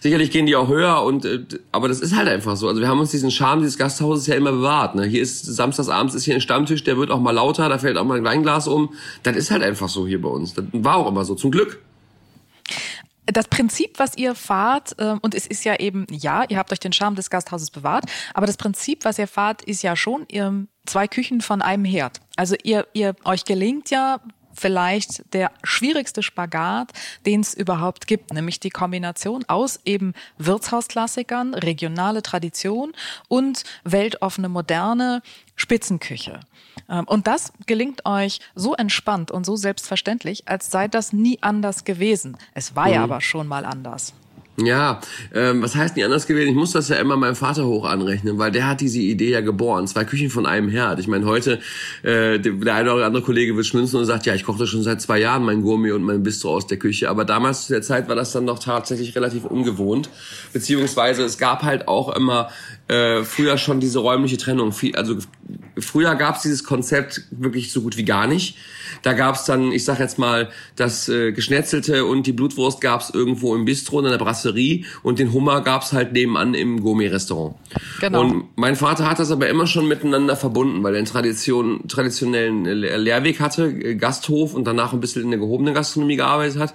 Sicherlich 0.00 0.30
gehen 0.30 0.44
die 0.44 0.56
auch 0.56 0.68
höher 0.68 1.02
und 1.02 1.24
äh, 1.24 1.40
aber 1.72 1.88
das 1.88 2.00
ist 2.00 2.14
halt 2.14 2.28
einfach 2.28 2.56
so. 2.56 2.68
Also 2.68 2.82
wir 2.82 2.88
haben 2.88 3.00
uns 3.00 3.10
diesen 3.10 3.30
Charme 3.30 3.60
dieses 3.60 3.78
Gasthauses 3.78 4.26
ja 4.26 4.34
immer 4.34 4.52
bewahrt. 4.52 4.94
Ne? 4.94 5.04
Hier 5.04 5.22
ist 5.22 5.44
samstagsabends 5.44 6.14
ist 6.14 6.24
hier 6.24 6.34
ein 6.34 6.40
Stammtisch, 6.42 6.84
der 6.84 6.98
wird 6.98 7.10
auch 7.10 7.20
mal 7.20 7.32
lauter, 7.32 7.68
da 7.70 7.78
fällt 7.78 7.96
auch 7.96 8.04
mal 8.04 8.18
ein 8.18 8.24
Weinglas 8.24 8.68
um. 8.68 8.94
Das 9.22 9.36
ist 9.36 9.50
halt 9.50 9.62
einfach 9.62 9.88
so 9.88 10.06
hier 10.06 10.20
bei 10.20 10.28
uns. 10.28 10.52
Das 10.52 10.64
war 10.72 10.96
auch 10.96 11.08
immer 11.08 11.24
so, 11.24 11.34
zum 11.34 11.50
Glück 11.50 11.80
das 13.26 13.48
Prinzip, 13.48 13.98
was 13.98 14.16
ihr 14.16 14.34
fahrt, 14.34 14.98
äh, 14.98 15.16
und 15.20 15.34
es 15.34 15.46
ist 15.46 15.64
ja 15.64 15.78
eben, 15.78 16.06
ja, 16.10 16.44
ihr 16.48 16.58
habt 16.58 16.72
euch 16.72 16.80
den 16.80 16.92
Charme 16.92 17.14
des 17.14 17.30
Gasthauses 17.30 17.70
bewahrt, 17.70 18.04
aber 18.34 18.46
das 18.46 18.56
Prinzip, 18.56 19.04
was 19.04 19.18
ihr 19.18 19.28
fahrt, 19.28 19.62
ist 19.62 19.82
ja 19.82 19.96
schon 19.96 20.26
ihr, 20.28 20.66
zwei 20.86 21.06
Küchen 21.06 21.40
von 21.40 21.62
einem 21.62 21.84
Herd. 21.84 22.20
Also 22.36 22.56
ihr, 22.62 22.86
ihr, 22.92 23.14
euch 23.24 23.44
gelingt 23.44 23.90
ja 23.90 24.20
vielleicht 24.60 25.32
der 25.32 25.50
schwierigste 25.64 26.22
Spagat, 26.22 26.92
den 27.26 27.40
es 27.40 27.54
überhaupt 27.54 28.06
gibt, 28.06 28.32
nämlich 28.32 28.60
die 28.60 28.70
Kombination 28.70 29.44
aus 29.48 29.80
eben 29.84 30.12
Wirtshausklassikern, 30.38 31.54
regionale 31.54 32.22
Tradition 32.22 32.92
und 33.28 33.64
weltoffene 33.84 34.48
moderne 34.48 35.22
Spitzenküche. 35.56 36.40
Ähm, 36.88 37.04
und 37.06 37.26
das 37.26 37.52
gelingt 37.66 38.04
euch 38.06 38.40
so 38.54 38.74
entspannt 38.74 39.30
und 39.30 39.44
so 39.44 39.56
selbstverständlich, 39.56 40.46
als 40.46 40.70
sei 40.70 40.88
das 40.88 41.12
nie 41.12 41.38
anders 41.40 41.84
gewesen. 41.84 42.36
Es 42.54 42.76
war 42.76 42.88
mhm. 42.88 42.94
ja 42.94 43.02
aber 43.04 43.20
schon 43.20 43.48
mal 43.48 43.64
anders. 43.64 44.14
Ja, 44.66 45.00
ähm, 45.34 45.62
was 45.62 45.74
heißt 45.74 45.96
nie 45.96 46.04
anders 46.04 46.26
gewesen? 46.26 46.50
Ich 46.50 46.54
muss 46.54 46.72
das 46.72 46.88
ja 46.88 46.96
immer 46.96 47.16
meinem 47.16 47.36
Vater 47.36 47.66
hoch 47.66 47.84
anrechnen, 47.84 48.38
weil 48.38 48.50
der 48.50 48.66
hat 48.66 48.80
diese 48.80 49.00
Idee 49.00 49.30
ja 49.30 49.40
geboren. 49.40 49.86
Zwei 49.86 50.04
Küchen 50.04 50.30
von 50.30 50.46
einem 50.46 50.68
Herd. 50.68 50.98
Ich 51.00 51.08
meine, 51.08 51.26
heute, 51.26 51.60
äh, 52.02 52.38
der 52.38 52.74
eine 52.74 52.92
oder 52.94 53.06
andere 53.06 53.22
Kollege 53.22 53.56
wird 53.56 53.66
schmunzeln 53.66 54.00
und 54.00 54.06
sagt, 54.06 54.26
ja, 54.26 54.34
ich 54.34 54.44
koche 54.44 54.66
schon 54.66 54.82
seit 54.82 55.00
zwei 55.00 55.18
Jahren 55.18 55.44
mein 55.44 55.62
Gourmet 55.62 55.92
und 55.92 56.02
mein 56.02 56.22
Bistro 56.22 56.54
aus 56.54 56.66
der 56.66 56.78
Küche. 56.78 57.08
Aber 57.08 57.24
damals 57.24 57.66
zu 57.66 57.72
der 57.72 57.82
Zeit 57.82 58.08
war 58.08 58.16
das 58.16 58.32
dann 58.32 58.46
doch 58.46 58.58
tatsächlich 58.58 59.14
relativ 59.16 59.44
ungewohnt. 59.44 60.10
Beziehungsweise 60.52 61.22
es 61.24 61.38
gab 61.38 61.62
halt 61.62 61.88
auch 61.88 62.14
immer 62.14 62.50
äh, 62.90 63.22
früher 63.22 63.56
schon 63.56 63.78
diese 63.78 64.00
räumliche 64.00 64.36
Trennung. 64.36 64.74
Also 64.94 65.16
früher 65.78 66.16
gab 66.16 66.36
es 66.36 66.42
dieses 66.42 66.64
Konzept 66.64 67.22
wirklich 67.30 67.72
so 67.72 67.82
gut 67.82 67.96
wie 67.96 68.04
gar 68.04 68.26
nicht. 68.26 68.56
Da 69.02 69.12
gab 69.12 69.36
es 69.36 69.44
dann, 69.44 69.70
ich 69.70 69.84
sag 69.84 70.00
jetzt 70.00 70.18
mal, 70.18 70.50
das 70.74 71.08
äh, 71.08 71.30
Geschnetzelte 71.30 72.04
und 72.04 72.26
die 72.26 72.32
Blutwurst 72.32 72.80
gab 72.80 73.00
es 73.00 73.10
irgendwo 73.10 73.54
im 73.54 73.64
Bistro 73.64 74.00
in 74.00 74.10
der 74.10 74.18
Brasserie 74.18 74.84
und 75.04 75.20
den 75.20 75.32
Hummer 75.32 75.60
gab 75.60 75.82
es 75.82 75.92
halt 75.92 76.12
nebenan 76.12 76.54
im 76.54 76.80
Gourmet-Restaurant. 76.80 77.54
Genau. 78.00 78.20
Und 78.22 78.44
mein 78.56 78.74
Vater 78.74 79.08
hat 79.08 79.20
das 79.20 79.30
aber 79.30 79.48
immer 79.48 79.68
schon 79.68 79.86
miteinander 79.86 80.34
verbunden, 80.34 80.82
weil 80.82 80.94
er 80.94 80.98
einen 80.98 81.06
Tradition, 81.06 81.86
traditionellen 81.86 82.64
Lehrweg 82.64 83.38
hatte, 83.38 83.66
äh, 83.66 83.94
Gasthof 83.94 84.54
und 84.54 84.64
danach 84.64 84.92
ein 84.92 85.00
bisschen 85.00 85.22
in 85.22 85.30
der 85.30 85.38
gehobenen 85.38 85.74
Gastronomie 85.74 86.16
gearbeitet 86.16 86.58
hat. 86.58 86.74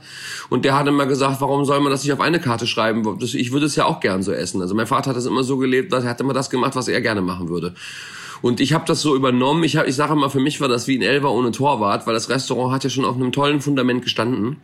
Und 0.50 0.64
der 0.64 0.78
hat 0.78 0.88
immer 0.88 1.08
gesagt, 1.08 1.42
warum 1.42 1.66
soll 1.66 1.82
man 1.82 1.92
das 1.92 2.04
nicht 2.04 2.14
auf 2.14 2.22
eine 2.22 2.40
Karte 2.40 2.68
schreiben? 2.68 3.04
Ich 3.22 3.52
würde 3.52 3.66
es 3.66 3.76
ja 3.76 3.84
auch 3.84 4.00
gern 4.00 4.24
so 4.24 4.32
essen. 4.32 4.62
Also 4.62 4.74
mein 4.74 4.88
Vater 4.88 5.10
hat 5.10 5.18
das 5.18 5.26
immer 5.26 5.44
so 5.44 5.58
gelebt, 5.58 5.92
dass 5.92 6.05
er 6.06 6.12
hat 6.12 6.22
immer 6.22 6.34
das 6.34 6.50
gemacht, 6.50 6.76
was 6.76 6.88
er 6.88 7.02
gerne 7.02 7.22
machen 7.22 7.50
würde. 7.50 7.74
Und 8.42 8.60
ich 8.60 8.74
habe 8.74 8.86
das 8.86 9.02
so 9.02 9.16
übernommen. 9.16 9.64
Ich, 9.64 9.76
ich 9.76 9.96
sage 9.96 10.14
immer, 10.14 10.30
für 10.30 10.40
mich 10.40 10.62
war 10.62 10.68
das 10.68 10.88
wie 10.88 10.98
ein 10.98 11.02
Elfer 11.02 11.32
ohne 11.32 11.52
Torwart, 11.52 12.06
weil 12.06 12.14
das 12.14 12.30
Restaurant 12.30 12.74
hat 12.74 12.84
ja 12.84 12.90
schon 12.90 13.06
auf 13.06 13.16
einem 13.16 13.32
tollen 13.32 13.62
Fundament 13.62 14.04
gestanden. 14.04 14.58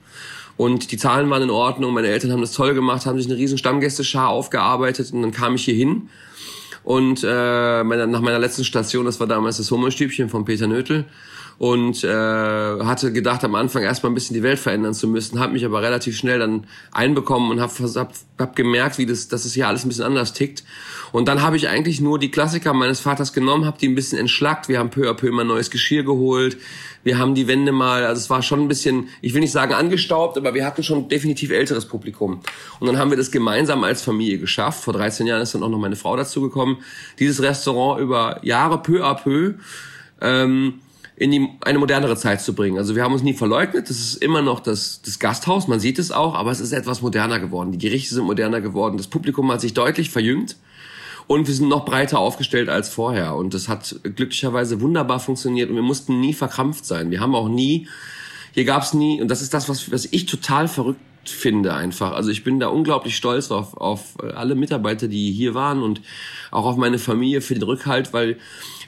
Und 0.58 0.92
die 0.92 0.98
Zahlen 0.98 1.30
waren 1.30 1.42
in 1.42 1.50
Ordnung. 1.50 1.94
Meine 1.94 2.08
Eltern 2.08 2.32
haben 2.32 2.42
das 2.42 2.52
toll 2.52 2.74
gemacht, 2.74 3.06
haben 3.06 3.18
sich 3.18 3.28
eine 3.28 3.38
riesen 3.38 3.58
Stammgästeschar 3.58 4.30
aufgearbeitet. 4.30 5.12
Und 5.14 5.22
dann 5.22 5.32
kam 5.32 5.56
ich 5.56 5.66
hier 5.66 5.74
hin. 5.74 6.10
Und 6.84 7.24
äh, 7.24 7.84
meine, 7.84 8.08
nach 8.08 8.22
meiner 8.22 8.40
letzten 8.40 8.64
Station, 8.64 9.06
das 9.06 9.20
war 9.20 9.28
damals 9.28 9.58
das 9.58 9.72
Hummerstübchen 9.72 10.30
von 10.30 10.46
Peter 10.46 10.68
Nötel, 10.68 11.06
und 11.62 12.04
äh, 12.04 12.08
hatte 12.10 13.14
gedacht, 13.14 13.44
am 13.44 13.54
Anfang 13.54 13.84
erstmal 13.84 14.12
ein 14.12 14.16
bisschen 14.16 14.34
die 14.34 14.42
Welt 14.42 14.58
verändern 14.58 14.96
zu 14.96 15.08
müssen, 15.08 15.40
habe 15.40 15.54
mich 15.54 15.64
aber 15.64 15.84
relativ 15.84 16.18
schnell 16.18 16.40
dann 16.40 16.66
einbekommen 16.92 17.52
und 17.52 17.62
habe 17.62 17.72
hab, 17.72 18.14
hab 18.40 18.56
gemerkt, 18.56 18.98
wie 18.98 19.06
das, 19.06 19.28
dass 19.28 19.46
es 19.46 19.54
hier 19.54 19.68
alles 19.68 19.86
ein 19.86 19.90
bisschen 19.90 20.06
anders 20.06 20.34
tickt. 20.34 20.64
Und 21.12 21.28
dann 21.28 21.44
habe 21.44 21.58
ich 21.58 21.70
eigentlich 21.70 22.02
nur 22.02 22.18
die 22.18 22.32
Klassiker 22.32 22.74
meines 22.74 23.00
Vaters 23.00 23.32
genommen, 23.32 23.66
habe 23.66 23.78
die 23.78 23.88
ein 23.88 23.94
bisschen 23.94 24.18
entschlackt. 24.18 24.70
Wir 24.70 24.80
haben 24.80 24.90
peu 24.90 25.08
à 25.08 25.14
peu 25.14 25.28
immer 25.28 25.44
neues 25.44 25.70
Geschirr 25.70 26.02
geholt. 26.02 26.58
Wir 27.04 27.20
haben 27.20 27.36
die 27.36 27.48
Wände 27.48 27.72
mal, 27.72 28.06
also 28.06 28.20
es 28.20 28.32
war 28.32 28.42
schon 28.42 28.62
ein 28.62 28.68
bisschen, 28.68 29.10
ich 29.22 29.36
will 29.36 29.42
nicht 29.42 29.52
sagen 29.52 29.76
angestaubt, 29.76 30.40
aber 30.40 30.56
wir 30.56 30.66
hatten 30.66 30.82
schon 30.82 31.10
definitiv 31.10 31.52
älteres 31.52 31.86
Publikum. 31.86 32.42
Und 32.80 32.88
dann 32.88 32.98
haben 32.98 33.12
wir 33.12 33.18
das 33.18 33.30
gemeinsam 33.30 33.84
als 33.84 34.02
Familie 34.02 34.40
geschafft. 34.40 34.84
Vor 34.84 34.94
13 34.94 35.28
Jahren 35.28 35.44
ist 35.44 35.54
dann 35.54 35.62
auch 35.62 35.70
noch 35.70 35.78
meine 35.78 35.96
Frau 35.96 36.18
dazu 36.18 36.42
gekommen. 36.42 36.78
Dieses 37.20 37.40
Restaurant 37.40 38.02
über 38.02 38.40
Jahre 38.42 38.82
peu 38.82 39.06
à 39.06 39.14
peu 39.14 39.54
ähm, 40.22 40.80
in 41.22 41.30
die, 41.30 41.50
eine 41.62 41.78
modernere 41.78 42.18
Zeit 42.18 42.42
zu 42.42 42.56
bringen. 42.56 42.80
Also 42.80 42.96
wir 42.96 43.04
haben 43.04 43.14
uns 43.14 43.22
nie 43.22 43.36
verleugnet, 43.36 43.92
das 43.92 44.00
ist 44.00 44.16
immer 44.16 44.42
noch 44.42 44.60
das, 44.60 45.04
das 45.04 45.20
Gasthaus, 45.20 45.68
man 45.68 45.80
sieht 45.80 46.00
es 46.00 46.12
auch, 46.12 46.34
aber 46.34 46.50
es 46.50 46.60
ist 46.60 46.72
etwas 46.72 47.04
moderner 47.04 47.38
geworden. 47.38 47.72
Die 47.72 47.78
Gerichte 47.78 48.16
sind 48.16 48.24
moderner 48.24 48.60
geworden, 48.60 48.98
das 48.98 49.06
Publikum 49.06 49.52
hat 49.52 49.62
sich 49.62 49.76
deutlich 49.76 50.10
verjüngt 50.10 50.56
und 51.28 51.48
wir 51.48 51.54
sind 51.54 51.70
noch 51.70 51.86
breiter 51.86 52.18
aufgestellt 52.18 52.70
als 52.70 52.90
vorher. 52.90 53.36
Und 53.36 53.54
das 53.54 53.70
hat 53.70 54.00
glücklicherweise 54.02 54.82
wunderbar 54.82 55.20
funktioniert 55.20 55.70
und 55.70 55.76
wir 55.76 55.84
mussten 55.84 56.20
nie 56.20 56.34
verkrampft 56.34 56.86
sein. 56.86 57.12
Wir 57.12 57.20
haben 57.20 57.36
auch 57.36 57.50
nie, 57.50 57.88
hier 58.54 58.66
gab 58.66 58.82
es 58.82 58.96
nie, 58.96 59.22
und 59.22 59.28
das 59.28 59.44
ist 59.44 59.54
das, 59.54 59.70
was, 59.70 59.92
was 59.92 60.06
ich 60.10 60.26
total 60.26 60.68
verrückt 60.68 61.02
finde 61.24 61.76
einfach. 61.76 62.14
Also 62.14 62.32
ich 62.32 62.44
bin 62.44 62.60
da 62.60 62.70
unglaublich 62.70 63.16
stolz 63.16 63.52
auf, 63.52 63.78
auf 63.78 64.16
alle 64.36 64.56
Mitarbeiter, 64.56 65.08
die 65.08 65.32
hier 65.32 65.54
waren 65.54 65.84
und 65.84 66.02
auch 66.50 66.66
auf 66.66 66.78
meine 66.78 66.98
Familie 66.98 67.42
für 67.42 67.54
den 67.54 67.62
Rückhalt, 67.62 68.12
weil 68.12 68.38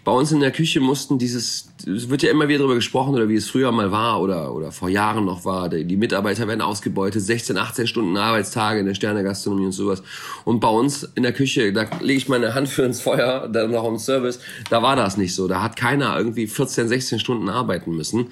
bei 0.04 0.12
uns 0.12 0.34
in 0.34 0.42
der 0.42 0.52
Küche 0.52 0.82
mussten 0.82 1.18
dieses, 1.18 1.70
es 1.88 2.10
wird 2.10 2.24
ja 2.24 2.32
immer 2.32 2.50
wieder 2.50 2.60
darüber 2.60 2.76
gesprochen, 2.76 3.16
oder 3.16 3.30
wie 3.30 3.36
es 3.36 3.50
früher 3.50 3.72
mal 3.72 3.92
war 3.92 4.22
oder, 4.22 4.54
oder 4.54 4.74
vor 4.74 4.90
Jahren 4.90 5.24
noch 5.24 5.46
war, 5.46 5.70
die 5.70 5.96
Mitarbeiter 5.96 6.48
werden 6.48 6.62
ausgebeutet, 6.62 7.22
16, 7.22 7.58
18 7.58 7.88
Stunden 7.88 8.18
Arbeitstage 8.18 8.82
in 8.82 8.86
der 8.86 8.96
Sternegastronomie 8.96 9.66
und 9.66 9.72
sowas. 9.72 10.04
Und 10.44 10.60
bei 10.60 10.68
uns 10.68 11.04
in 11.16 11.24
der 11.24 11.32
Küche, 11.32 11.72
da 11.72 11.86
lege 12.02 12.18
ich 12.18 12.28
meine 12.28 12.54
Hand 12.54 12.68
für 12.68 12.84
ins 12.84 13.00
Feuer, 13.00 13.48
dann 13.48 13.72
noch 13.72 13.88
im 13.88 13.98
Service, 13.98 14.40
da 14.70 14.82
war 14.82 14.98
das 14.98 15.16
nicht 15.16 15.34
so. 15.36 15.48
Da 15.48 15.62
hat 15.62 15.78
keiner 15.78 16.18
irgendwie 16.18 16.48
14, 16.48 16.90
16 16.90 17.20
Stunden 17.20 17.48
arbeiten 17.48 17.96
müssen. 17.96 18.28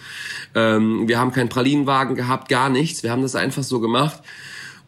Ähm, 0.56 1.08
wir 1.08 1.20
haben 1.20 1.32
keinen 1.32 1.50
Pralinenwagen 1.50 2.16
gehabt, 2.16 2.50
gar 2.50 2.70
nichts. 2.70 3.02
Wir 3.02 3.12
haben 3.12 3.22
das 3.22 3.36
einfach 3.36 3.64
so 3.64 3.80
gemacht. 3.80 4.22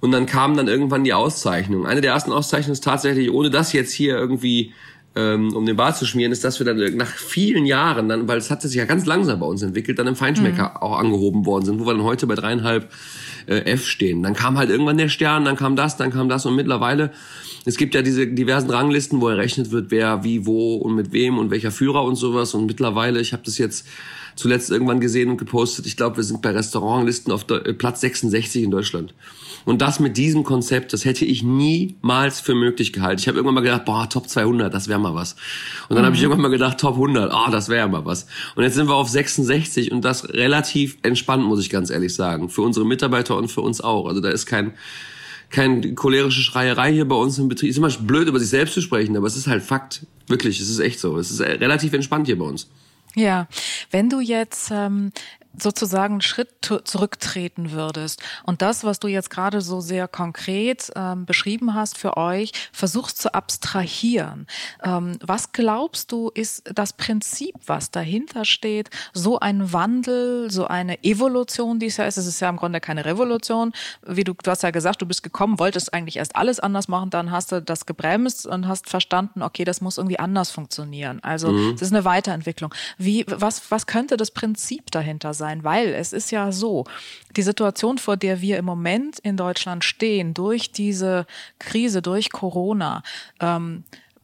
Und 0.02 0.12
dann 0.12 0.26
kam 0.26 0.58
dann 0.58 0.68
irgendwann 0.68 1.06
die 1.06 1.14
Auszeichnung. 1.14 1.86
Eine 1.86 2.02
der 2.02 2.12
ersten 2.12 2.34
Auszeichnungen 2.34 2.74
ist 2.74 2.84
tatsächlich, 2.84 3.32
ohne 3.32 3.50
das 3.50 3.72
jetzt 3.72 3.94
hier 3.94 4.18
irgendwie 4.18 4.74
ähm, 5.16 5.56
um 5.56 5.66
den 5.66 5.76
Bart 5.76 5.98
zu 5.98 6.06
schmieren, 6.06 6.32
ist, 6.32 6.44
dass 6.44 6.60
wir 6.60 6.66
dann 6.66 6.98
nach 6.98 7.08
vielen 7.08 7.66
Jahren 7.66 8.10
dann, 8.10 8.28
weil 8.28 8.38
es 8.38 8.50
hat 8.50 8.62
sich 8.62 8.74
ja 8.74 8.86
ganz 8.86 9.06
langsam 9.06 9.40
bei 9.40 9.46
uns 9.46 9.62
entwickelt, 9.62 10.00
dann 10.00 10.08
im 10.08 10.16
Feinschmecker 10.16 10.70
mhm. 10.70 10.78
auch 10.78 10.98
angehoben 10.98 11.46
worden 11.46 11.66
sind, 11.66 11.80
wo 11.80 11.86
wir 11.86 11.94
dann 11.94 12.04
heute 12.04 12.26
bei 12.28 12.36
dreieinhalb 12.36 12.92
äh, 13.48 13.60
F 13.72 13.86
stehen. 13.86 14.24
Dann 14.24 14.34
kam 14.34 14.58
halt 14.58 14.70
irgendwann 14.70 14.98
der 14.98 15.10
Stern, 15.10 15.46
dann 15.46 15.56
kam 15.56 15.76
das, 15.76 15.98
dann 15.98 16.12
kam 16.12 16.30
das 16.30 16.46
und 16.46 16.56
mittlerweile 16.56 17.12
es 17.66 17.78
gibt 17.78 17.96
ja 17.96 18.02
diese 18.02 18.28
diversen 18.28 18.70
Ranglisten, 18.70 19.22
wo 19.22 19.30
errechnet 19.30 19.72
wird, 19.72 19.90
wer 19.90 20.24
wie 20.24 20.46
wo 20.46 20.76
und 20.76 20.96
mit 20.96 21.14
wem 21.14 21.38
und 21.38 21.50
welcher 21.50 21.72
Führer 21.72 22.04
und 22.04 22.16
sowas 22.16 22.54
und 22.54 22.66
mittlerweile, 22.66 23.22
ich 23.22 23.32
habe 23.32 23.44
das 23.46 23.58
jetzt 23.58 23.88
zuletzt 24.36 24.72
irgendwann 24.72 25.00
gesehen 25.00 25.30
und 25.30 25.38
gepostet, 25.38 25.86
ich 25.86 25.98
glaube, 25.98 26.18
wir 26.18 26.24
sind 26.24 26.42
bei 26.42 26.52
Restaurantlisten 26.52 27.32
auf 27.32 27.50
äh, 27.50 27.74
Platz 27.74 28.02
66 28.02 28.64
in 28.64 28.72
Deutschland. 28.72 29.14
Und 29.66 29.82
das 29.82 30.00
mit 30.00 30.18
diesem 30.18 30.44
Konzept, 30.44 30.94
das 30.94 31.06
hätte 31.06 31.26
ich 31.26 31.44
niemals 31.44 32.42
für 32.42 32.54
möglich 32.54 32.92
gehalten. 32.92 33.20
Ich 33.20 33.28
habe 33.28 33.38
irgendwann 33.38 33.56
mal 33.56 33.62
gedacht, 33.62 33.86
boah, 33.86 34.10
Top 34.10 34.28
200, 34.28 34.74
das 34.74 34.88
wäre 34.88 35.00
mal 35.00 35.16
was. 35.16 35.36
Und 35.88 35.96
dann 35.96 36.04
mhm. 36.04 36.06
habe 36.08 36.16
ich 36.16 36.22
irgendwann 36.22 36.42
mal 36.42 36.50
gedacht, 36.50 36.80
Top 36.80 36.96
100, 36.96 37.32
ah, 37.32 37.46
oh, 37.48 37.52
das 37.52 37.70
wäre 37.70 37.88
mal 37.88 38.06
was. 38.06 38.28
Und 38.56 38.64
jetzt 38.64 38.76
sind 38.76 38.88
wir 38.88 38.96
auf 38.96 39.10
66 39.10 39.92
und 39.92 40.04
das 40.04 40.30
relativ 40.30 40.98
entspannt, 41.04 41.46
muss 41.46 41.62
ich 41.62 41.70
ganz 41.70 41.90
ehrlich 41.90 42.14
sagen. 42.14 42.50
Für 42.50 42.62
unsere 42.62 42.86
Mitarbeiter 42.86 43.38
und 43.38 43.50
für 43.50 43.62
uns 43.62 43.82
auch. 43.82 44.08
Also 44.08 44.22
da 44.22 44.30
ist 44.30 44.46
kein 44.46 44.74
kein 45.54 45.94
cholerische 45.94 46.42
Schreierei 46.42 46.92
hier 46.92 47.08
bei 47.08 47.16
uns 47.16 47.38
im 47.38 47.48
Betrieb. 47.48 47.70
Ist 47.70 47.78
immer 47.78 47.90
blöd, 47.90 48.28
über 48.28 48.40
sich 48.40 48.50
selbst 48.50 48.74
zu 48.74 48.82
sprechen, 48.82 49.16
aber 49.16 49.28
es 49.28 49.38
ist 49.38 49.48
halt 49.48 49.62
Fakt. 49.62 50.06
Wirklich, 50.28 50.60
es 50.60 50.68
ist 50.68 50.80
echt 50.80 51.00
so. 51.00 51.18
Es 51.18 51.30
ist 51.30 51.42
relativ 51.42 51.94
entspannt 51.94 52.26
hier 52.26 52.40
bei 52.40 52.46
uns. 52.46 52.70
Ja, 53.16 53.48
wenn 53.92 54.10
du 54.10 54.20
jetzt 54.20 54.72
ähm, 54.72 55.12
sozusagen 55.58 56.16
einen 56.16 56.22
Schritt 56.22 56.50
zurücktreten 56.84 57.72
würdest 57.72 58.22
und 58.44 58.62
das, 58.62 58.84
was 58.84 59.00
du 59.00 59.08
jetzt 59.08 59.30
gerade 59.30 59.62
so 59.62 59.82
sehr 59.82 60.08
konkret 60.08 60.92
ähm, 60.96 61.26
beschrieben 61.26 61.74
hast 61.74 61.98
für 61.98 62.18
euch, 62.18 62.52
versuchst 62.72 63.22
zu 63.22 63.34
abstrahieren. 63.34 64.48
Ähm, 64.84 65.18
was 65.22 65.52
glaubst 65.52 66.12
du, 66.12 66.32
ist 66.34 66.64
das 66.74 66.94
Prinzip, 66.94 67.56
was 67.66 67.92
dahinter 67.92 68.46
steht, 68.46 68.90
so 69.14 69.40
ein 69.40 69.74
Wandel, 69.74 70.50
so 70.50 70.66
eine 70.66 71.04
Evolution, 71.04 71.80
die 71.80 71.88
es 71.88 71.98
ja 71.98 72.06
ist? 72.06 72.18
Es 72.18 72.26
ist 72.26 72.40
ja 72.40 72.50
im 72.50 72.58
Grunde 72.58 72.80
keine 72.80 73.06
Revolution. 73.06 73.74
Wie 74.06 74.24
du, 74.24 74.34
du 74.34 74.50
hast 74.52 74.64
ja 74.64 74.72
gesagt, 74.72 75.02
du 75.02 75.06
bist 75.06 75.24
gekommen, 75.24 75.60
wolltest 75.60 75.94
eigentlich 75.94 76.18
erst 76.18 76.36
alles 76.36 76.60
anders 76.60 76.88
machen, 76.88 77.10
dann 77.10 77.32
hast 77.32 77.52
du 77.52 77.62
das 77.62 77.86
gebremst 77.86 78.48
und 78.48 78.68
hast 78.68 78.90
verstanden, 78.90 79.42
okay, 79.42 79.66
das 79.66 79.82
muss 79.82 79.98
irgendwie 79.98 80.20
anders 80.20 80.52
funktionieren. 80.52 81.20
Also 81.24 81.52
mhm. 81.52 81.74
es 81.76 81.82
ist 81.82 81.94
eine 81.94 82.06
Weiterentwicklung. 82.06 82.74
Wie, 82.98 83.26
was, 83.28 83.70
was 83.70 83.86
könnte 83.86 84.18
das 84.18 84.32
Prinzip 84.32 84.90
dahinter 84.92 85.34
sein? 85.34 85.43
Sein, 85.44 85.66
weil 85.66 85.94
es 85.94 86.14
ist 86.14 86.32
ja 86.32 86.54
so, 86.54 86.86
die 87.36 87.42
Situation, 87.42 87.98
vor 87.98 88.16
der 88.16 88.40
wir 88.40 88.58
im 88.58 88.64
Moment 88.64 89.20
in 89.20 89.36
Deutschland 89.36 89.84
stehen, 89.84 90.34
durch 90.34 90.72
diese 90.72 91.26
Krise, 91.60 92.02
durch 92.02 92.32
Corona, 92.32 93.04
ähm, 93.42 93.84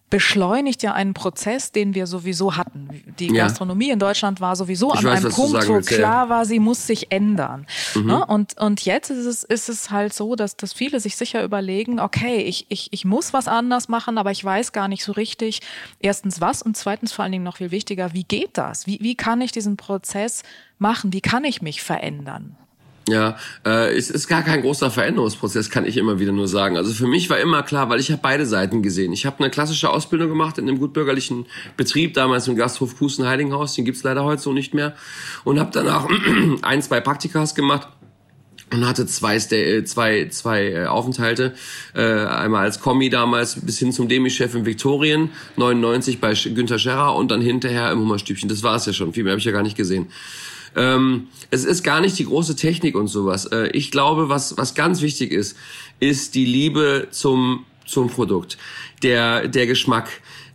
beschleunigt 0.10 0.82
ja 0.82 0.93
einen 0.93 1.13
Prozess, 1.13 1.71
den 1.71 1.93
wir 1.93 2.08
sowieso 2.08 2.55
hatten. 2.55 3.03
Die 3.19 3.27
ja. 3.27 3.43
Gastronomie 3.43 3.91
in 3.91 3.99
Deutschland 3.99 4.41
war 4.41 4.55
sowieso 4.55 4.93
ich 4.93 4.99
an 4.99 5.05
weiß, 5.05 5.25
einem 5.25 5.34
Punkt, 5.34 5.67
wo 5.67 5.79
klar 5.82 6.29
war, 6.29 6.45
sie 6.45 6.60
muss 6.60 6.88
sich 6.88 7.12
ändern. 7.12 7.67
Mhm. 7.93 8.05
Ne? 8.05 8.25
Und, 8.25 8.60
und 8.60 8.86
jetzt 8.86 9.12
ist 9.12 9.25
es, 9.25 9.43
ist 9.43 9.69
es 9.69 9.91
halt 9.91 10.13
so, 10.13 10.36
dass, 10.36 10.58
dass 10.58 10.73
viele 10.73 10.99
sich 10.99 11.15
sicher 11.15 11.43
überlegen, 11.43 11.99
okay, 11.99 12.41
ich, 12.41 12.65
ich, 12.69 12.91
ich 12.91 13.05
muss 13.05 13.34
was 13.34 13.47
anders 13.47 13.88
machen, 13.88 14.17
aber 14.17 14.32
ich 14.32 14.43
weiß 14.43 14.71
gar 14.71 14.88
nicht 14.88 15.03
so 15.03 15.12
richtig, 15.12 15.62
erstens 15.99 16.41
was 16.41 16.63
und 16.63 16.75
zweitens 16.75 17.12
vor 17.12 17.23
allen 17.23 17.32
Dingen 17.32 17.43
noch 17.43 17.58
viel 17.58 17.71
wichtiger, 17.71 18.13
wie 18.13 18.23
geht 18.23 18.58
das? 18.58 18.88
Wie, 18.88 18.99
wie 19.01 19.15
kann 19.15 19.41
ich 19.41 19.51
diesen 19.51 19.77
Prozess 19.77 20.41
machen? 20.80 21.13
Wie 21.13 21.22
kann 21.22 21.44
ich 21.44 21.62
mich 21.62 21.82
verändern? 21.82 22.56
Ja, 23.10 23.38
äh, 23.65 23.96
es 23.98 24.12
ist 24.12 24.28
gar 24.28 24.44
kein 24.44 24.62
großer 24.62 24.92
Veränderungsprozess, 24.92 25.72
kann 25.72 25.86
ich 25.86 25.98
immer 25.98 26.20
wieder 26.20 26.32
nur 26.32 26.48
sagen. 26.48 26.78
Also 26.78 26.94
für 26.94 27.08
mich 27.08 27.30
war 27.30 27.39
immer 27.39 27.63
klar, 27.63 27.89
weil 27.89 28.00
ich 28.00 28.12
habe 28.12 28.22
beide 28.22 28.46
Seiten 28.46 28.84
gesehen. 28.84 29.13
Ich 29.13 29.26
habe 29.26 29.39
eine 29.39 29.50
klassische 29.50 29.89
Ausbildung 29.89 30.30
gemacht 30.30 30.58
in 30.60 30.68
einem 30.68 30.80
gutbürgerlichen 30.80 31.48
Betrieb, 31.76 32.13
damals 32.13 32.48
im 32.48 32.56
Gasthof 32.56 32.98
Pusten 32.98 33.26
Heidinghaus, 33.26 33.74
den 33.74 33.86
gibt's 33.86 34.04
leider 34.04 34.24
heute 34.24 34.42
so 34.42 34.54
nicht 34.54 34.74
mehr. 34.74 34.94
Und 35.44 35.60
habe 35.60 35.72
danach 35.74 36.08
ein, 36.62 36.82
zwei 36.84 37.00
Praktikas 37.02 37.56
gemacht 37.56 37.88
und 38.72 38.88
hatte 38.88 39.08
zwei, 39.08 39.38
äh, 39.38 39.84
zwei, 39.84 40.28
zwei 40.30 40.72
äh, 40.72 40.86
Aufenthalte. 40.86 41.56
Äh, 41.96 42.04
einmal 42.04 42.65
als 42.65 42.80
Kommi 42.80 43.10
damals 43.10 43.60
bis 43.60 43.80
hin 43.80 43.92
zum 43.92 44.08
Demi-Chef 44.08 44.54
in 44.54 44.65
Viktorien, 44.65 45.32
99 45.56 46.20
bei 46.20 46.34
Günter 46.34 46.78
Scherrer 46.78 47.15
und 47.15 47.32
dann 47.32 47.42
hinterher 47.42 47.92
im 47.92 48.00
Hummerstübchen. 48.00 48.50
Das 48.50 48.62
war 48.62 48.76
es 48.76 48.86
ja 48.86 48.94
schon, 48.94 49.13
viel 49.13 49.24
mehr 49.24 49.32
habe 49.32 49.39
ich 49.39 49.46
ja 49.46 49.52
gar 49.52 49.63
nicht 49.63 49.78
gesehen. 49.78 50.08
Ähm, 50.75 51.27
es 51.51 51.65
ist 51.65 51.84
gar 51.84 52.01
nicht 52.01 52.17
die 52.19 52.25
große 52.25 52.55
Technik 52.55 52.95
und 52.95 53.08
sowas. 53.08 53.45
Äh, 53.45 53.69
ich 53.69 53.91
glaube, 53.91 54.29
was, 54.29 54.58
was 54.58 54.75
ganz 54.75 55.01
wichtig 55.01 55.32
ist, 55.32 55.58
ist 55.99 56.36
die 56.36 56.45
Liebe 56.45 57.08
zum, 57.12 57.65
zum 57.86 58.10
Produkt, 58.10 58.58
der, 59.03 59.47
der 59.47 59.67
Geschmack. 59.67 60.10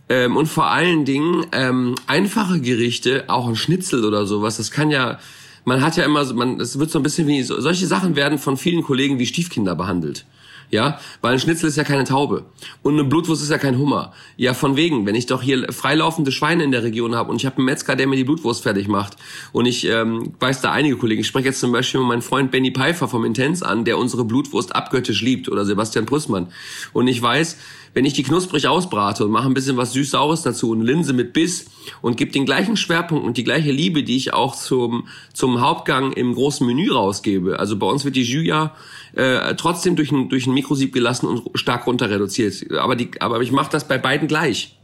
Ähm, 0.07 0.37
und 0.37 0.47
vor 0.47 0.67
allen 0.67 1.05
Dingen 1.05 1.45
ähm, 1.51 1.95
einfache 2.07 2.61
Gerichte, 2.61 3.25
auch 3.27 3.47
ein 3.47 3.55
Schnitzel 3.55 4.05
oder 4.05 4.25
sowas, 4.25 4.57
das 4.57 4.71
kann 4.71 4.91
ja, 4.91 5.19
man 5.63 5.81
hat 5.81 5.97
ja 5.97 6.05
immer, 6.05 6.31
man, 6.33 6.59
es 6.59 6.77
wird 6.77 6.91
so 6.91 6.99
ein 6.99 7.03
bisschen 7.03 7.27
wie, 7.27 7.41
solche 7.41 7.87
Sachen 7.87 8.15
werden 8.15 8.37
von 8.37 8.55
vielen 8.55 8.83
Kollegen 8.83 9.17
wie 9.17 9.25
Stiefkinder 9.25 9.75
behandelt. 9.75 10.25
Ja, 10.71 10.99
weil 11.21 11.33
ein 11.33 11.39
Schnitzel 11.39 11.69
ist 11.69 11.75
ja 11.75 11.83
keine 11.83 12.03
Taube. 12.03 12.45
Und 12.81 12.93
eine 12.93 13.03
Blutwurst 13.03 13.41
ist 13.43 13.51
ja 13.51 13.57
kein 13.57 13.77
Hummer. 13.77 14.13
Ja, 14.37 14.53
von 14.53 14.75
wegen, 14.75 15.05
wenn 15.05 15.15
ich 15.15 15.25
doch 15.25 15.41
hier 15.41 15.71
freilaufende 15.71 16.31
Schweine 16.31 16.63
in 16.63 16.71
der 16.71 16.83
Region 16.83 17.15
habe 17.15 17.29
und 17.29 17.37
ich 17.37 17.45
habe 17.45 17.57
einen 17.57 17.65
Metzger, 17.65 17.95
der 17.95 18.07
mir 18.07 18.15
die 18.15 18.23
Blutwurst 18.23 18.63
fertig 18.63 18.87
macht 18.87 19.17
und 19.51 19.65
ich 19.65 19.85
ähm, 19.85 20.33
weiß 20.39 20.61
da 20.61 20.71
einige 20.71 20.97
Kollegen, 20.97 21.21
ich 21.21 21.27
spreche 21.27 21.47
jetzt 21.47 21.59
zum 21.59 21.71
Beispiel 21.71 22.01
meinen 22.01 22.21
Freund 22.21 22.51
Benny 22.51 22.71
Pfeiffer 22.71 23.07
vom 23.07 23.25
Intens 23.25 23.63
an, 23.63 23.85
der 23.85 23.97
unsere 23.97 24.25
Blutwurst 24.25 24.75
abgöttisch 24.75 25.21
liebt 25.21 25.49
oder 25.49 25.65
Sebastian 25.65 26.05
Prüssmann 26.05 26.47
und 26.93 27.07
ich 27.07 27.21
weiß, 27.21 27.57
wenn 27.95 28.05
ich 28.05 28.13
die 28.13 28.23
knusprig 28.23 28.67
ausbrate 28.67 29.25
und 29.25 29.31
mache 29.31 29.47
ein 29.47 29.53
bisschen 29.53 29.77
was 29.77 29.93
süß-saures 29.93 30.43
dazu, 30.43 30.73
eine 30.73 30.83
Linse 30.83 31.13
mit 31.13 31.31
Biss 31.31 31.65
und 32.01 32.17
gebe 32.17 32.31
den 32.31 32.45
gleichen 32.45 32.75
Schwerpunkt 32.75 33.25
und 33.25 33.37
die 33.37 33.45
gleiche 33.45 33.71
Liebe, 33.71 34.03
die 34.03 34.17
ich 34.17 34.33
auch 34.33 34.53
zum, 34.53 35.07
zum 35.33 35.61
Hauptgang 35.61 36.11
im 36.11 36.35
großen 36.35 36.67
Menü 36.67 36.91
rausgebe. 36.91 37.57
Also 37.57 37.77
bei 37.77 37.87
uns 37.87 38.03
wird 38.03 38.17
die 38.17 38.23
Jus 38.23 38.45
ja 38.45 38.75
äh, 39.13 39.55
trotzdem 39.55 39.95
durch 39.95 40.11
ein, 40.11 40.27
durch 40.27 40.45
ein 40.45 40.53
Mikrosieb 40.53 40.93
gelassen 40.93 41.27
und 41.27 41.57
stark 41.57 41.87
runter 41.87 42.09
reduziert. 42.09 42.69
Aber, 42.77 42.97
die, 42.97 43.09
aber 43.21 43.41
ich 43.41 43.53
mache 43.53 43.71
das 43.71 43.87
bei 43.87 43.97
beiden 43.97 44.27
gleich. 44.27 44.74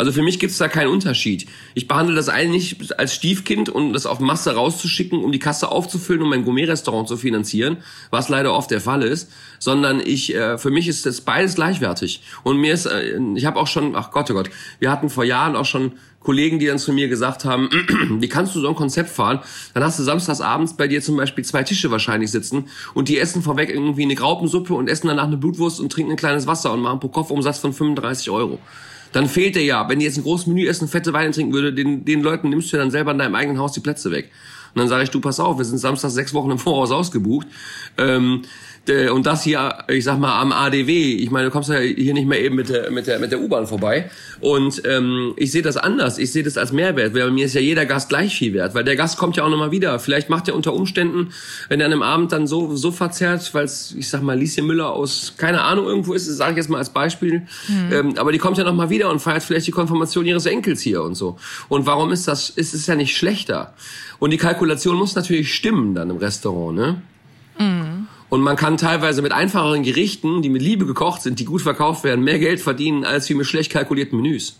Also 0.00 0.12
für 0.12 0.22
mich 0.22 0.38
gibt 0.38 0.50
es 0.50 0.56
da 0.56 0.66
keinen 0.66 0.88
Unterschied. 0.88 1.46
Ich 1.74 1.86
behandle 1.86 2.14
das 2.14 2.30
eine 2.30 2.48
nicht 2.48 2.98
als 2.98 3.14
Stiefkind, 3.14 3.68
um 3.68 3.92
das 3.92 4.06
auf 4.06 4.18
Masse 4.18 4.54
rauszuschicken, 4.54 5.22
um 5.22 5.30
die 5.30 5.38
Kasse 5.38 5.70
aufzufüllen, 5.70 6.22
um 6.22 6.30
mein 6.30 6.42
Gourmet-Restaurant 6.42 7.06
zu 7.06 7.18
finanzieren, 7.18 7.76
was 8.08 8.30
leider 8.30 8.54
oft 8.54 8.70
der 8.70 8.80
Fall 8.80 9.02
ist, 9.02 9.30
sondern 9.58 10.00
ich, 10.00 10.34
äh, 10.34 10.56
für 10.56 10.70
mich 10.70 10.88
ist 10.88 11.04
das 11.04 11.20
beides 11.20 11.54
gleichwertig. 11.54 12.22
Und 12.44 12.56
mir 12.56 12.72
ist, 12.72 12.86
äh, 12.86 13.20
ich 13.34 13.44
habe 13.44 13.60
auch 13.60 13.66
schon, 13.66 13.94
ach 13.94 14.10
Gott, 14.10 14.30
oh 14.30 14.34
Gott, 14.34 14.48
wir 14.78 14.90
hatten 14.90 15.10
vor 15.10 15.24
Jahren 15.24 15.54
auch 15.54 15.66
schon 15.66 15.92
Kollegen, 16.20 16.58
die 16.58 16.66
dann 16.66 16.78
zu 16.78 16.94
mir 16.94 17.08
gesagt 17.08 17.44
haben, 17.44 17.68
wie 18.20 18.28
kannst 18.28 18.54
du 18.54 18.60
so 18.60 18.68
ein 18.68 18.74
Konzept 18.74 19.10
fahren? 19.10 19.40
Dann 19.74 19.84
hast 19.84 19.98
du 19.98 20.02
samstags 20.02 20.40
abends 20.40 20.78
bei 20.78 20.88
dir 20.88 21.02
zum 21.02 21.18
Beispiel 21.18 21.44
zwei 21.44 21.62
Tische 21.62 21.90
wahrscheinlich 21.90 22.30
sitzen 22.30 22.68
und 22.94 23.10
die 23.10 23.18
essen 23.18 23.42
vorweg 23.42 23.68
irgendwie 23.68 24.04
eine 24.04 24.14
Graupensuppe 24.14 24.72
und 24.72 24.88
essen 24.88 25.08
danach 25.08 25.26
eine 25.26 25.36
Blutwurst 25.36 25.78
und 25.78 25.92
trinken 25.92 26.12
ein 26.12 26.16
kleines 26.16 26.46
Wasser 26.46 26.72
und 26.72 26.80
machen 26.80 27.00
pro 27.00 27.08
Kopf 27.08 27.30
Umsatz 27.30 27.58
von 27.58 27.74
35 27.74 28.30
Euro 28.30 28.58
dann 29.12 29.28
fehlt 29.28 29.56
dir 29.56 29.64
ja. 29.64 29.88
Wenn 29.88 29.98
die 29.98 30.04
jetzt 30.04 30.18
ein 30.18 30.22
großes 30.22 30.46
Menü 30.46 30.66
essen, 30.66 30.88
fette 30.88 31.12
Weine 31.12 31.32
trinken 31.32 31.52
würde, 31.52 31.72
den, 31.72 32.04
den 32.04 32.22
Leuten 32.22 32.48
nimmst 32.48 32.72
du 32.72 32.76
ja 32.76 32.82
dann 32.82 32.90
selber 32.90 33.12
in 33.12 33.18
deinem 33.18 33.34
eigenen 33.34 33.58
Haus 33.58 33.72
die 33.72 33.80
Plätze 33.80 34.10
weg. 34.10 34.30
Und 34.74 34.80
dann 34.80 34.88
sage 34.88 35.02
ich, 35.02 35.10
du 35.10 35.20
pass 35.20 35.40
auf, 35.40 35.58
wir 35.58 35.64
sind 35.64 35.78
Samstag 35.78 36.10
sechs 36.10 36.32
Wochen 36.32 36.50
im 36.50 36.58
Voraus 36.58 36.92
ausgebucht. 36.92 37.46
Ähm, 37.98 38.42
äh, 38.79 38.79
und 38.88 39.26
das 39.26 39.44
hier, 39.44 39.74
ich 39.88 40.04
sag 40.04 40.18
mal, 40.18 40.40
am 40.40 40.52
ADW. 40.52 41.14
Ich 41.14 41.30
meine, 41.30 41.46
du 41.46 41.50
kommst 41.52 41.68
ja 41.68 41.78
hier 41.78 42.14
nicht 42.14 42.26
mehr 42.26 42.42
eben 42.42 42.56
mit 42.56 42.70
der, 42.70 42.90
mit 42.90 43.06
der, 43.06 43.18
mit 43.18 43.30
der 43.30 43.40
U-Bahn 43.40 43.66
vorbei. 43.66 44.10
Und 44.40 44.82
ähm, 44.84 45.34
ich 45.36 45.52
sehe 45.52 45.62
das 45.62 45.76
anders. 45.76 46.18
Ich 46.18 46.32
sehe 46.32 46.42
das 46.42 46.56
als 46.56 46.72
Mehrwert, 46.72 47.14
weil 47.14 47.30
mir 47.30 47.46
ist 47.46 47.54
ja 47.54 47.60
jeder 47.60 47.86
Gast 47.86 48.08
gleich 48.08 48.34
viel 48.34 48.54
wert, 48.54 48.74
weil 48.74 48.82
der 48.82 48.96
Gast 48.96 49.18
kommt 49.18 49.36
ja 49.36 49.44
auch 49.44 49.50
nochmal 49.50 49.70
wieder. 49.70 49.98
Vielleicht 49.98 50.30
macht 50.30 50.48
er 50.48 50.56
unter 50.56 50.72
Umständen, 50.72 51.32
wenn 51.68 51.80
er 51.80 51.86
an 51.86 51.92
einem 51.92 52.02
Abend 52.02 52.32
dann 52.32 52.46
so, 52.46 52.74
so 52.74 52.90
verzerrt, 52.90 53.52
weil 53.54 53.64
es, 53.64 53.94
ich 53.96 54.08
sag 54.08 54.22
mal, 54.22 54.36
Lieschen 54.36 54.66
Müller 54.66 54.90
aus, 54.90 55.34
keine 55.36 55.60
Ahnung, 55.60 55.86
irgendwo 55.86 56.14
ist, 56.14 56.26
sage 56.26 56.52
ich 56.52 56.56
jetzt 56.56 56.70
mal 56.70 56.78
als 56.78 56.90
Beispiel. 56.90 57.42
Mhm. 57.68 57.92
Ähm, 57.92 58.14
aber 58.16 58.32
die 58.32 58.38
kommt 58.38 58.58
ja 58.58 58.64
nochmal 58.64 58.90
wieder 58.90 59.10
und 59.10 59.20
feiert 59.20 59.42
vielleicht 59.42 59.66
die 59.66 59.72
Konfirmation 59.72 60.24
ihres 60.24 60.46
Enkels 60.46 60.80
hier 60.80 61.02
und 61.02 61.14
so. 61.14 61.36
Und 61.68 61.86
warum 61.86 62.12
ist 62.12 62.26
das, 62.26 62.50
ist 62.50 62.74
es 62.74 62.86
ja 62.86 62.96
nicht 62.96 63.16
schlechter? 63.16 63.74
Und 64.18 64.30
die 64.30 64.38
Kalkulation 64.38 64.96
muss 64.96 65.14
natürlich 65.14 65.54
stimmen 65.54 65.94
dann 65.94 66.10
im 66.10 66.16
Restaurant, 66.16 66.76
ne? 66.76 67.02
Mhm. 67.58 67.89
Und 68.30 68.42
man 68.42 68.56
kann 68.56 68.76
teilweise 68.76 69.22
mit 69.22 69.32
einfacheren 69.32 69.82
Gerichten, 69.82 70.40
die 70.40 70.48
mit 70.48 70.62
Liebe 70.62 70.86
gekocht 70.86 71.22
sind, 71.22 71.40
die 71.40 71.44
gut 71.44 71.62
verkauft 71.62 72.04
werden, 72.04 72.24
mehr 72.24 72.38
Geld 72.38 72.60
verdienen 72.60 73.04
als 73.04 73.28
wie 73.28 73.34
mit 73.34 73.46
schlecht 73.46 73.72
kalkulierten 73.72 74.20
Menüs. 74.20 74.58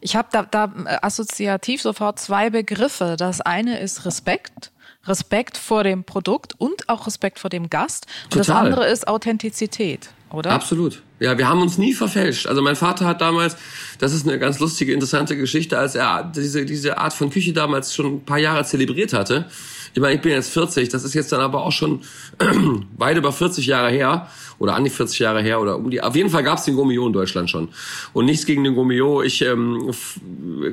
Ich 0.00 0.16
habe 0.16 0.28
da, 0.30 0.42
da 0.42 0.72
äh, 0.84 0.98
assoziativ 1.00 1.80
sofort 1.80 2.18
zwei 2.18 2.50
Begriffe. 2.50 3.16
Das 3.18 3.40
eine 3.40 3.78
ist 3.78 4.04
Respekt. 4.04 4.72
Respekt 5.06 5.56
vor 5.56 5.84
dem 5.84 6.04
Produkt 6.04 6.54
und 6.58 6.88
auch 6.88 7.06
Respekt 7.06 7.38
vor 7.38 7.50
dem 7.50 7.70
Gast. 7.70 8.06
Und 8.24 8.32
Total. 8.32 8.38
das 8.38 8.50
andere 8.50 8.86
ist 8.86 9.06
Authentizität, 9.06 10.10
oder? 10.30 10.50
Absolut. 10.50 11.02
Ja, 11.20 11.38
wir 11.38 11.48
haben 11.48 11.60
uns 11.60 11.78
nie 11.78 11.92
verfälscht. 11.92 12.46
Also 12.46 12.62
mein 12.62 12.74
Vater 12.74 13.06
hat 13.06 13.20
damals, 13.20 13.56
das 13.98 14.12
ist 14.12 14.26
eine 14.26 14.38
ganz 14.38 14.58
lustige, 14.58 14.92
interessante 14.92 15.36
Geschichte, 15.36 15.78
als 15.78 15.94
er 15.94 16.24
diese, 16.34 16.64
diese 16.64 16.98
Art 16.98 17.12
von 17.12 17.30
Küche 17.30 17.52
damals 17.52 17.94
schon 17.94 18.16
ein 18.16 18.24
paar 18.24 18.38
Jahre 18.38 18.64
zelebriert 18.64 19.12
hatte, 19.12 19.46
Ich 19.94 20.00
meine, 20.00 20.16
ich 20.16 20.20
bin 20.20 20.32
jetzt 20.32 20.50
40, 20.50 20.88
das 20.88 21.04
ist 21.04 21.14
jetzt 21.14 21.30
dann 21.30 21.40
aber 21.40 21.62
auch 21.62 21.70
schon 21.70 22.00
weit 22.98 23.16
über 23.16 23.32
40 23.32 23.64
Jahre 23.64 23.90
her 23.90 24.28
oder 24.58 24.74
an 24.74 24.82
die 24.82 24.90
40 24.90 25.20
Jahre 25.20 25.40
her 25.40 25.60
oder 25.60 25.76
um 25.76 25.88
die. 25.88 26.02
Auf 26.02 26.16
jeden 26.16 26.30
Fall 26.30 26.42
gab 26.42 26.58
es 26.58 26.64
den 26.64 26.74
Gourmillot 26.74 27.06
in 27.06 27.12
Deutschland 27.12 27.48
schon. 27.48 27.68
Und 28.12 28.24
nichts 28.24 28.44
gegen 28.44 28.64
den 28.64 28.74
Gourmillot. 28.74 29.24
Ich 29.24 29.40
ähm, 29.42 29.92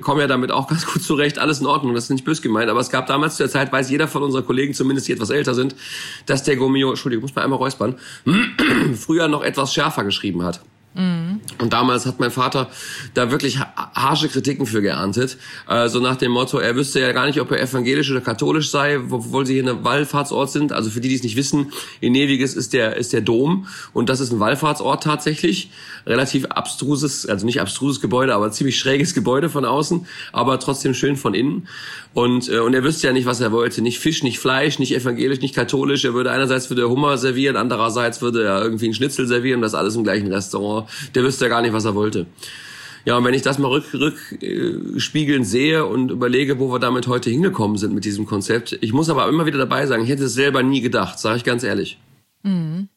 komme 0.01 0.21
ja 0.21 0.27
damit 0.27 0.51
auch 0.51 0.67
ganz 0.69 0.87
gut 0.87 1.03
zurecht. 1.03 1.37
Alles 1.37 1.61
in 1.61 1.67
Ordnung, 1.67 1.93
das 1.93 2.05
ist 2.05 2.09
nicht 2.09 2.25
böse 2.25 2.41
gemeint. 2.41 2.69
Aber 2.69 2.79
es 2.79 2.89
gab 2.89 3.05
damals 3.05 3.35
zu 3.35 3.43
der 3.43 3.51
Zeit, 3.51 3.71
weiß 3.71 3.91
jeder 3.91 4.07
von 4.07 4.23
unseren 4.23 4.45
Kollegen, 4.45 4.73
zumindest 4.73 5.07
die 5.07 5.11
etwas 5.11 5.29
älter 5.29 5.53
sind, 5.53 5.75
dass 6.25 6.41
der 6.41 6.55
Gourmillot, 6.55 6.93
Entschuldigung, 6.93 7.21
muss 7.21 7.35
mal 7.35 7.43
einmal 7.43 7.59
räuspern, 7.59 7.99
früher 8.95 9.27
noch 9.27 9.43
etwas 9.43 9.71
schärfer 9.71 10.03
geschrieben 10.03 10.43
hat. 10.43 10.61
Und 11.57 11.71
damals 11.71 12.05
hat 12.05 12.19
mein 12.19 12.31
Vater 12.31 12.69
da 13.13 13.31
wirklich 13.31 13.59
harsche 13.59 14.27
Kritiken 14.27 14.65
für 14.65 14.81
geerntet. 14.81 15.37
Äh, 15.69 15.87
so 15.87 15.99
nach 15.99 16.17
dem 16.17 16.31
Motto, 16.31 16.57
er 16.57 16.75
wüsste 16.75 16.99
ja 16.99 17.13
gar 17.13 17.27
nicht, 17.27 17.39
ob 17.39 17.49
er 17.51 17.61
evangelisch 17.61 18.11
oder 18.11 18.19
katholisch 18.19 18.69
sei, 18.69 18.99
obwohl 19.09 19.45
sie 19.45 19.53
hier 19.53 19.69
ein 19.69 19.83
Wallfahrtsort 19.85 20.51
sind. 20.51 20.73
Also 20.73 20.89
für 20.89 20.99
die, 20.99 21.07
die 21.07 21.15
es 21.15 21.23
nicht 21.23 21.37
wissen, 21.37 21.71
in 22.01 22.11
Neviges 22.11 22.55
ist 22.55 22.73
der, 22.73 22.97
ist 22.97 23.13
der 23.13 23.21
Dom. 23.21 23.67
Und 23.93 24.09
das 24.09 24.19
ist 24.19 24.33
ein 24.33 24.39
Wallfahrtsort 24.41 25.03
tatsächlich. 25.03 25.71
Relativ 26.05 26.47
abstruses, 26.47 27.25
also 27.25 27.45
nicht 27.45 27.61
abstruses 27.61 28.01
Gebäude, 28.01 28.33
aber 28.33 28.51
ziemlich 28.51 28.77
schräges 28.77 29.13
Gebäude 29.13 29.49
von 29.49 29.65
außen, 29.65 30.07
aber 30.33 30.59
trotzdem 30.59 30.93
schön 30.93 31.15
von 31.15 31.33
innen. 31.35 31.67
Und, 32.13 32.49
äh, 32.49 32.59
und 32.59 32.73
er 32.73 32.83
wüsste 32.83 33.07
ja 33.07 33.13
nicht, 33.13 33.25
was 33.25 33.39
er 33.39 33.51
wollte. 33.51 33.81
Nicht 33.81 33.99
Fisch, 33.99 34.23
nicht 34.23 34.39
Fleisch, 34.39 34.79
nicht 34.79 34.93
evangelisch, 34.93 35.39
nicht 35.39 35.55
katholisch. 35.55 36.03
Er 36.03 36.13
würde 36.13 36.31
einerseits 36.31 36.69
würde 36.69 36.81
er 36.81 36.89
Hummer 36.89 37.17
servieren, 37.17 37.55
andererseits 37.55 38.21
würde 38.21 38.43
er 38.43 38.61
irgendwie 38.61 38.85
einen 38.85 38.93
Schnitzel 38.93 39.27
servieren, 39.27 39.61
das 39.61 39.73
alles 39.73 39.95
im 39.95 40.03
gleichen 40.03 40.27
Restaurant. 40.31 40.80
Der 41.15 41.23
wüsste 41.23 41.45
ja 41.45 41.49
gar 41.49 41.61
nicht, 41.61 41.73
was 41.73 41.85
er 41.85 41.95
wollte. 41.95 42.27
Ja, 43.05 43.17
und 43.17 43.25
wenn 43.25 43.33
ich 43.33 43.41
das 43.41 43.57
mal 43.57 43.69
rückspiegeln 43.69 45.41
rück, 45.41 45.47
äh, 45.47 45.49
sehe 45.49 45.85
und 45.85 46.11
überlege, 46.11 46.59
wo 46.59 46.71
wir 46.71 46.79
damit 46.79 47.07
heute 47.07 47.29
hingekommen 47.29 47.77
sind 47.77 47.93
mit 47.93 48.05
diesem 48.05 48.25
Konzept, 48.25 48.77
ich 48.81 48.93
muss 48.93 49.09
aber 49.09 49.27
immer 49.27 49.45
wieder 49.45 49.57
dabei 49.57 49.87
sagen, 49.87 50.03
ich 50.03 50.09
hätte 50.09 50.25
es 50.25 50.33
selber 50.33 50.61
nie 50.61 50.81
gedacht, 50.81 51.17
sage 51.17 51.37
ich 51.37 51.43
ganz 51.43 51.63
ehrlich. 51.63 51.97
Mhm. 52.43 52.89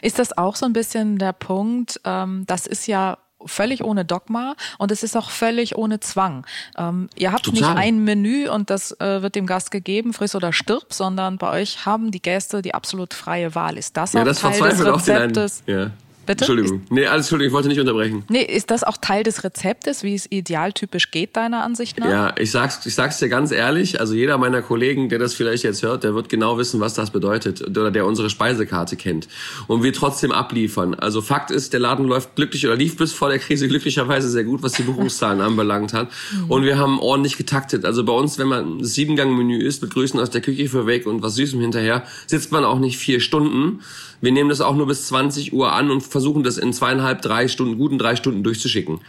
Ist 0.00 0.18
das 0.18 0.36
auch 0.36 0.56
so 0.56 0.64
ein 0.64 0.72
bisschen 0.72 1.18
der 1.18 1.34
Punkt, 1.34 2.00
ähm, 2.04 2.44
das 2.46 2.66
ist 2.66 2.86
ja 2.86 3.18
völlig 3.44 3.84
ohne 3.84 4.04
Dogma 4.04 4.56
und 4.78 4.90
es 4.90 5.02
ist 5.02 5.16
auch 5.16 5.30
völlig 5.30 5.76
ohne 5.76 6.00
Zwang. 6.00 6.46
Ähm, 6.76 7.08
ihr 7.14 7.32
habt 7.32 7.44
Total. 7.44 7.60
nicht 7.60 7.70
ein 7.70 8.04
Menü 8.04 8.48
und 8.48 8.70
das 8.70 8.98
äh, 9.00 9.22
wird 9.22 9.34
dem 9.34 9.46
Gast 9.46 9.70
gegeben, 9.70 10.12
friss 10.12 10.34
oder 10.34 10.52
stirb, 10.52 10.92
sondern 10.92 11.38
bei 11.38 11.60
euch 11.60 11.86
haben 11.86 12.10
die 12.10 12.22
Gäste 12.22 12.62
die 12.62 12.74
absolut 12.74 13.14
freie 13.14 13.54
Wahl. 13.54 13.76
Ist 13.76 13.96
das 13.96 14.14
ja, 14.14 14.22
auch 14.22 14.24
das 14.24 14.40
Teil 14.40 14.58
des 14.58 14.84
Rezeptes? 14.84 15.62
Einen, 15.66 15.78
ja. 15.78 15.90
Bitte? 16.28 16.44
Entschuldigung. 16.44 16.82
Nee, 16.90 17.06
alles 17.06 17.24
Entschuldigung, 17.24 17.48
ich 17.48 17.54
wollte 17.54 17.68
nicht 17.68 17.80
unterbrechen. 17.80 18.22
Nee, 18.28 18.42
ist 18.42 18.70
das 18.70 18.84
auch 18.84 18.98
Teil 18.98 19.22
des 19.22 19.44
Rezeptes, 19.44 20.02
wie 20.02 20.14
es 20.14 20.30
idealtypisch 20.30 21.10
geht, 21.10 21.34
deiner 21.38 21.64
Ansicht 21.64 21.98
nach? 21.98 22.06
Ja, 22.06 22.34
ich 22.38 22.50
sag's, 22.50 22.84
ich 22.84 22.94
sag's 22.94 23.18
dir 23.18 23.30
ganz 23.30 23.50
ehrlich, 23.50 23.98
also 23.98 24.12
jeder 24.12 24.36
meiner 24.36 24.60
Kollegen, 24.60 25.08
der 25.08 25.18
das 25.18 25.32
vielleicht 25.32 25.64
jetzt 25.64 25.82
hört, 25.82 26.04
der 26.04 26.14
wird 26.14 26.28
genau 26.28 26.58
wissen, 26.58 26.80
was 26.80 26.92
das 26.92 27.12
bedeutet 27.12 27.66
oder 27.66 27.90
der 27.90 28.04
unsere 28.04 28.28
Speisekarte 28.28 28.96
kennt 28.96 29.26
und 29.68 29.82
wir 29.82 29.94
trotzdem 29.94 30.30
abliefern. 30.30 30.94
Also 30.96 31.22
Fakt 31.22 31.50
ist, 31.50 31.72
der 31.72 31.80
Laden 31.80 32.06
läuft 32.06 32.36
glücklich 32.36 32.66
oder 32.66 32.76
lief 32.76 32.98
bis 32.98 33.14
vor 33.14 33.30
der 33.30 33.38
Krise 33.38 33.66
glücklicherweise 33.66 34.28
sehr 34.28 34.44
gut, 34.44 34.62
was 34.62 34.72
die 34.72 34.82
Buchungszahlen 34.82 35.40
anbelangt 35.48 35.94
hat 35.94 36.10
mhm. 36.10 36.50
und 36.50 36.64
wir 36.64 36.76
haben 36.76 37.00
ordentlich 37.00 37.38
getaktet. 37.38 37.86
Also 37.86 38.04
bei 38.04 38.12
uns, 38.12 38.36
wenn 38.36 38.48
man 38.48 38.80
das 38.80 38.92
Siebengang-Menü 38.92 39.62
isst 39.62 39.80
mit 39.80 39.94
Grüßen 39.94 40.20
aus 40.20 40.28
der 40.28 40.42
Küche 40.42 40.68
für 40.68 40.86
weg 40.86 41.06
und 41.06 41.22
was 41.22 41.36
Süßem 41.36 41.58
hinterher, 41.58 42.02
sitzt 42.26 42.52
man 42.52 42.66
auch 42.66 42.78
nicht 42.78 42.98
vier 42.98 43.20
Stunden. 43.20 43.80
Wir 44.20 44.32
nehmen 44.32 44.50
das 44.50 44.60
auch 44.60 44.74
nur 44.74 44.86
bis 44.88 45.06
20 45.06 45.52
Uhr 45.52 45.72
an 45.72 45.90
und 45.90 46.02
versuchen 46.18 46.42
das 46.42 46.58
in 46.58 46.72
zwei 46.72 46.88
zweieinhalb, 46.88 47.22
drei 47.22 47.48
Stunden, 47.48 47.78
guten 47.78 47.98
drei 47.98 48.16
Stunden 48.16 48.42
durchzuschicken. 48.42 49.00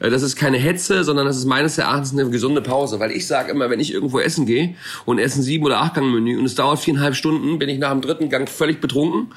Äh, 0.00 0.10
das 0.10 0.22
ist 0.22 0.36
keine 0.36 0.56
Hetze, 0.56 1.04
sondern 1.04 1.26
das 1.26 1.36
ist 1.36 1.46
meines 1.46 1.78
Erachtens 1.78 2.12
eine 2.12 2.28
gesunde 2.30 2.60
Pause, 2.60 3.00
weil 3.00 3.10
ich 3.10 3.26
sage 3.26 3.50
immer, 3.50 3.70
wenn 3.70 3.80
ich 3.80 3.92
irgendwo 3.92 4.20
essen 4.20 4.46
gehe 4.46 4.74
und 5.04 5.18
essen 5.18 5.42
sieben 5.42 5.64
oder 5.64 5.80
acht 5.80 5.94
Gang 5.94 6.12
Menü 6.12 6.38
und 6.38 6.44
es 6.44 6.54
dauert 6.54 6.78
viereinhalb 6.78 7.16
Stunden, 7.16 7.58
bin 7.58 7.68
ich 7.68 7.78
nach 7.78 7.90
dem 7.90 8.00
dritten 8.00 8.28
Gang 8.28 8.48
völlig 8.48 8.80
betrunken, 8.80 9.32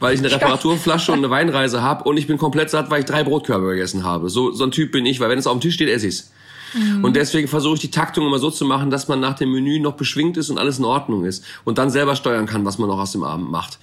weil 0.00 0.14
ich 0.14 0.20
eine 0.20 0.30
Reparaturflasche 0.30 1.12
und 1.12 1.18
eine 1.18 1.30
Weinreise 1.38 1.82
habe 1.82 2.04
und 2.04 2.16
ich 2.16 2.26
bin 2.26 2.38
komplett 2.38 2.70
satt, 2.70 2.90
weil 2.90 3.00
ich 3.00 3.06
drei 3.06 3.22
Brotkörbe 3.22 3.68
gegessen 3.68 4.04
habe. 4.04 4.28
So, 4.28 4.52
so 4.52 4.64
ein 4.64 4.70
Typ 4.70 4.92
bin 4.92 5.06
ich, 5.06 5.20
weil 5.20 5.30
wenn 5.30 5.38
es 5.38 5.46
auf 5.46 5.56
dem 5.56 5.60
Tisch 5.60 5.74
steht, 5.74 5.88
esse 5.88 6.08
ich's. 6.08 6.32
Mhm. 6.74 7.04
Und 7.04 7.16
deswegen 7.16 7.48
versuche 7.48 7.74
ich 7.74 7.80
die 7.80 7.90
Taktung 7.90 8.26
immer 8.26 8.38
so 8.38 8.50
zu 8.50 8.64
machen, 8.64 8.90
dass 8.90 9.08
man 9.08 9.20
nach 9.20 9.34
dem 9.34 9.52
Menü 9.52 9.80
noch 9.80 9.94
beschwingt 9.94 10.36
ist 10.36 10.50
und 10.50 10.58
alles 10.58 10.78
in 10.78 10.84
Ordnung 10.84 11.24
ist 11.24 11.44
und 11.64 11.78
dann 11.78 11.90
selber 11.90 12.16
steuern 12.16 12.46
kann, 12.46 12.64
was 12.64 12.78
man 12.78 12.88
noch 12.88 12.98
aus 12.98 13.12
dem 13.12 13.22
Abend 13.22 13.50
macht. 13.50 13.78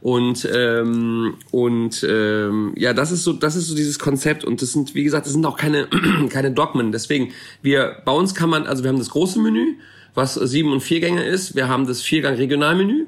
Und 0.00 0.48
ähm, 0.50 1.34
und 1.50 2.06
ähm, 2.08 2.72
ja, 2.76 2.94
das 2.94 3.12
ist 3.12 3.22
so, 3.22 3.34
das 3.34 3.54
ist 3.54 3.68
so 3.68 3.74
dieses 3.74 3.98
Konzept. 3.98 4.44
Und 4.44 4.62
das 4.62 4.72
sind, 4.72 4.94
wie 4.94 5.04
gesagt, 5.04 5.26
das 5.26 5.34
sind 5.34 5.44
auch 5.44 5.56
keine 5.56 5.88
keine 6.30 6.52
Dogmen. 6.52 6.90
Deswegen, 6.90 7.32
wir 7.60 7.96
bei 8.04 8.12
uns 8.12 8.34
kann 8.34 8.48
man, 8.48 8.66
also 8.66 8.82
wir 8.82 8.88
haben 8.88 8.98
das 8.98 9.10
große 9.10 9.38
Menü, 9.40 9.74
was 10.14 10.34
sieben 10.34 10.72
und 10.72 10.80
vier 10.80 11.00
Gänge 11.00 11.24
ist. 11.24 11.54
Wir 11.54 11.68
haben 11.68 11.86
das 11.86 12.00
Viergang 12.00 12.34
Regionalmenü 12.34 13.06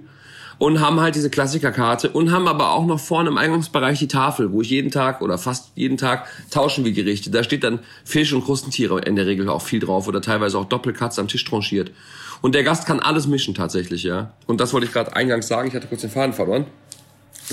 und 0.58 0.80
haben 0.80 1.00
halt 1.00 1.14
diese 1.14 1.30
Klassikerkarte 1.30 2.10
und 2.10 2.30
haben 2.30 2.46
aber 2.46 2.70
auch 2.70 2.86
noch 2.86 3.00
vorne 3.00 3.30
im 3.30 3.38
Eingangsbereich 3.38 3.98
die 3.98 4.06
Tafel, 4.06 4.52
wo 4.52 4.60
ich 4.60 4.70
jeden 4.70 4.90
Tag 4.90 5.20
oder 5.22 5.38
fast 5.38 5.72
jeden 5.74 5.96
Tag 5.96 6.28
tauschen 6.50 6.84
wir 6.84 6.92
Gerichte. 6.92 7.30
Da 7.30 7.42
steht 7.42 7.64
dann 7.64 7.80
Fisch 8.04 8.32
und 8.32 8.44
Krustentiere 8.44 9.00
in 9.00 9.16
der 9.16 9.26
Regel 9.26 9.48
auch 9.48 9.62
viel 9.62 9.80
drauf 9.80 10.06
oder 10.06 10.20
teilweise 10.20 10.58
auch 10.58 10.66
Doppelkatz 10.66 11.18
am 11.18 11.26
Tisch 11.26 11.44
tranchiert. 11.44 11.90
Und 12.42 12.54
der 12.54 12.64
Gast 12.64 12.86
kann 12.86 13.00
alles 13.00 13.26
mischen 13.26 13.54
tatsächlich, 13.54 14.02
ja. 14.02 14.34
Und 14.46 14.60
das 14.60 14.74
wollte 14.74 14.86
ich 14.86 14.92
gerade 14.92 15.16
eingangs 15.16 15.48
sagen. 15.48 15.68
Ich 15.68 15.74
hatte 15.74 15.86
kurz 15.86 16.02
den 16.02 16.10
Faden 16.10 16.34
verloren 16.34 16.66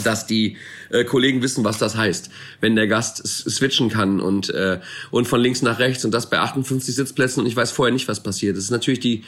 dass 0.03 0.25
die 0.27 0.57
äh, 0.91 1.03
Kollegen 1.03 1.41
wissen, 1.41 1.63
was 1.63 1.77
das 1.77 1.95
heißt, 1.95 2.29
wenn 2.61 2.75
der 2.75 2.87
Gast 2.87 3.25
switchen 3.27 3.89
kann 3.89 4.19
und 4.19 4.49
äh, 4.49 4.79
und 5.11 5.27
von 5.27 5.41
links 5.41 5.61
nach 5.61 5.79
rechts 5.79 6.05
und 6.05 6.11
das 6.11 6.29
bei 6.29 6.39
58 6.39 6.95
Sitzplätzen 6.95 7.41
und 7.41 7.47
ich 7.47 7.55
weiß 7.55 7.71
vorher 7.71 7.93
nicht, 7.93 8.07
was 8.07 8.21
passiert. 8.21 8.57
Das 8.57 8.63
ist 8.63 8.71
natürlich 8.71 8.99
die 8.99 9.23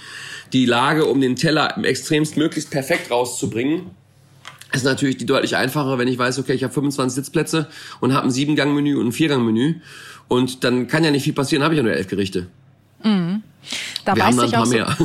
die 0.53 0.65
Lage, 0.65 1.05
um 1.05 1.21
den 1.21 1.35
Teller 1.35 1.77
extremst 1.83 2.37
möglichst 2.37 2.71
perfekt 2.71 3.11
rauszubringen. 3.11 3.91
Ist 4.73 4.85
natürlich 4.85 5.17
die 5.17 5.25
deutlich 5.25 5.57
einfacher, 5.57 5.97
wenn 5.97 6.07
ich 6.07 6.17
weiß, 6.17 6.39
okay, 6.39 6.53
ich 6.53 6.63
habe 6.63 6.73
25 6.73 7.15
Sitzplätze 7.15 7.67
und 7.99 8.13
habe 8.13 8.27
ein 8.27 8.31
Siebengang-Menü 8.31 8.95
und 8.95 9.07
ein 9.07 9.11
Viergang-Menü 9.11 9.81
und 10.29 10.63
dann 10.63 10.87
kann 10.87 11.03
ja 11.03 11.11
nicht 11.11 11.23
viel 11.23 11.33
passieren, 11.33 11.63
habe 11.63 11.73
ich 11.73 11.77
ja 11.77 11.83
nur 11.83 11.91
elf 11.91 12.07
Gerichte. 12.07 12.47
Mhm. 13.03 13.43
Da 14.05 14.15
Wir 14.15 14.25
haben 14.25 14.37
dann 14.37 14.45
ein 14.45 14.51
paar 14.51 14.65
so 14.65 14.73
mehr. 14.73 14.97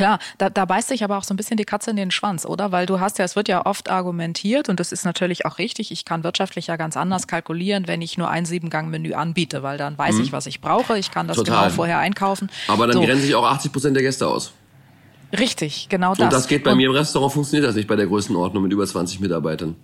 Klar, 0.00 0.18
da, 0.38 0.48
da 0.48 0.64
beißt 0.64 0.88
sich 0.88 1.04
aber 1.04 1.18
auch 1.18 1.24
so 1.24 1.34
ein 1.34 1.36
bisschen 1.36 1.58
die 1.58 1.66
Katze 1.66 1.90
in 1.90 1.96
den 1.96 2.10
Schwanz, 2.10 2.46
oder? 2.46 2.72
Weil 2.72 2.86
du 2.86 3.00
hast 3.00 3.18
ja, 3.18 3.24
es 3.26 3.36
wird 3.36 3.48
ja 3.48 3.66
oft 3.66 3.90
argumentiert 3.90 4.70
und 4.70 4.80
das 4.80 4.92
ist 4.92 5.04
natürlich 5.04 5.44
auch 5.44 5.58
richtig. 5.58 5.92
Ich 5.92 6.06
kann 6.06 6.24
wirtschaftlich 6.24 6.68
ja 6.68 6.76
ganz 6.76 6.96
anders 6.96 7.26
kalkulieren, 7.26 7.86
wenn 7.86 8.00
ich 8.00 8.16
nur 8.16 8.30
ein 8.30 8.46
Siebengang-Menü 8.46 9.12
anbiete, 9.12 9.62
weil 9.62 9.76
dann 9.76 9.98
weiß 9.98 10.14
mhm. 10.14 10.22
ich, 10.22 10.32
was 10.32 10.46
ich 10.46 10.62
brauche. 10.62 10.96
Ich 10.96 11.10
kann 11.10 11.28
das 11.28 11.36
Total. 11.36 11.64
genau 11.64 11.76
vorher 11.76 11.98
einkaufen. 11.98 12.48
Aber 12.66 12.86
dann 12.86 12.94
so. 12.94 13.02
grenzen 13.02 13.26
sich 13.26 13.34
auch 13.34 13.44
80 13.44 13.72
Prozent 13.72 13.94
der 13.94 14.02
Gäste 14.02 14.26
aus. 14.26 14.54
Richtig, 15.38 15.90
genau 15.90 16.14
das. 16.14 16.24
Und 16.24 16.32
das 16.32 16.48
geht 16.48 16.64
bei 16.64 16.72
und 16.72 16.78
mir 16.78 16.86
im 16.86 16.94
Restaurant, 16.94 17.34
funktioniert 17.34 17.68
das 17.68 17.76
nicht 17.76 17.86
bei 17.86 17.96
der 17.96 18.06
Größenordnung 18.06 18.62
mit 18.62 18.72
über 18.72 18.86
20 18.86 19.20
Mitarbeitern. 19.20 19.76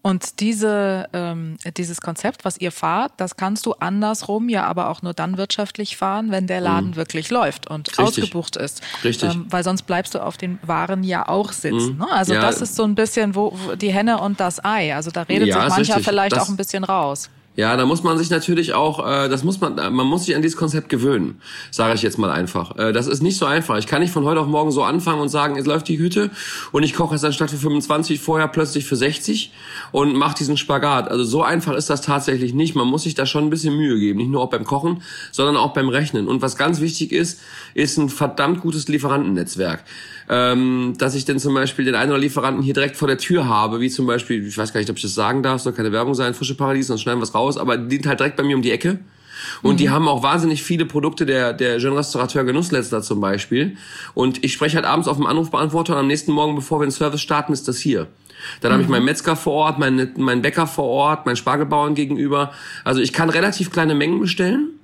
Und 0.00 0.40
diese, 0.40 1.08
ähm, 1.12 1.56
dieses 1.76 2.00
Konzept, 2.00 2.44
was 2.44 2.58
ihr 2.58 2.70
fahrt, 2.70 3.12
das 3.16 3.36
kannst 3.36 3.66
du 3.66 3.72
andersrum 3.74 4.48
ja 4.48 4.64
aber 4.64 4.90
auch 4.90 5.02
nur 5.02 5.12
dann 5.12 5.36
wirtschaftlich 5.36 5.96
fahren, 5.96 6.30
wenn 6.30 6.46
der 6.46 6.60
Laden 6.60 6.90
mhm. 6.90 6.96
wirklich 6.96 7.30
läuft 7.30 7.68
und 7.68 7.88
Richtig. 7.88 8.04
ausgebucht 8.06 8.56
ist. 8.56 8.80
Richtig. 9.02 9.34
Ähm, 9.34 9.46
weil 9.50 9.64
sonst 9.64 9.82
bleibst 9.82 10.14
du 10.14 10.22
auf 10.22 10.36
den 10.36 10.58
Waren 10.62 11.02
ja 11.02 11.28
auch 11.28 11.52
sitzen. 11.52 11.94
Mhm. 11.94 11.98
Ne? 11.98 12.12
Also 12.12 12.34
ja. 12.34 12.40
das 12.40 12.62
ist 12.62 12.76
so 12.76 12.84
ein 12.84 12.94
bisschen 12.94 13.34
wo, 13.34 13.52
wo, 13.54 13.74
die 13.74 13.92
Henne 13.92 14.20
und 14.20 14.38
das 14.38 14.64
Ei. 14.64 14.94
Also 14.94 15.10
da 15.10 15.22
redet 15.22 15.48
ja, 15.48 15.68
sich 15.68 15.88
mancher 15.88 16.00
vielleicht 16.00 16.36
das, 16.36 16.44
auch 16.44 16.48
ein 16.48 16.56
bisschen 16.56 16.84
raus. 16.84 17.28
Ja, 17.58 17.76
da 17.76 17.86
muss 17.86 18.04
man 18.04 18.16
sich 18.16 18.30
natürlich 18.30 18.72
auch, 18.72 19.04
äh, 19.04 19.28
das 19.28 19.42
muss 19.42 19.60
man, 19.60 19.74
man 19.74 20.06
muss 20.06 20.26
sich 20.26 20.36
an 20.36 20.42
dieses 20.42 20.56
Konzept 20.56 20.88
gewöhnen, 20.88 21.40
sage 21.72 21.92
ich 21.94 22.02
jetzt 22.02 22.16
mal 22.16 22.30
einfach. 22.30 22.78
Äh, 22.78 22.92
das 22.92 23.08
ist 23.08 23.20
nicht 23.20 23.36
so 23.36 23.46
einfach. 23.46 23.76
Ich 23.78 23.88
kann 23.88 24.00
nicht 24.00 24.12
von 24.12 24.24
heute 24.24 24.38
auf 24.38 24.46
morgen 24.46 24.70
so 24.70 24.84
anfangen 24.84 25.20
und 25.20 25.28
sagen, 25.28 25.56
jetzt 25.56 25.66
läuft 25.66 25.88
die 25.88 25.98
Hütte 25.98 26.30
und 26.70 26.84
ich 26.84 26.94
koche 26.94 27.16
es 27.16 27.24
anstatt 27.24 27.50
für 27.50 27.56
25 27.56 28.20
vorher 28.20 28.46
plötzlich 28.46 28.84
für 28.84 28.94
60 28.94 29.52
und 29.90 30.14
mache 30.14 30.36
diesen 30.36 30.56
Spagat. 30.56 31.10
Also 31.10 31.24
so 31.24 31.42
einfach 31.42 31.74
ist 31.74 31.90
das 31.90 32.00
tatsächlich 32.00 32.54
nicht. 32.54 32.76
Man 32.76 32.86
muss 32.86 33.02
sich 33.02 33.16
da 33.16 33.26
schon 33.26 33.42
ein 33.42 33.50
bisschen 33.50 33.76
Mühe 33.76 33.98
geben, 33.98 34.20
nicht 34.20 34.30
nur 34.30 34.40
auch 34.40 34.50
beim 34.50 34.62
Kochen, 34.62 35.02
sondern 35.32 35.56
auch 35.56 35.72
beim 35.72 35.88
Rechnen. 35.88 36.28
Und 36.28 36.42
was 36.42 36.56
ganz 36.56 36.80
wichtig 36.80 37.10
ist, 37.10 37.40
ist 37.74 37.98
ein 37.98 38.08
verdammt 38.08 38.60
gutes 38.60 38.86
Lieferantennetzwerk 38.86 39.82
ähm, 40.28 40.94
dass 40.98 41.14
ich 41.14 41.24
denn 41.24 41.38
zum 41.38 41.54
Beispiel 41.54 41.84
den 41.84 41.94
einen 41.94 42.10
oder 42.10 42.20
Lieferanten 42.20 42.62
hier 42.62 42.74
direkt 42.74 42.96
vor 42.96 43.08
der 43.08 43.18
Tür 43.18 43.48
habe, 43.48 43.80
wie 43.80 43.88
zum 43.88 44.06
Beispiel, 44.06 44.46
ich 44.46 44.58
weiß 44.58 44.72
gar 44.72 44.80
nicht, 44.80 44.90
ob 44.90 44.96
ich 44.96 45.02
das 45.02 45.14
sagen 45.14 45.42
darf, 45.42 45.62
soll 45.62 45.72
keine 45.72 45.92
Werbung 45.92 46.14
sein, 46.14 46.34
frische 46.34 46.54
Paradies, 46.54 46.88
sonst 46.88 47.02
schneiden 47.02 47.20
wir 47.20 47.24
es 47.24 47.34
raus, 47.34 47.56
aber 47.56 47.78
die 47.78 47.96
sind 47.96 48.06
halt 48.06 48.20
direkt 48.20 48.36
bei 48.36 48.42
mir 48.42 48.56
um 48.56 48.62
die 48.62 48.70
Ecke. 48.70 48.98
Und 49.62 49.74
mhm. 49.74 49.76
die 49.78 49.90
haben 49.90 50.08
auch 50.08 50.22
wahnsinnig 50.22 50.62
viele 50.62 50.84
Produkte, 50.84 51.24
der, 51.24 51.52
der 51.52 51.78
Jeune 51.78 51.98
Restaurateur 51.98 52.44
Genussletzter 52.44 53.02
zum 53.02 53.20
Beispiel. 53.20 53.76
Und 54.14 54.44
ich 54.44 54.52
spreche 54.52 54.76
halt 54.76 54.84
abends 54.84 55.08
auf 55.08 55.16
dem 55.16 55.26
Anrufbeantworter 55.26 55.94
und 55.94 56.00
am 56.00 56.06
nächsten 56.08 56.32
Morgen, 56.32 56.56
bevor 56.56 56.80
wir 56.80 56.86
den 56.86 56.90
Service 56.90 57.20
starten, 57.20 57.52
ist 57.52 57.68
das 57.68 57.78
hier. 57.78 58.08
Dann 58.60 58.70
mhm. 58.70 58.74
habe 58.74 58.82
ich 58.82 58.88
meinen 58.88 59.04
Metzger 59.04 59.36
vor 59.36 59.52
Ort, 59.54 59.78
meinen, 59.78 60.12
meinen 60.16 60.42
Bäcker 60.42 60.66
vor 60.66 60.86
Ort, 60.86 61.24
meinen 61.24 61.36
Spargelbauern 61.36 61.94
gegenüber. 61.94 62.52
Also 62.84 63.00
ich 63.00 63.12
kann 63.12 63.30
relativ 63.30 63.70
kleine 63.70 63.94
Mengen 63.94 64.20
bestellen 64.20 64.77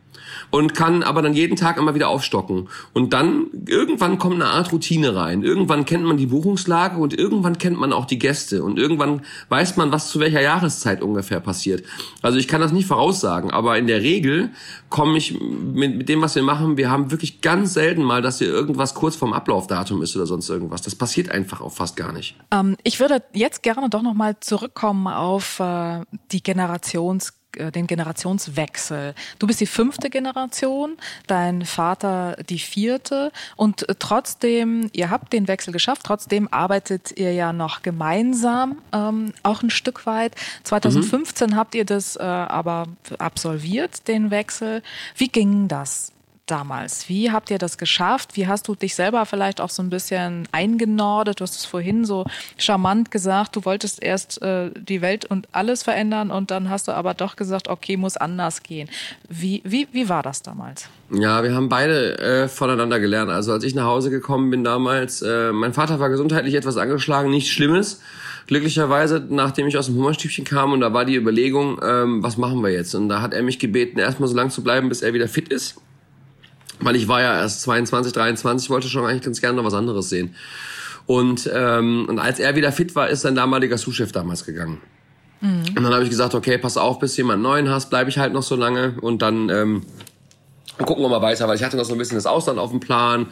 und 0.55 0.73
kann 0.73 1.03
aber 1.03 1.21
dann 1.21 1.35
jeden 1.35 1.57
Tag 1.57 1.79
immer 1.79 1.97
wieder 1.97 2.09
aufstocken. 2.09 2.69
Und 2.93 3.13
dann 3.13 3.47
irgendwann 3.67 4.19
kommt 4.19 4.37
eine 4.37 4.47
Art 4.47 4.71
Routine 4.71 5.17
rein. 5.17 5.43
Irgendwann 5.43 5.85
kennt 5.85 6.05
man 6.05 6.17
die 6.17 6.27
Buchungslage 6.27 6.97
und 6.97 7.13
irgendwann 7.13 7.59
kennt 7.59 7.77
man 7.77 7.93
auch 7.93 8.05
die 8.05 8.21
Gäste 8.21 8.63
und 8.63 8.79
irgendwann 8.79 9.23
weiß 9.49 9.77
man, 9.77 9.91
was 9.91 10.11
zu 10.11 10.21
welcher 10.21 10.41
Jahreszeit 10.41 11.03
ungefähr 11.03 11.41
passiert. 11.41 11.83
Also 12.23 12.39
ich 12.39 12.47
kann 12.47 12.61
das 12.61 12.71
nicht 12.71 12.87
voraussagen, 12.87 13.51
aber 13.51 13.79
in 13.79 13.89
der 13.89 14.03
Regel 14.03 14.51
komme 14.91 15.19
ich 15.19 15.41
mit, 15.41 15.97
mit 15.97 16.09
dem, 16.09 16.23
was 16.23 16.37
wir 16.37 16.45
machen, 16.45 16.77
wir 16.77 16.89
haben 16.89 17.11
wirklich 17.11 17.41
ganz 17.41 17.75
selten 17.75 18.05
mal, 18.05 18.23
dass 18.23 18.39
hier 18.39 18.47
irgendwas 18.47 18.95
kurz 18.95 19.17
vorm 19.17 19.33
Ablaufdatum 19.33 20.03
ist 20.03 20.15
oder 20.15 20.27
sonst 20.27 20.49
irgendwas. 20.51 20.83
Das 20.83 20.95
passiert 20.95 21.31
einfach 21.31 21.63
auch 21.63 21.73
fast 21.73 21.97
gar 21.97 22.13
nicht. 22.13 22.37
Ähm, 22.53 22.77
ich 22.85 23.01
würde 23.01 23.25
jetzt 23.33 23.65
gerne 23.65 23.91
doch 23.91 24.03
nochmal 24.03 24.39
zurückkommen 24.39 25.09
auf 25.09 25.59
äh, 25.59 26.03
die 26.31 26.45
Generations 26.45 27.33
den 27.57 27.87
Generationswechsel. 27.87 29.15
Du 29.39 29.47
bist 29.47 29.61
die 29.61 29.67
fünfte 29.67 30.11
Generation, 30.11 30.97
dein 31.27 31.65
Vater 31.65 32.37
die 32.49 32.59
vierte 32.59 33.33
und 33.57 33.89
äh, 33.89 33.95
trotzdem, 33.99 34.91
ihr 34.93 35.11
habt 35.11 35.33
den 35.33 35.49
Wechsel 35.49 35.73
geschafft, 35.73 36.03
trotzdem 36.05 36.49
arbeitet 36.51 37.17
ihr 37.19 37.33
ja 37.33 37.53
noch 37.53 37.83
gemeinsam, 37.83 38.79
ähm, 38.93 39.33
auch 39.43 39.63
ein 39.63 39.71
Stück 39.71 40.07
weit. 40.07 40.35
2015 40.65 41.51
mhm. 41.51 41.57
habt 41.57 41.75
ihr 41.75 41.85
das 41.85 42.17
äh, 42.17 42.23
aber 42.23 42.87
absolviert, 43.19 44.09
den 44.09 44.31
Wechsel. 44.31 44.83
Wie 45.17 45.29
ging 45.29 45.69
das? 45.69 46.14
Damals? 46.47 47.09
Wie 47.09 47.31
habt 47.31 47.51
ihr 47.51 47.59
das 47.59 47.79
geschafft? 47.79 48.37
Wie 48.37 48.47
hast 48.47 48.69
du 48.69 48.75
dich 48.75 48.95
selber 48.95 49.27
vielleicht 49.27 49.61
auch 49.61 49.71
so 49.71 49.83
ein 49.83 49.91
bisschen 49.91 50.47
eingenordet? 50.53 51.41
Du 51.41 51.43
hast 51.43 51.57
es 51.57 51.65
vorhin 51.65 52.05
so 52.05 52.25
charmant 52.59 53.11
gesagt, 53.11 53.57
du 53.57 53.65
wolltest 53.65 54.03
erst 54.03 54.43
äh, 54.43 54.71
die 54.75 55.01
Welt 55.01 55.25
und 55.25 55.49
alles 55.53 55.83
verändern 55.83 56.31
und 56.31 56.51
dann 56.51 56.71
hast 56.71 56.89
du 56.89 56.93
aber 56.93 57.15
doch 57.15 57.37
gesagt, 57.37 57.69
okay, 57.69 57.97
muss 57.97 58.17
anders 58.17 58.63
gehen. 58.63 58.89
Wie, 59.29 59.63
wie, 59.65 59.89
wie 59.93 60.09
war 60.09 60.23
das 60.23 60.43
damals? 60.43 60.89
Ja, 61.11 61.43
wir 61.43 61.55
haben 61.55 61.69
beide 61.69 62.19
äh, 62.19 62.49
voneinander 62.49 63.01
gelernt. 63.01 63.31
Also 63.31 63.53
als 63.53 63.65
ich 63.65 63.75
nach 63.75 63.87
Hause 63.87 64.11
gekommen 64.11 64.51
bin 64.51 64.65
damals, 64.65 65.23
äh, 65.23 65.53
mein 65.53 65.73
Vater 65.73 66.01
war 66.01 66.09
gesundheitlich 66.09 66.55
etwas 66.55 66.77
angeschlagen, 66.77 67.31
nichts 67.31 67.51
Schlimmes. 67.51 68.01
Glücklicherweise, 68.47 69.27
nachdem 69.31 69.67
ich 69.67 69.79
aus 69.79 69.87
dem 69.87 69.97
Hummerstübchen 69.97 70.45
kam 70.45 70.73
und 70.73 70.81
da 70.81 70.93
war 70.93 71.07
die 71.07 71.15
Überlegung, 71.15 71.81
ähm, 71.83 72.23
was 72.23 72.37
machen 72.37 72.63
wir 72.63 72.71
jetzt? 72.71 72.95
Und 72.95 73.09
da 73.09 73.23
hat 73.23 73.33
er 73.33 73.43
mich 73.43 73.59
gebeten, 73.59 73.99
erstmal 73.99 74.29
so 74.29 74.37
lange 74.37 74.51
zu 74.51 74.63
bleiben, 74.63 74.91
bis 74.91 75.01
er 75.01 75.15
wieder 75.15 75.29
fit 75.29 75.49
ist 75.49 75.81
weil 76.81 76.97
ich 76.97 77.09
war 77.09 77.21
ja 77.21 77.39
erst 77.39 77.63
22, 77.63 78.13
23, 78.13 78.71
wollte 78.71 78.89
schon 78.89 79.05
eigentlich 79.05 79.23
ganz 79.23 79.41
gerne 79.41 79.57
noch 79.57 79.65
was 79.65 79.75
anderes 79.75 80.09
sehen. 80.09 80.35
Und, 81.07 81.51
ähm, 81.53 82.07
und 82.09 82.19
als 82.19 82.39
er 82.39 82.57
wieder 82.57 82.73
fit 82.73 82.95
war, 82.95 83.09
ist 83.09 83.23
sein 83.23 83.35
damaliger 83.35 83.77
Sous-Chef 83.77 84.13
damals 84.13 84.45
gegangen. 84.45 84.81
Mhm. 85.41 85.65
Und 85.77 85.83
dann 85.83 85.93
habe 85.93 86.05
ich 86.05 86.11
gesagt, 86.11 86.35
okay, 86.35 86.59
pass 86.59 86.77
auf, 86.77 86.99
bis 86.99 87.15
du 87.15 87.23
jemand 87.23 87.43
Neuen 87.43 87.69
hast, 87.69 87.91
bleibe 87.91 88.09
ich 88.11 88.19
halt 88.19 88.33
noch 88.33 88.43
so 88.43 88.57
lange 88.57 88.95
und 89.01 89.21
dann 89.21 89.51
ähm, 89.51 89.83
gucken 90.79 91.05
wir 91.05 91.09
mal 91.09 91.23
weiter, 91.23 91.47
weil 91.47 91.57
ich 91.57 91.63
hatte 91.63 91.77
noch 91.77 91.85
so 91.85 91.93
ein 91.93 91.99
bisschen 91.99 92.17
das 92.17 92.27
Ausland 92.27 92.59
auf 92.59 92.71
dem 92.71 92.81
Plan 92.81 93.27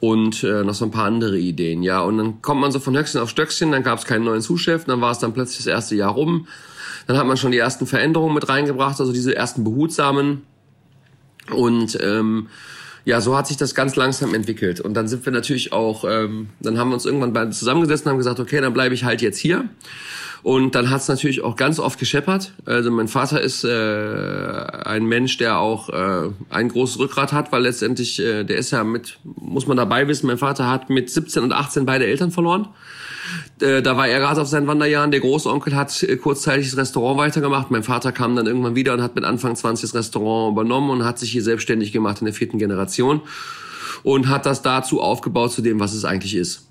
und 0.00 0.44
äh, 0.44 0.62
noch 0.62 0.74
so 0.74 0.84
ein 0.84 0.90
paar 0.90 1.06
andere 1.06 1.38
Ideen, 1.38 1.82
ja. 1.82 2.00
Und 2.00 2.18
dann 2.18 2.42
kommt 2.42 2.60
man 2.60 2.70
so 2.70 2.78
von 2.78 2.96
Höchstchen 2.96 3.20
auf 3.20 3.30
Stöckchen, 3.30 3.72
dann 3.72 3.82
gab 3.82 3.98
es 3.98 4.04
keinen 4.04 4.24
neuen 4.24 4.42
Sous-Chef, 4.42 4.84
dann 4.84 5.00
war 5.00 5.12
es 5.12 5.18
dann 5.18 5.32
plötzlich 5.32 5.58
das 5.58 5.66
erste 5.66 5.96
Jahr 5.96 6.12
rum. 6.12 6.46
Dann 7.06 7.16
hat 7.16 7.26
man 7.26 7.36
schon 7.36 7.52
die 7.52 7.58
ersten 7.58 7.86
Veränderungen 7.86 8.34
mit 8.34 8.48
reingebracht, 8.48 9.00
also 9.00 9.12
diese 9.12 9.34
ersten 9.34 9.64
behutsamen. 9.64 10.42
Und 11.50 11.98
ähm, 12.02 12.48
ja, 13.04 13.20
so 13.20 13.36
hat 13.36 13.46
sich 13.46 13.56
das 13.56 13.74
ganz 13.74 13.94
langsam 13.94 14.34
entwickelt. 14.34 14.80
Und 14.80 14.94
dann 14.94 15.06
sind 15.06 15.24
wir 15.24 15.32
natürlich 15.32 15.72
auch, 15.72 16.04
ähm, 16.04 16.48
dann 16.60 16.76
haben 16.76 16.90
wir 16.90 16.94
uns 16.94 17.06
irgendwann 17.06 17.32
beide 17.32 17.50
zusammengesetzt 17.50 18.04
und 18.04 18.10
haben 18.10 18.18
gesagt, 18.18 18.40
okay, 18.40 18.60
dann 18.60 18.72
bleibe 18.72 18.94
ich 18.94 19.04
halt 19.04 19.22
jetzt 19.22 19.38
hier. 19.38 19.68
Und 20.42 20.74
dann 20.74 20.90
hat 20.90 21.00
es 21.00 21.08
natürlich 21.08 21.42
auch 21.42 21.56
ganz 21.56 21.78
oft 21.78 21.98
gescheppert. 21.98 22.52
Also 22.66 22.90
mein 22.90 23.08
Vater 23.08 23.40
ist 23.40 23.64
äh, 23.64 23.68
ein 23.68 25.04
Mensch, 25.04 25.38
der 25.38 25.58
auch 25.58 25.88
äh, 25.88 26.30
ein 26.50 26.68
großes 26.68 26.98
Rückgrat 26.98 27.32
hat, 27.32 27.52
weil 27.52 27.62
letztendlich, 27.62 28.20
äh, 28.20 28.44
der 28.44 28.56
ist 28.56 28.70
ja 28.70 28.84
mit, 28.84 29.18
muss 29.24 29.66
man 29.66 29.76
dabei 29.76 30.06
wissen, 30.08 30.26
mein 30.26 30.38
Vater 30.38 30.68
hat 30.68 30.90
mit 30.90 31.10
17 31.10 31.42
und 31.42 31.52
18 31.52 31.86
beide 31.86 32.06
Eltern 32.06 32.30
verloren. 32.30 32.68
Äh, 33.60 33.80
da 33.80 33.96
war 33.96 34.06
er 34.06 34.20
gerade 34.20 34.40
auf 34.40 34.48
seinen 34.48 34.66
Wanderjahren. 34.66 35.10
Der 35.10 35.20
Großonkel 35.20 35.74
hat 35.74 36.02
äh, 36.02 36.16
kurzzeitig 36.16 36.70
das 36.70 36.76
Restaurant 36.76 37.18
weitergemacht. 37.18 37.70
Mein 37.70 37.82
Vater 37.82 38.12
kam 38.12 38.36
dann 38.36 38.46
irgendwann 38.46 38.74
wieder 38.74 38.92
und 38.92 39.02
hat 39.02 39.14
mit 39.14 39.24
Anfang 39.24 39.56
20 39.56 39.90
das 39.90 39.94
Restaurant 39.98 40.52
übernommen 40.52 40.90
und 40.90 41.04
hat 41.04 41.18
sich 41.18 41.30
hier 41.30 41.42
selbstständig 41.42 41.92
gemacht 41.92 42.20
in 42.20 42.26
der 42.26 42.34
vierten 42.34 42.58
Generation 42.58 43.22
und 44.02 44.28
hat 44.28 44.46
das 44.46 44.62
dazu 44.62 45.00
aufgebaut 45.00 45.52
zu 45.52 45.62
dem, 45.62 45.80
was 45.80 45.94
es 45.94 46.04
eigentlich 46.04 46.34
ist. 46.34 46.66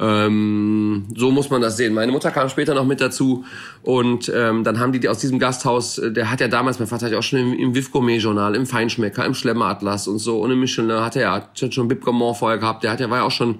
Ähm, 0.00 1.06
so 1.16 1.32
muss 1.32 1.50
man 1.50 1.60
das 1.60 1.76
sehen. 1.76 1.92
Meine 1.92 2.12
Mutter 2.12 2.30
kam 2.30 2.48
später 2.48 2.72
noch 2.72 2.86
mit 2.86 3.00
dazu 3.00 3.44
und 3.82 4.30
ähm, 4.32 4.62
dann 4.62 4.78
haben 4.78 4.92
die 4.92 5.08
aus 5.08 5.18
diesem 5.18 5.40
Gasthaus, 5.40 5.98
äh, 5.98 6.12
der 6.12 6.30
hat 6.30 6.40
ja 6.40 6.46
damals, 6.46 6.78
mein 6.78 6.86
Vater 6.86 7.06
hat 7.06 7.12
ja 7.12 7.18
auch 7.18 7.24
schon 7.24 7.40
im, 7.40 7.52
im 7.52 7.74
Viv 7.74 7.90
Gourmet 7.90 8.18
Journal, 8.18 8.54
im 8.54 8.64
Feinschmecker, 8.64 9.26
im 9.26 9.34
Schlemmeratlas 9.34 10.06
und 10.06 10.20
so 10.20 10.40
und 10.40 10.52
im 10.52 10.60
Michelin 10.60 11.00
hat 11.00 11.16
er 11.16 11.22
ja 11.22 11.70
schon 11.70 11.88
Bib 11.88 12.04
vorher 12.04 12.58
gehabt. 12.58 12.84
Der 12.84 12.92
hat 12.92 13.00
ja 13.00 13.10
war 13.10 13.18
ja 13.18 13.24
auch 13.24 13.32
schon 13.32 13.56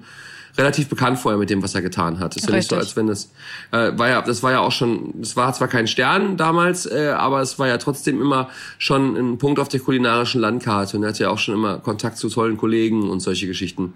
relativ 0.57 0.89
bekannt 0.89 1.19
vorher 1.19 1.37
mit 1.37 1.49
dem, 1.49 1.61
was 1.63 1.75
er 1.75 1.81
getan 1.81 2.19
hat. 2.19 2.35
Ist 2.35 2.49
ja 2.49 2.55
nicht 2.55 2.69
so, 2.69 2.75
als 2.75 2.95
wenn 2.95 3.09
es 3.09 3.31
äh, 3.71 3.91
war 3.97 4.09
ja, 4.09 4.21
das 4.21 4.43
war 4.43 4.51
ja 4.51 4.59
auch 4.59 4.71
schon, 4.71 5.13
es 5.21 5.35
war 5.35 5.53
zwar 5.53 5.67
kein 5.67 5.87
Stern 5.87 6.37
damals, 6.37 6.85
äh, 6.85 7.13
aber 7.15 7.41
es 7.41 7.59
war 7.59 7.67
ja 7.67 7.77
trotzdem 7.77 8.21
immer 8.21 8.49
schon 8.77 9.15
ein 9.15 9.37
Punkt 9.37 9.59
auf 9.59 9.69
der 9.69 9.79
kulinarischen 9.79 10.41
Landkarte 10.41 10.97
und 10.97 11.03
er 11.03 11.09
hatte 11.09 11.23
ja 11.23 11.29
auch 11.29 11.37
schon 11.37 11.55
immer 11.55 11.77
Kontakt 11.77 12.17
zu 12.17 12.29
tollen 12.29 12.57
Kollegen 12.57 13.09
und 13.09 13.19
solche 13.19 13.47
Geschichten. 13.47 13.93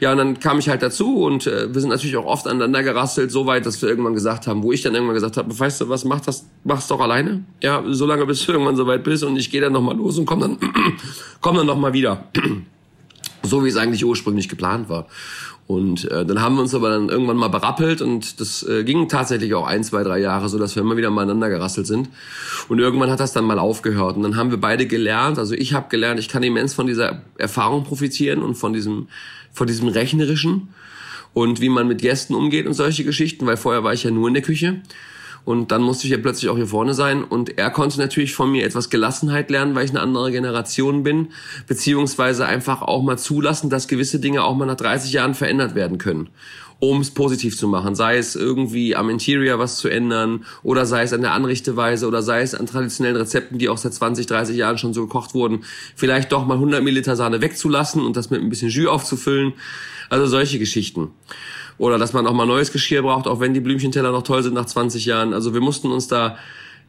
Ja, 0.00 0.10
und 0.10 0.18
dann 0.18 0.40
kam 0.40 0.58
ich 0.58 0.68
halt 0.68 0.82
dazu 0.82 1.22
und 1.22 1.46
äh, 1.46 1.72
wir 1.72 1.80
sind 1.80 1.90
natürlich 1.90 2.16
auch 2.16 2.24
oft 2.24 2.48
aneinander 2.48 2.82
gerasselt, 2.82 3.30
so 3.30 3.46
weit, 3.46 3.66
dass 3.66 3.80
wir 3.82 3.88
irgendwann 3.88 4.14
gesagt 4.14 4.48
haben, 4.48 4.62
wo 4.64 4.72
ich 4.72 4.82
dann 4.82 4.94
irgendwann 4.94 5.14
gesagt 5.14 5.36
habe, 5.36 5.56
weißt 5.56 5.82
du 5.82 5.88
was, 5.88 6.04
mach 6.04 6.20
das, 6.20 6.46
mach's 6.64 6.88
doch 6.88 7.00
alleine. 7.00 7.44
Ja, 7.62 7.84
so 7.86 8.06
lange 8.06 8.26
bis 8.26 8.44
du 8.44 8.52
irgendwann 8.52 8.74
so 8.74 8.86
weit 8.86 9.04
bist 9.04 9.22
und 9.22 9.36
ich 9.36 9.50
gehe 9.50 9.60
dann 9.60 9.72
nochmal 9.72 9.96
los 9.96 10.18
und 10.18 10.26
komm 10.26 10.40
dann, 10.40 10.58
komm 11.40 11.56
dann 11.56 11.66
nochmal 11.66 11.92
wieder. 11.92 12.24
so 13.44 13.64
wie 13.64 13.68
es 13.68 13.76
eigentlich 13.76 14.04
ursprünglich 14.04 14.48
geplant 14.48 14.88
war. 14.88 15.06
Und 15.66 16.10
äh, 16.10 16.26
dann 16.26 16.40
haben 16.40 16.56
wir 16.56 16.62
uns 16.62 16.74
aber 16.74 16.90
dann 16.90 17.08
irgendwann 17.08 17.36
mal 17.36 17.48
berappelt 17.48 18.02
und 18.02 18.40
das 18.40 18.62
äh, 18.64 18.84
ging 18.84 19.08
tatsächlich 19.08 19.54
auch 19.54 19.66
ein, 19.66 19.84
zwei, 19.84 20.02
drei 20.02 20.18
Jahre 20.18 20.48
so, 20.48 20.58
dass 20.58 20.74
wir 20.74 20.82
immer 20.82 20.96
wieder 20.96 21.10
mal 21.10 21.22
aneinander 21.22 21.48
gerasselt 21.48 21.86
sind. 21.86 22.08
Und 22.68 22.78
irgendwann 22.78 23.10
hat 23.10 23.20
das 23.20 23.32
dann 23.32 23.44
mal 23.44 23.58
aufgehört. 23.58 24.16
Und 24.16 24.22
dann 24.22 24.36
haben 24.36 24.50
wir 24.50 24.60
beide 24.60 24.86
gelernt, 24.86 25.38
also 25.38 25.54
ich 25.54 25.72
habe 25.72 25.88
gelernt, 25.88 26.18
ich 26.20 26.28
kann 26.28 26.42
immens 26.42 26.74
von 26.74 26.86
dieser 26.86 27.22
Erfahrung 27.38 27.84
profitieren 27.84 28.42
und 28.42 28.56
von 28.56 28.72
diesem, 28.72 29.08
von 29.52 29.66
diesem 29.66 29.88
Rechnerischen 29.88 30.68
und 31.32 31.60
wie 31.60 31.68
man 31.68 31.88
mit 31.88 32.02
Gästen 32.02 32.34
umgeht 32.34 32.66
und 32.66 32.74
solche 32.74 33.04
Geschichten, 33.04 33.46
weil 33.46 33.56
vorher 33.56 33.84
war 33.84 33.92
ich 33.92 34.02
ja 34.02 34.10
nur 34.10 34.28
in 34.28 34.34
der 34.34 34.42
Küche. 34.42 34.82
Und 35.44 35.72
dann 35.72 35.82
musste 35.82 36.06
ich 36.06 36.12
ja 36.12 36.18
plötzlich 36.18 36.50
auch 36.50 36.56
hier 36.56 36.68
vorne 36.68 36.94
sein. 36.94 37.24
Und 37.24 37.58
er 37.58 37.70
konnte 37.70 37.98
natürlich 37.98 38.34
von 38.34 38.50
mir 38.50 38.64
etwas 38.64 38.90
Gelassenheit 38.90 39.50
lernen, 39.50 39.74
weil 39.74 39.84
ich 39.84 39.90
eine 39.90 40.00
andere 40.00 40.30
Generation 40.30 41.02
bin. 41.02 41.28
Beziehungsweise 41.66 42.46
einfach 42.46 42.82
auch 42.82 43.02
mal 43.02 43.18
zulassen, 43.18 43.68
dass 43.68 43.88
gewisse 43.88 44.20
Dinge 44.20 44.44
auch 44.44 44.54
mal 44.54 44.66
nach 44.66 44.76
30 44.76 45.12
Jahren 45.12 45.34
verändert 45.34 45.74
werden 45.74 45.98
können 45.98 46.28
um 46.82 47.00
es 47.00 47.12
positiv 47.12 47.56
zu 47.56 47.68
machen. 47.68 47.94
Sei 47.94 48.16
es 48.16 48.34
irgendwie 48.34 48.96
am 48.96 49.08
Interior 49.08 49.60
was 49.60 49.76
zu 49.76 49.86
ändern 49.86 50.44
oder 50.64 50.84
sei 50.84 51.04
es 51.04 51.12
an 51.12 51.20
der 51.20 51.32
Anrichteweise 51.32 52.08
oder 52.08 52.22
sei 52.22 52.42
es 52.42 52.56
an 52.56 52.66
traditionellen 52.66 53.16
Rezepten, 53.16 53.56
die 53.58 53.68
auch 53.68 53.78
seit 53.78 53.94
20, 53.94 54.26
30 54.26 54.56
Jahren 54.56 54.78
schon 54.78 54.92
so 54.92 55.02
gekocht 55.02 55.32
wurden, 55.32 55.60
vielleicht 55.94 56.32
doch 56.32 56.44
mal 56.44 56.54
100 56.54 56.82
Milliliter 56.82 57.14
Sahne 57.14 57.40
wegzulassen 57.40 58.04
und 58.04 58.16
das 58.16 58.30
mit 58.30 58.42
ein 58.42 58.48
bisschen 58.48 58.68
Jus 58.68 58.88
aufzufüllen. 58.88 59.52
Also 60.10 60.26
solche 60.26 60.58
Geschichten. 60.58 61.12
Oder 61.78 61.98
dass 61.98 62.14
man 62.14 62.26
auch 62.26 62.34
mal 62.34 62.46
neues 62.46 62.72
Geschirr 62.72 63.02
braucht, 63.02 63.28
auch 63.28 63.38
wenn 63.38 63.54
die 63.54 63.60
Blümchenteller 63.60 64.10
noch 64.10 64.24
toll 64.24 64.42
sind 64.42 64.54
nach 64.54 64.66
20 64.66 65.06
Jahren. 65.06 65.34
Also 65.34 65.54
wir 65.54 65.60
mussten 65.60 65.92
uns 65.92 66.08
da 66.08 66.36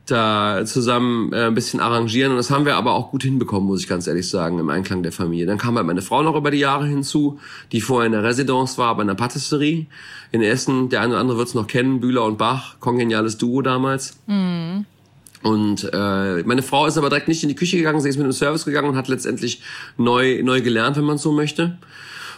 da 0.05 0.63
zusammen 0.65 1.31
äh, 1.31 1.45
ein 1.47 1.55
bisschen 1.55 1.79
arrangieren 1.79 2.31
und 2.31 2.37
das 2.37 2.51
haben 2.51 2.65
wir 2.65 2.75
aber 2.75 2.93
auch 2.93 3.11
gut 3.11 3.23
hinbekommen, 3.23 3.67
muss 3.67 3.81
ich 3.81 3.87
ganz 3.87 4.05
ehrlich 4.05 4.29
sagen, 4.29 4.59
im 4.59 4.69
Einklang 4.69 5.01
der 5.01 5.13
Familie. 5.13 5.45
Dann 5.45 5.57
kam 5.57 5.77
halt 5.77 5.87
meine 5.87 6.01
Frau 6.01 6.23
noch 6.23 6.35
über 6.35 6.51
die 6.51 6.57
Jahre 6.57 6.85
hinzu, 6.85 7.39
die 7.71 7.79
vorher 7.79 8.07
in 8.07 8.11
der 8.11 8.23
Residence 8.23 8.77
war, 8.77 8.95
bei 8.95 9.03
einer 9.03 9.15
Patisserie 9.15 9.85
in 10.31 10.41
Essen. 10.41 10.89
Der 10.89 11.01
eine 11.01 11.13
oder 11.13 11.21
andere 11.21 11.37
wird 11.37 11.47
es 11.47 11.53
noch 11.53 11.67
kennen, 11.67 12.01
Bühler 12.01 12.25
und 12.25 12.37
Bach, 12.37 12.79
kongeniales 12.81 13.37
Duo 13.37 13.61
damals. 13.61 14.17
Mhm. 14.27 14.85
Und 15.41 15.89
äh, 15.93 16.43
meine 16.43 16.63
Frau 16.63 16.85
ist 16.85 16.97
aber 16.97 17.09
direkt 17.09 17.27
nicht 17.27 17.43
in 17.43 17.49
die 17.49 17.55
Küche 17.55 17.77
gegangen, 17.77 17.99
sie 17.99 18.09
ist 18.09 18.17
mit 18.17 18.25
dem 18.25 18.31
Service 18.31 18.65
gegangen 18.65 18.89
und 18.89 18.95
hat 18.95 19.09
letztendlich 19.09 19.61
neu 19.97 20.41
neu 20.43 20.61
gelernt, 20.61 20.97
wenn 20.97 21.03
man 21.03 21.17
so 21.17 21.31
möchte. 21.31 21.77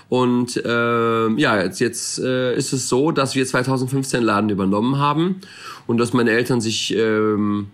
Und 0.10 0.58
äh, 0.58 1.30
ja, 1.30 1.62
jetzt, 1.62 1.80
jetzt 1.80 2.20
äh, 2.20 2.56
ist 2.56 2.74
es 2.74 2.88
so, 2.90 3.12
dass 3.12 3.36
wir 3.36 3.46
2015 3.46 4.22
Laden 4.22 4.50
übernommen 4.50 5.00
haben 5.00 5.42
und 5.88 5.98
dass 5.98 6.14
meine 6.14 6.32
Eltern 6.32 6.62
sich 6.62 6.96
ähm, 6.96 7.68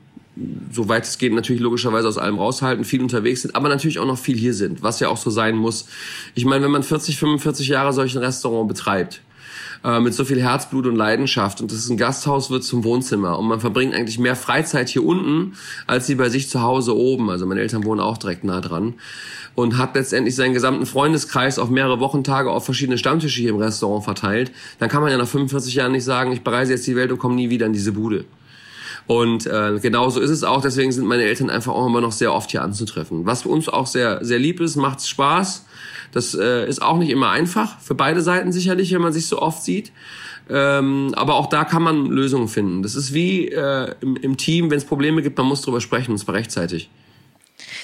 soweit 0.72 1.04
es 1.04 1.18
geht, 1.18 1.34
natürlich 1.34 1.62
logischerweise 1.62 2.08
aus 2.08 2.18
allem 2.18 2.38
raushalten, 2.38 2.86
viel 2.86 3.02
unterwegs 3.02 3.42
sind, 3.42 3.56
aber 3.56 3.70
natürlich 3.70 4.00
auch 4.00 4.06
noch 4.06 4.18
viel 4.18 4.38
hier 4.38 4.54
sind, 4.54 4.82
was 4.82 5.00
ja 5.00 5.10
auch 5.10 5.18
so 5.18 5.30
sein 5.30 5.56
muss. 5.56 5.88
Ich 6.36 6.46
meine, 6.46 6.64
wenn 6.64 6.72
man 6.72 6.84
40, 6.84 7.18
45 7.18 7.68
Jahre 7.68 7.94
solch 7.94 8.16
ein 8.16 8.24
Restaurant 8.24 8.68
betreibt, 8.68 9.22
äh, 9.84 10.00
mit 10.00 10.14
so 10.14 10.26
viel 10.26 10.42
Herzblut 10.42 10.86
und 10.86 10.96
Leidenschaft 10.96 11.62
und 11.62 11.72
das 11.72 11.80
ist 11.80 11.90
ein 11.90 11.98
Gasthaus, 11.98 12.50
wird 12.50 12.64
zum 12.64 12.84
Wohnzimmer 12.84 13.40
und 13.40 13.48
man 13.48 13.60
verbringt 13.60 13.94
eigentlich 13.94 14.20
mehr 14.20 14.36
Freizeit 14.36 14.90
hier 14.90 15.04
unten, 15.04 15.54
als 15.88 16.08
sie 16.08 16.16
bei 16.16 16.30
sich 16.30 16.50
zu 16.50 16.62
Hause 16.62 16.96
oben. 16.96 17.30
Also 17.30 17.46
meine 17.46 17.62
Eltern 17.62 17.84
wohnen 17.84 18.00
auch 18.00 18.18
direkt 18.18 18.44
nah 18.44 18.62
dran 18.62 18.94
und 19.56 19.78
hat 19.78 19.96
letztendlich 19.96 20.36
seinen 20.36 20.54
gesamten 20.54 20.86
Freundeskreis 20.86 21.60
auf 21.60 21.70
mehrere 21.70 22.00
Wochentage 22.00 22.52
auf 22.52 22.66
verschiedene 22.66 22.98
Stammtische 22.98 23.42
hier 23.42 23.50
im 23.50 23.58
Restaurant 23.58 24.04
verteilt, 24.04 24.52
dann 24.80 24.90
kann 24.90 25.02
man 25.02 25.12
ja 25.12 25.18
nach 25.18 25.28
45 25.28 25.74
Jahren 25.74 25.92
nicht 25.92 26.04
sagen, 26.04 26.32
ich 26.32 26.42
bereise 26.42 26.74
jetzt 26.74 26.88
die 26.88 26.96
Welt 26.96 27.12
und 27.12 27.18
komme 27.18 27.36
nie 27.36 27.50
wieder 27.50 27.66
in 27.66 27.74
diese 27.74 27.92
Bude. 27.92 28.26
Und 29.08 29.46
äh, 29.46 29.80
genauso 29.82 30.20
ist 30.20 30.30
es 30.30 30.44
auch. 30.44 30.62
Deswegen 30.62 30.92
sind 30.92 31.06
meine 31.06 31.24
Eltern 31.24 31.50
einfach 31.50 31.74
auch 31.74 31.88
immer 31.88 32.02
noch 32.02 32.12
sehr 32.12 32.34
oft 32.34 32.52
hier 32.52 32.62
anzutreffen. 32.62 33.26
Was 33.26 33.42
für 33.42 33.50
uns 33.50 33.68
auch 33.68 33.88
sehr, 33.88 34.24
sehr 34.24 34.40
lieb 34.40 34.60
ist, 34.62 34.76
macht 34.76 35.06
Spaß. 35.06 35.66
Das 36.12 36.34
äh, 36.34 36.68
ist 36.68 36.82
auch 36.82 36.98
nicht 36.98 37.10
immer 37.10 37.30
einfach, 37.30 37.80
für 37.80 37.96
beide 37.96 38.22
Seiten 38.22 38.52
sicherlich, 38.52 38.94
wenn 38.94 39.02
man 39.02 39.14
sich 39.14 39.28
so 39.28 39.42
oft 39.42 39.64
sieht. 39.64 39.92
Ähm, 40.50 41.14
aber 41.16 41.36
auch 41.36 41.48
da 41.48 41.64
kann 41.64 41.84
man 41.84 42.08
Lösungen 42.08 42.48
finden. 42.48 42.84
Das 42.84 42.96
ist 42.96 43.14
wie 43.14 43.48
äh, 43.48 43.96
im, 44.02 44.18
im 44.18 44.38
Team, 44.38 44.70
wenn 44.70 44.78
es 44.78 44.86
Probleme 44.86 45.22
gibt, 45.22 45.38
man 45.38 45.48
muss 45.48 45.62
drüber 45.62 45.80
sprechen, 45.80 46.12
und 46.12 46.18
zwar 46.18 46.36
rechtzeitig. 46.36 46.90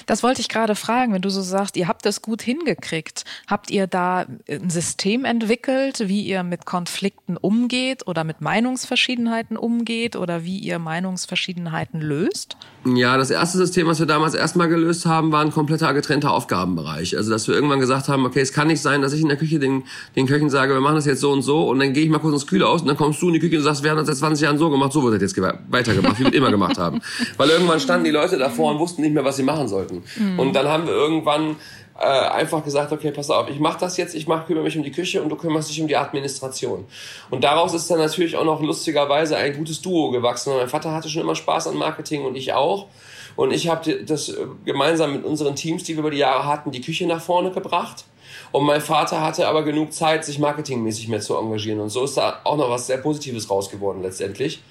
Das 0.06 0.22
wollte 0.22 0.40
ich 0.40 0.48
gerade 0.48 0.74
fragen, 0.74 1.12
wenn 1.12 1.22
du 1.22 1.30
so 1.30 1.42
sagst, 1.42 1.76
ihr 1.76 1.88
habt 1.88 2.06
es 2.06 2.22
gut 2.22 2.42
hingekriegt. 2.42 3.24
Habt 3.46 3.70
ihr 3.70 3.86
da 3.86 4.26
ein 4.48 4.70
System 4.70 5.24
entwickelt, 5.24 6.08
wie 6.08 6.22
ihr 6.22 6.42
mit 6.42 6.66
Konflikten 6.66 7.36
umgeht 7.36 8.06
oder 8.06 8.24
mit 8.24 8.40
Meinungsverschiedenheiten 8.40 9.56
umgeht 9.56 10.16
oder 10.16 10.44
wie 10.44 10.58
ihr 10.58 10.78
Meinungsverschiedenheiten 10.78 12.00
löst? 12.00 12.56
Ja, 12.96 13.16
das 13.16 13.30
erste 13.30 13.58
System, 13.58 13.86
was 13.86 13.98
wir 13.98 14.06
damals 14.06 14.34
erstmal 14.34 14.68
gelöst 14.68 15.06
haben, 15.06 15.32
war 15.32 15.40
ein 15.40 15.50
kompletter 15.50 15.92
getrennter 15.94 16.32
Aufgabenbereich. 16.32 17.16
Also, 17.16 17.30
dass 17.30 17.48
wir 17.48 17.54
irgendwann 17.54 17.80
gesagt 17.80 18.08
haben, 18.08 18.24
okay, 18.24 18.40
es 18.40 18.52
kann 18.52 18.68
nicht 18.68 18.80
sein, 18.80 19.02
dass 19.02 19.12
ich 19.12 19.20
in 19.20 19.28
der 19.28 19.36
Küche 19.36 19.58
den, 19.58 19.84
den 20.16 20.26
Köchen 20.26 20.50
sage, 20.50 20.74
wir 20.74 20.80
machen 20.80 20.96
das 20.96 21.06
jetzt 21.06 21.20
so 21.20 21.32
und 21.32 21.42
so 21.42 21.68
und 21.68 21.78
dann 21.80 21.92
gehe 21.92 22.04
ich 22.04 22.10
mal 22.10 22.18
kurz 22.18 22.34
ins 22.34 22.46
Kühle 22.46 22.66
aus 22.66 22.82
und 22.82 22.88
dann 22.88 22.96
kommst 22.96 23.20
du 23.22 23.28
in 23.28 23.34
die 23.34 23.40
Küche 23.40 23.56
und 23.56 23.62
sagst, 23.62 23.82
wir 23.82 23.90
haben 23.90 23.98
das 23.98 24.06
seit 24.06 24.16
20 24.16 24.44
Jahren 24.44 24.58
so 24.58 24.70
gemacht, 24.70 24.92
so 24.92 25.02
wird 25.02 25.14
das 25.14 25.32
jetzt 25.32 25.40
weitergemacht, 25.70 26.18
wie 26.18 26.24
wir 26.24 26.34
immer 26.34 26.50
gemacht 26.50 26.78
haben. 26.78 27.00
Weil 27.36 27.50
irgendwann 27.50 27.80
standen 27.80 28.04
die 28.04 28.10
Leute 28.10 28.38
davor 28.38 28.72
und 28.72 28.78
wussten 28.78 29.02
nicht 29.02 29.14
mehr, 29.14 29.24
was 29.24 29.36
sie 29.36 29.42
machen 29.42 29.68
sollten. 29.68 30.02
Mhm. 30.16 30.38
Und 30.38 30.52
dann 30.54 30.68
haben 30.68 30.86
wir 30.86 30.92
irgendwann 30.92 31.56
äh, 31.98 32.04
einfach 32.04 32.62
gesagt, 32.62 32.92
okay, 32.92 33.10
pass 33.10 33.30
auf, 33.30 33.48
ich 33.50 33.58
mache 33.58 33.80
das 33.80 33.96
jetzt, 33.96 34.14
ich 34.14 34.26
mach, 34.28 34.46
kümmere 34.46 34.64
mich 34.64 34.76
um 34.76 34.84
die 34.84 34.92
Küche 34.92 35.20
und 35.22 35.28
du 35.28 35.36
kümmerst 35.36 35.68
dich 35.68 35.80
um 35.80 35.88
die 35.88 35.96
Administration. 35.96 36.86
Und 37.30 37.42
daraus 37.42 37.74
ist 37.74 37.90
dann 37.90 37.98
natürlich 37.98 38.36
auch 38.36 38.44
noch 38.44 38.62
lustigerweise 38.62 39.36
ein 39.36 39.56
gutes 39.56 39.82
Duo 39.82 40.10
gewachsen. 40.10 40.52
Und 40.52 40.58
mein 40.58 40.68
Vater 40.68 40.92
hatte 40.92 41.08
schon 41.08 41.22
immer 41.22 41.34
Spaß 41.34 41.66
an 41.66 41.76
Marketing 41.76 42.24
und 42.24 42.36
ich 42.36 42.52
auch. 42.52 42.86
Und 43.34 43.52
ich 43.52 43.68
habe 43.68 44.04
das 44.04 44.28
äh, 44.28 44.46
gemeinsam 44.64 45.12
mit 45.12 45.24
unseren 45.24 45.56
Teams, 45.56 45.84
die 45.84 45.94
wir 45.94 46.00
über 46.00 46.10
die 46.10 46.18
Jahre 46.18 46.46
hatten, 46.46 46.70
die 46.70 46.80
Küche 46.80 47.06
nach 47.06 47.20
vorne 47.20 47.50
gebracht. 47.50 48.04
Und 48.52 48.64
mein 48.64 48.80
Vater 48.80 49.20
hatte 49.20 49.48
aber 49.48 49.62
genug 49.62 49.92
Zeit, 49.92 50.24
sich 50.24 50.38
marketingmäßig 50.38 51.08
mehr 51.08 51.20
zu 51.20 51.36
engagieren. 51.36 51.80
Und 51.80 51.90
so 51.90 52.04
ist 52.04 52.16
da 52.16 52.40
auch 52.44 52.56
noch 52.56 52.70
was 52.70 52.86
sehr 52.86 52.98
Positives 52.98 53.50
raus 53.50 53.70
geworden 53.70 54.02
letztendlich. 54.02 54.62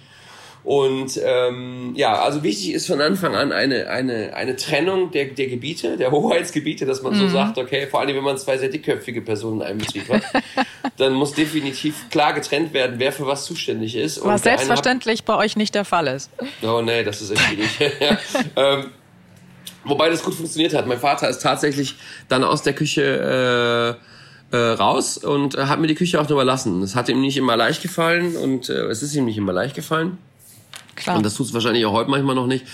Und 0.68 1.18
ähm, 1.24 1.94
ja, 1.96 2.22
also 2.22 2.44
wichtig 2.44 2.74
ist 2.74 2.88
von 2.88 3.00
Anfang 3.00 3.38
an 3.38 3.54
eine, 3.54 3.88
eine, 3.88 4.36
eine 4.36 4.58
Trennung 4.58 5.12
der, 5.12 5.28
der 5.28 5.48
Gebiete, 5.48 5.96
der 5.96 6.12
Hoheitsgebiete, 6.12 6.86
dass 6.86 7.02
man 7.02 7.14
mhm. 7.14 7.20
so 7.20 7.30
sagt, 7.30 7.58
okay, 7.58 7.88
vor 7.88 8.02
allem 8.02 8.18
wenn 8.18 8.24
man 8.26 8.38
zwei 8.38 8.58
sehr 8.58 8.68
dickköpfige 8.68 9.22
Personen 9.22 9.62
in 9.62 9.68
einem 9.68 9.78
Betrieb 9.78 10.10
hat, 10.10 10.24
dann 10.98 11.14
muss 11.14 11.32
definitiv 11.32 12.10
klar 12.10 12.34
getrennt 12.34 12.74
werden, 12.74 12.96
wer 12.98 13.14
für 13.14 13.26
was 13.26 13.46
zuständig 13.46 13.96
ist. 13.96 14.22
Was 14.26 14.44
selbstverständlich 14.44 15.20
hat, 15.20 15.26
bei 15.26 15.38
euch 15.38 15.56
nicht 15.56 15.74
der 15.74 15.86
Fall 15.86 16.08
ist. 16.08 16.30
Oh 16.62 16.82
nee, 16.82 17.02
das 17.02 17.22
ist 17.22 17.32
echt 17.32 17.44
schwierig. 17.44 17.70
ähm, 18.58 18.88
wobei 19.86 20.10
das 20.10 20.22
gut 20.22 20.34
funktioniert 20.34 20.74
hat. 20.74 20.86
Mein 20.86 21.00
Vater 21.00 21.30
ist 21.30 21.42
tatsächlich 21.42 21.96
dann 22.28 22.44
aus 22.44 22.62
der 22.64 22.74
Küche 22.74 23.98
äh, 24.52 24.58
äh, 24.58 24.72
raus 24.72 25.18
und 25.18 25.56
hat 25.56 25.80
mir 25.80 25.88
die 25.88 25.96
Küche 25.96 26.20
auch 26.20 26.30
überlassen. 26.30 26.82
Es 26.82 26.94
hat 26.94 27.08
ihm 27.08 27.22
nicht 27.22 27.38
immer 27.38 27.56
leicht 27.56 27.82
gefallen 27.82 28.36
und 28.36 28.68
äh, 28.68 28.88
es 28.88 29.02
ist 29.02 29.16
ihm 29.16 29.24
nicht 29.24 29.38
immer 29.38 29.54
leicht 29.54 29.74
gefallen. 29.74 30.18
Klar. 30.98 31.18
Und 31.18 31.26
das 31.26 31.36
tut 31.36 31.46
es 31.46 31.54
wahrscheinlich 31.54 31.86
auch 31.86 31.94
heute 31.94 32.10
manchmal 32.10 32.36
noch 32.36 32.48
nicht. 32.48 32.66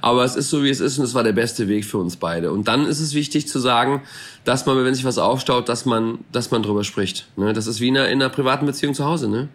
Aber 0.00 0.24
es 0.24 0.36
ist 0.36 0.50
so, 0.50 0.62
wie 0.62 0.70
es 0.70 0.80
ist 0.80 0.98
und 0.98 1.04
es 1.04 1.14
war 1.14 1.24
der 1.24 1.32
beste 1.32 1.68
Weg 1.68 1.84
für 1.84 1.98
uns 1.98 2.16
beide. 2.16 2.52
Und 2.52 2.68
dann 2.68 2.86
ist 2.86 3.00
es 3.00 3.12
wichtig 3.12 3.48
zu 3.48 3.58
sagen, 3.58 4.02
dass 4.44 4.64
man, 4.66 4.82
wenn 4.84 4.94
sich 4.94 5.04
was 5.04 5.18
aufstaut, 5.18 5.68
dass 5.68 5.84
man, 5.84 6.18
dass 6.30 6.52
man 6.52 6.62
drüber 6.62 6.84
spricht. 6.84 7.26
Ne? 7.36 7.52
Das 7.52 7.66
ist 7.66 7.80
wie 7.80 7.88
in 7.88 7.98
einer, 7.98 8.08
in 8.08 8.22
einer 8.22 8.30
privaten 8.30 8.66
Beziehung 8.66 8.94
zu 8.94 9.04
Hause. 9.04 9.28
Ne? 9.28 9.48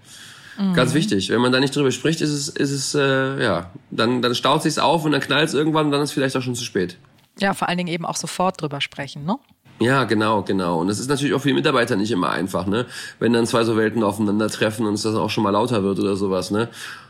Mhm. 0.59 0.73
Ganz 0.73 0.93
wichtig. 0.93 1.29
Wenn 1.29 1.39
man 1.39 1.53
da 1.53 1.61
nicht 1.61 1.73
drüber 1.73 1.91
spricht, 1.91 2.19
ist 2.19 2.31
es, 2.31 2.49
ist 2.49 2.71
es 2.71 2.95
äh, 2.95 3.41
ja, 3.41 3.71
dann, 3.91 4.21
dann 4.21 4.35
staut 4.35 4.61
sich's 4.61 4.77
auf 4.77 5.05
und 5.05 5.13
dann 5.13 5.21
knallt 5.21 5.47
es 5.47 5.53
irgendwann 5.53 5.85
und 5.85 5.91
dann 5.93 6.01
ist 6.01 6.09
es 6.09 6.13
vielleicht 6.13 6.35
auch 6.35 6.41
schon 6.41 6.55
zu 6.55 6.65
spät. 6.65 6.97
Ja, 7.39 7.53
vor 7.53 7.69
allen 7.69 7.77
Dingen 7.77 7.89
eben 7.89 8.05
auch 8.05 8.17
sofort 8.17 8.61
drüber 8.61 8.81
sprechen, 8.81 9.23
ne? 9.23 9.37
Ja, 9.79 10.05
genau, 10.05 10.41
genau. 10.41 10.79
Und 10.79 10.87
das 10.87 10.99
ist 10.99 11.07
natürlich 11.07 11.35
auch 11.35 11.41
für 11.41 11.49
die 11.49 11.53
Mitarbeiter 11.53 11.95
nicht 11.95 12.11
immer 12.11 12.31
einfach, 12.31 12.65
ne? 12.65 12.87
Wenn 13.19 13.31
dann 13.33 13.45
zwei 13.45 13.63
so 13.63 13.77
Welten 13.77 14.03
aufeinandertreffen 14.03 14.87
und 14.87 14.95
es 14.95 15.03
das 15.03 15.13
auch 15.13 15.29
schon 15.29 15.43
mal 15.43 15.51
lauter 15.51 15.83
wird 15.83 15.99
oder 15.99 16.15
sowas, 16.15 16.49
ne? 16.49 16.67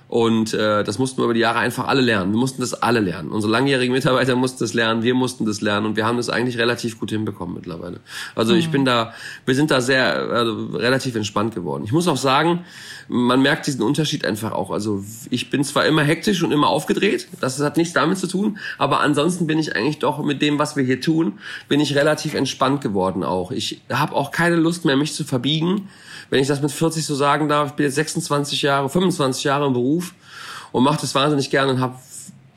Und 0.07 0.53
äh, 0.53 0.85
das 0.85 0.99
mussten 0.99 1.17
wir 1.17 1.25
über 1.25 1.33
die 1.33 1.41
Jahre 1.41 1.59
einfach 1.59 1.87
alle 1.87 1.99
lernen. 1.99 2.31
Wir 2.31 2.39
mussten 2.39 2.61
das 2.61 2.73
alle 2.73 3.01
lernen. 3.01 3.29
Unsere 3.29 3.51
langjährigen 3.51 3.93
Mitarbeiter 3.93 4.37
mussten 4.37 4.59
das 4.59 4.73
lernen, 4.73 5.03
wir 5.03 5.13
mussten 5.13 5.45
das 5.45 5.59
lernen 5.59 5.85
und 5.85 5.95
wir 5.97 6.05
haben 6.05 6.15
das 6.15 6.29
eigentlich 6.29 6.57
relativ 6.57 6.97
gut 6.97 7.09
hinbekommen 7.09 7.55
mittlerweile. 7.55 7.99
Also 8.33 8.53
mhm. 8.53 8.59
ich 8.59 8.69
bin 8.69 8.85
da, 8.85 9.13
wir 9.45 9.53
sind 9.53 9.69
da 9.69 9.81
sehr 9.81 10.05
also, 10.29 10.77
relativ 10.77 11.15
entspannt 11.15 11.53
geworden. 11.53 11.83
Ich 11.83 11.91
muss 11.91 12.07
auch 12.07 12.17
sagen, 12.17 12.63
man 13.09 13.41
merkt 13.41 13.67
diesen 13.67 13.81
Unterschied 13.81 14.23
einfach 14.23 14.53
auch. 14.53 14.71
Also 14.71 15.03
ich 15.29 15.49
bin 15.49 15.65
zwar 15.65 15.85
immer 15.85 16.03
hektisch 16.03 16.41
und 16.41 16.53
immer 16.53 16.67
aufgedreht, 16.67 17.27
das 17.41 17.59
hat 17.59 17.75
nichts 17.75 17.93
damit 17.93 18.17
zu 18.17 18.27
tun, 18.27 18.59
aber 18.77 19.01
ansonsten 19.01 19.45
bin 19.45 19.59
ich 19.59 19.75
eigentlich 19.75 19.99
doch 19.99 20.23
mit 20.23 20.41
dem, 20.41 20.57
was 20.57 20.77
wir 20.77 20.85
hier 20.85 21.01
tun, 21.01 21.33
bin 21.67 21.81
ich 21.81 21.95
relativ 21.95 22.33
entspannt 22.33 22.79
geworden 22.79 23.23
auch. 23.23 23.51
Ich 23.51 23.81
habe 23.91 24.15
auch 24.15 24.31
keine 24.31 24.55
Lust 24.55 24.85
mehr, 24.85 24.95
mich 24.95 25.13
zu 25.13 25.25
verbiegen 25.25 25.89
wenn 26.29 26.41
ich 26.41 26.47
das 26.47 26.61
mit 26.61 26.71
40 26.71 27.05
so 27.05 27.15
sagen 27.15 27.47
darf, 27.47 27.69
ich 27.69 27.73
bin 27.75 27.85
jetzt 27.85 27.95
26 27.95 28.61
Jahre, 28.61 28.89
25 28.89 29.43
Jahre 29.43 29.67
im 29.67 29.73
Beruf 29.73 30.13
und 30.71 30.83
mache 30.83 31.01
das 31.01 31.15
wahnsinnig 31.15 31.49
gerne 31.49 31.71
und 31.71 31.79
habe 31.79 31.95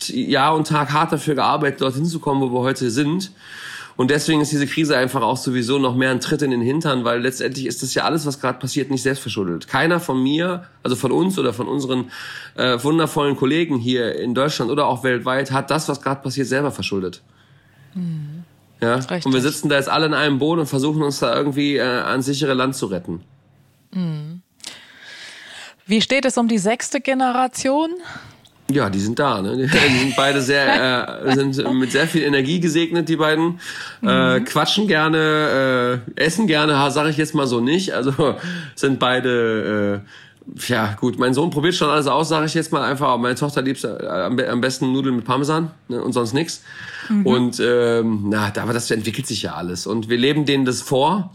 Jahr 0.09 0.55
und 0.55 0.67
Tag 0.67 0.93
hart 0.93 1.13
dafür 1.13 1.35
gearbeitet, 1.35 1.81
dorthin 1.81 2.07
zu 2.07 2.21
kommen, 2.21 2.41
wo 2.41 2.53
wir 2.53 2.61
heute 2.61 2.91
sind. 2.91 3.33
Und 3.97 4.11
deswegen 4.11 4.41
ist 4.41 4.51
diese 4.51 4.67
Krise 4.67 4.97
einfach 4.97 5.21
auch 5.21 5.37
sowieso 5.37 5.79
noch 5.79 5.95
mehr 5.95 6.11
ein 6.11 6.21
Tritt 6.21 6.41
in 6.41 6.53
den 6.53 6.63
Hintern, 6.63 7.05
weil 7.05 7.21
letztendlich 7.21 7.67
ist 7.67 7.83
das 7.83 7.93
ja 7.93 8.05
alles, 8.05 8.25
was 8.25 8.41
gerade 8.41 8.59
passiert, 8.59 8.91
nicht 8.91 9.03
selbstverschuldet. 9.03 9.69
Keiner 9.69 10.01
von 10.01 10.23
mir, 10.23 10.65
also 10.83 10.97
von 10.97 11.13
uns 11.13 11.39
oder 11.39 11.53
von 11.53 11.69
unseren 11.69 12.11
äh, 12.55 12.83
wundervollen 12.83 13.37
Kollegen 13.37 13.77
hier 13.77 14.17
in 14.17 14.35
Deutschland 14.35 14.71
oder 14.71 14.87
auch 14.87 15.05
weltweit, 15.05 15.51
hat 15.53 15.71
das, 15.71 15.87
was 15.89 16.01
gerade 16.01 16.23
passiert, 16.23 16.47
selber 16.47 16.71
verschuldet. 16.71 17.21
Mhm. 17.95 18.45
Ja, 18.81 18.95
und 18.95 19.35
wir 19.35 19.43
sitzen 19.43 19.69
da 19.69 19.77
jetzt 19.77 19.91
alle 19.91 20.07
in 20.07 20.15
einem 20.15 20.39
Boot 20.39 20.59
und 20.59 20.67
versuchen 20.67 21.03
uns 21.03 21.19
da 21.19 21.37
irgendwie 21.37 21.77
äh, 21.77 21.83
ans 21.83 22.25
sichere 22.25 22.55
Land 22.55 22.77
zu 22.77 22.87
retten. 22.87 23.21
Mhm. 23.93 24.43
Wie 25.87 26.01
steht 26.01 26.25
es 26.25 26.39
um 26.39 26.47
die 26.47 26.59
sechste 26.59 27.01
Generation? 27.01 27.91
Ja, 28.71 28.89
die 28.89 29.01
sind 29.01 29.19
da. 29.19 29.43
Ne? 29.43 29.57
Die 29.57 29.67
sind 29.99 30.17
beide 30.17 30.41
sehr, 30.41 31.25
äh, 31.25 31.35
sind 31.35 31.79
mit 31.79 31.93
sehr 31.93 32.07
viel 32.07 32.23
Energie 32.23 32.61
gesegnet, 32.61 33.09
die 33.09 33.17
beiden. 33.17 33.61
Äh, 34.03 34.39
mhm. 34.39 34.45
quatschen 34.45 34.87
gerne, 34.87 36.03
äh, 36.17 36.23
essen 36.25 36.47
gerne, 36.47 36.91
sage 36.91 37.11
ich 37.11 37.17
jetzt 37.17 37.35
mal 37.35 37.47
so 37.47 37.61
nicht. 37.61 37.93
Also 37.93 38.37
sind 38.75 38.99
beide, 38.99 40.05
äh, 40.05 40.69
ja 40.69 40.95
gut, 40.99 41.19
mein 41.19 41.35
Sohn 41.35 41.51
probiert 41.51 41.75
schon 41.75 41.91
alles 41.91 42.07
aus, 42.07 42.29
sage 42.29 42.47
ich 42.47 42.55
jetzt 42.55 42.73
mal 42.73 42.83
einfach. 42.83 43.17
Meine 43.19 43.35
Tochter 43.35 43.63
liebt 43.63 43.83
äh, 43.85 44.07
am, 44.07 44.61
besten 44.61 44.93
Nudeln 44.93 45.17
mit 45.17 45.25
Parmesan 45.25 45.71
ne? 45.89 46.03
und 46.03 46.13
sonst 46.13 46.33
nix. 46.33 46.63
Mhm. 47.09 47.27
Und 47.27 47.61
ähm, 47.61 48.27
na, 48.29 48.53
aber 48.57 48.73
das 48.73 48.91
entwickelt 48.91 49.27
sich 49.27 49.43
ja 49.43 49.55
alles. 49.55 49.87
Und 49.87 50.09
wir 50.09 50.19
leben 50.19 50.47
denen 50.47 50.65
das 50.65 50.83
vor. 50.83 51.33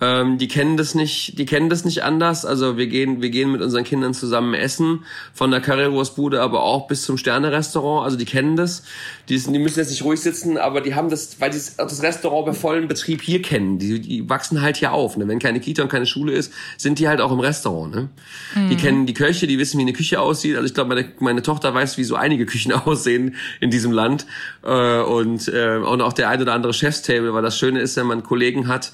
Ähm, 0.00 0.38
die 0.38 0.46
kennen 0.46 0.76
das 0.76 0.94
nicht, 0.94 1.38
die 1.38 1.46
kennen 1.46 1.68
das 1.68 1.84
nicht 1.84 2.04
anders. 2.04 2.44
Also 2.44 2.76
wir 2.76 2.86
gehen, 2.86 3.20
wir 3.20 3.30
gehen 3.30 3.50
mit 3.50 3.60
unseren 3.60 3.82
Kindern 3.82 4.14
zusammen 4.14 4.54
essen, 4.54 5.04
von 5.32 5.50
der 5.50 5.60
Currywurstbude, 5.60 6.40
aber 6.40 6.62
auch 6.62 6.86
bis 6.86 7.02
zum 7.02 7.18
Sterne-Restaurant. 7.18 8.04
Also 8.04 8.16
die 8.16 8.24
kennen 8.24 8.54
das. 8.54 8.84
Die, 9.28 9.36
sind, 9.36 9.52
die 9.52 9.58
müssen 9.58 9.80
jetzt 9.80 9.90
nicht 9.90 10.04
ruhig 10.04 10.20
sitzen, 10.20 10.56
aber 10.56 10.80
die 10.80 10.94
haben 10.94 11.10
das, 11.10 11.40
weil 11.40 11.50
die 11.50 11.58
das 11.76 12.02
Restaurant 12.02 12.46
bei 12.46 12.52
vollem 12.52 12.86
Betrieb 12.86 13.22
hier 13.22 13.42
kennen. 13.42 13.78
Die, 13.78 14.00
die 14.00 14.28
wachsen 14.28 14.62
halt 14.62 14.76
hier 14.76 14.92
auf. 14.92 15.16
Ne? 15.16 15.26
Wenn 15.26 15.40
keine 15.40 15.58
Kita 15.58 15.82
und 15.82 15.88
keine 15.88 16.06
Schule 16.06 16.32
ist, 16.32 16.52
sind 16.76 17.00
die 17.00 17.08
halt 17.08 17.20
auch 17.20 17.32
im 17.32 17.40
Restaurant. 17.40 17.92
Ne? 17.92 18.08
Mhm. 18.54 18.68
Die 18.68 18.76
kennen 18.76 19.06
die 19.06 19.14
Köche, 19.14 19.48
die 19.48 19.58
wissen, 19.58 19.78
wie 19.78 19.82
eine 19.82 19.92
Küche 19.92 20.20
aussieht. 20.20 20.54
Also 20.54 20.66
ich 20.66 20.74
glaube, 20.74 20.94
meine, 20.94 21.08
meine 21.18 21.42
Tochter 21.42 21.74
weiß, 21.74 21.98
wie 21.98 22.04
so 22.04 22.14
einige 22.14 22.46
Küchen 22.46 22.72
aussehen 22.72 23.34
in 23.60 23.72
diesem 23.72 23.90
Land. 23.90 24.26
Äh, 24.62 25.00
und, 25.00 25.48
äh, 25.48 25.78
und 25.78 26.02
auch 26.02 26.12
der 26.12 26.28
ein 26.28 26.40
oder 26.40 26.54
andere 26.54 26.72
Chefstable, 26.72 27.34
weil 27.34 27.42
das 27.42 27.58
Schöne 27.58 27.80
ist, 27.80 27.96
wenn 27.96 28.06
man 28.06 28.22
Kollegen 28.22 28.68
hat, 28.68 28.92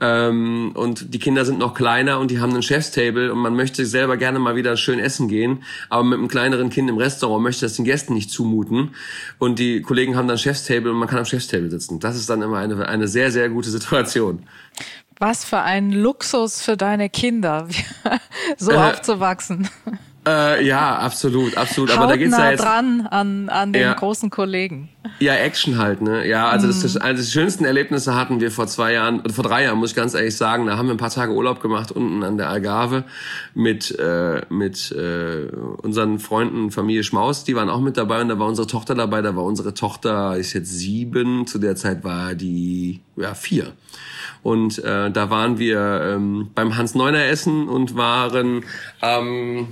ähm, 0.00 0.72
und 0.74 1.12
die 1.12 1.18
Kinder 1.18 1.44
sind 1.44 1.58
noch 1.58 1.74
kleiner 1.74 2.20
und 2.20 2.30
die 2.30 2.40
haben 2.40 2.54
ein 2.54 2.62
Chefstable 2.62 3.32
und 3.32 3.38
man 3.38 3.54
möchte 3.54 3.84
selber 3.84 4.16
gerne 4.16 4.38
mal 4.38 4.54
wieder 4.54 4.76
schön 4.76 4.98
essen 5.00 5.28
gehen, 5.28 5.64
aber 5.88 6.04
mit 6.04 6.18
einem 6.18 6.28
kleineren 6.28 6.70
Kind 6.70 6.88
im 6.88 6.98
Restaurant 6.98 7.42
möchte 7.42 7.66
das 7.66 7.74
den 7.74 7.84
Gästen 7.84 8.14
nicht 8.14 8.30
zumuten 8.30 8.90
und 9.38 9.58
die 9.58 9.82
Kollegen 9.82 10.16
haben 10.16 10.28
dann 10.28 10.38
Chefstable 10.38 10.90
und 10.90 10.98
man 10.98 11.08
kann 11.08 11.18
am 11.18 11.24
Chefstable 11.24 11.70
sitzen. 11.70 11.98
Das 11.98 12.16
ist 12.16 12.30
dann 12.30 12.42
immer 12.42 12.58
eine, 12.58 12.88
eine 12.88 13.08
sehr, 13.08 13.32
sehr 13.32 13.48
gute 13.48 13.70
Situation. 13.70 14.44
Was 15.18 15.44
für 15.44 15.58
ein 15.58 15.90
Luxus 15.90 16.62
für 16.62 16.76
deine 16.76 17.10
Kinder, 17.10 17.66
so 18.56 18.70
äh, 18.70 18.76
aufzuwachsen. 18.76 19.68
Äh, 20.28 20.66
ja, 20.66 20.98
absolut, 20.98 21.56
absolut. 21.56 21.90
Aber 21.90 22.06
da 22.06 22.16
geht's 22.16 22.36
ja 22.36 22.50
jetzt 22.50 22.62
dran 22.62 23.06
an, 23.10 23.48
an 23.48 23.72
den 23.72 23.82
ja. 23.82 23.94
großen 23.94 24.28
Kollegen. 24.28 24.90
Ja, 25.20 25.34
Action 25.34 25.78
halt, 25.78 26.02
ne? 26.02 26.28
Ja, 26.28 26.48
also 26.48 26.66
mhm. 26.66 26.82
das, 26.82 26.96
eines 26.98 27.26
der 27.26 27.32
schönsten 27.40 27.64
Erlebnisse 27.64 28.14
hatten 28.14 28.38
wir 28.40 28.50
vor 28.50 28.66
zwei 28.66 28.92
Jahren, 28.92 29.22
vor 29.30 29.42
drei 29.42 29.64
Jahren, 29.64 29.78
muss 29.78 29.90
ich 29.90 29.96
ganz 29.96 30.12
ehrlich 30.12 30.36
sagen. 30.36 30.66
Da 30.66 30.76
haben 30.76 30.86
wir 30.86 30.94
ein 30.94 30.98
paar 30.98 31.10
Tage 31.10 31.32
Urlaub 31.32 31.62
gemacht 31.62 31.92
unten 31.92 32.22
an 32.22 32.36
der 32.36 32.50
Algarve 32.50 33.04
mit 33.54 33.98
äh, 33.98 34.42
mit 34.50 34.92
äh, 34.92 35.46
unseren 35.82 36.18
Freunden, 36.18 36.70
Familie 36.70 37.04
Schmaus. 37.04 37.44
Die 37.44 37.56
waren 37.56 37.70
auch 37.70 37.80
mit 37.80 37.96
dabei 37.96 38.20
und 38.20 38.28
da 38.28 38.38
war 38.38 38.48
unsere 38.48 38.66
Tochter 38.66 38.94
dabei. 38.94 39.22
Da 39.22 39.34
war 39.34 39.44
unsere 39.44 39.72
Tochter 39.72 40.36
ist 40.36 40.52
jetzt 40.52 40.70
sieben. 40.70 41.46
Zu 41.46 41.58
der 41.58 41.74
Zeit 41.74 42.04
war 42.04 42.34
die 42.34 43.00
ja 43.16 43.32
vier. 43.32 43.72
Und 44.42 44.78
äh, 44.84 45.10
da 45.10 45.30
waren 45.30 45.58
wir 45.58 45.80
ähm, 46.14 46.50
beim 46.54 46.76
Hans 46.76 46.94
Neuner 46.94 47.24
essen 47.24 47.68
und 47.68 47.96
waren 47.96 48.64
ähm, 49.02 49.68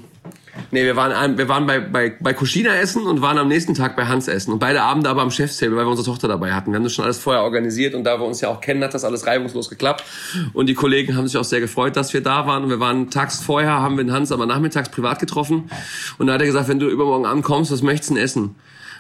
Nee, 0.71 0.85
wir 0.85 0.97
waren, 0.97 1.39
wir 1.39 1.49
waren 1.49 1.67
bei, 1.67 1.81
bei, 1.81 2.15
bei 2.19 2.33
Kuschina 2.33 2.75
essen 2.77 3.07
und 3.07 3.21
waren 3.21 3.39
am 3.39 3.49
nächsten 3.49 3.75
Tag 3.75 3.95
bei 3.97 4.07
Hans 4.07 4.27
essen. 4.27 4.53
Und 4.53 4.59
beide 4.59 4.83
Abende 4.83 5.11
aber 5.11 5.23
am 5.23 5.31
Chefstable, 5.31 5.77
weil 5.77 5.85
wir 5.85 5.91
unsere 5.91 6.07
Tochter 6.07 6.29
dabei 6.29 6.53
hatten. 6.53 6.73
Wir 6.73 6.77
haben 6.77 6.85
das 6.85 6.95
schon 6.95 7.05
alles 7.05 7.19
vorher 7.19 7.43
organisiert 7.43 7.95
und 7.95 8.05
da 8.05 8.19
wir 8.19 8.25
uns 8.25 8.41
ja 8.41 8.49
auch 8.49 8.61
kennen, 8.61 8.83
hat 8.83 8.95
das 8.95 9.05
alles 9.05 9.27
reibungslos 9.27 9.69
geklappt. 9.69 10.05
Und 10.53 10.67
die 10.67 10.75
Kollegen 10.75 11.17
haben 11.17 11.27
sich 11.27 11.37
auch 11.37 11.45
sehr 11.45 11.61
gefreut, 11.61 11.97
dass 11.97 12.15
wir 12.15 12.23
da 12.23 12.47
waren. 12.47 12.65
Und 12.65 12.71
wir 12.71 12.81
waren 12.81 13.11
tags 13.11 13.41
vorher, 13.41 13.71
haben 13.71 13.97
wir 13.97 14.05
den 14.05 14.13
Hans 14.13 14.33
aber 14.33 14.47
nachmittags 14.47 14.89
privat 14.89 15.19
getroffen. 15.19 15.71
Und 16.19 16.27
da 16.27 16.35
hat 16.35 16.41
er 16.41 16.47
gesagt, 16.47 16.69
wenn 16.69 16.79
du 16.79 16.89
übermorgen 16.89 17.27
ankommst, 17.27 17.71
was 17.71 17.83
möchtest 17.83 18.11
du 18.11 18.15
denn 18.15 18.25
essen? 18.25 18.55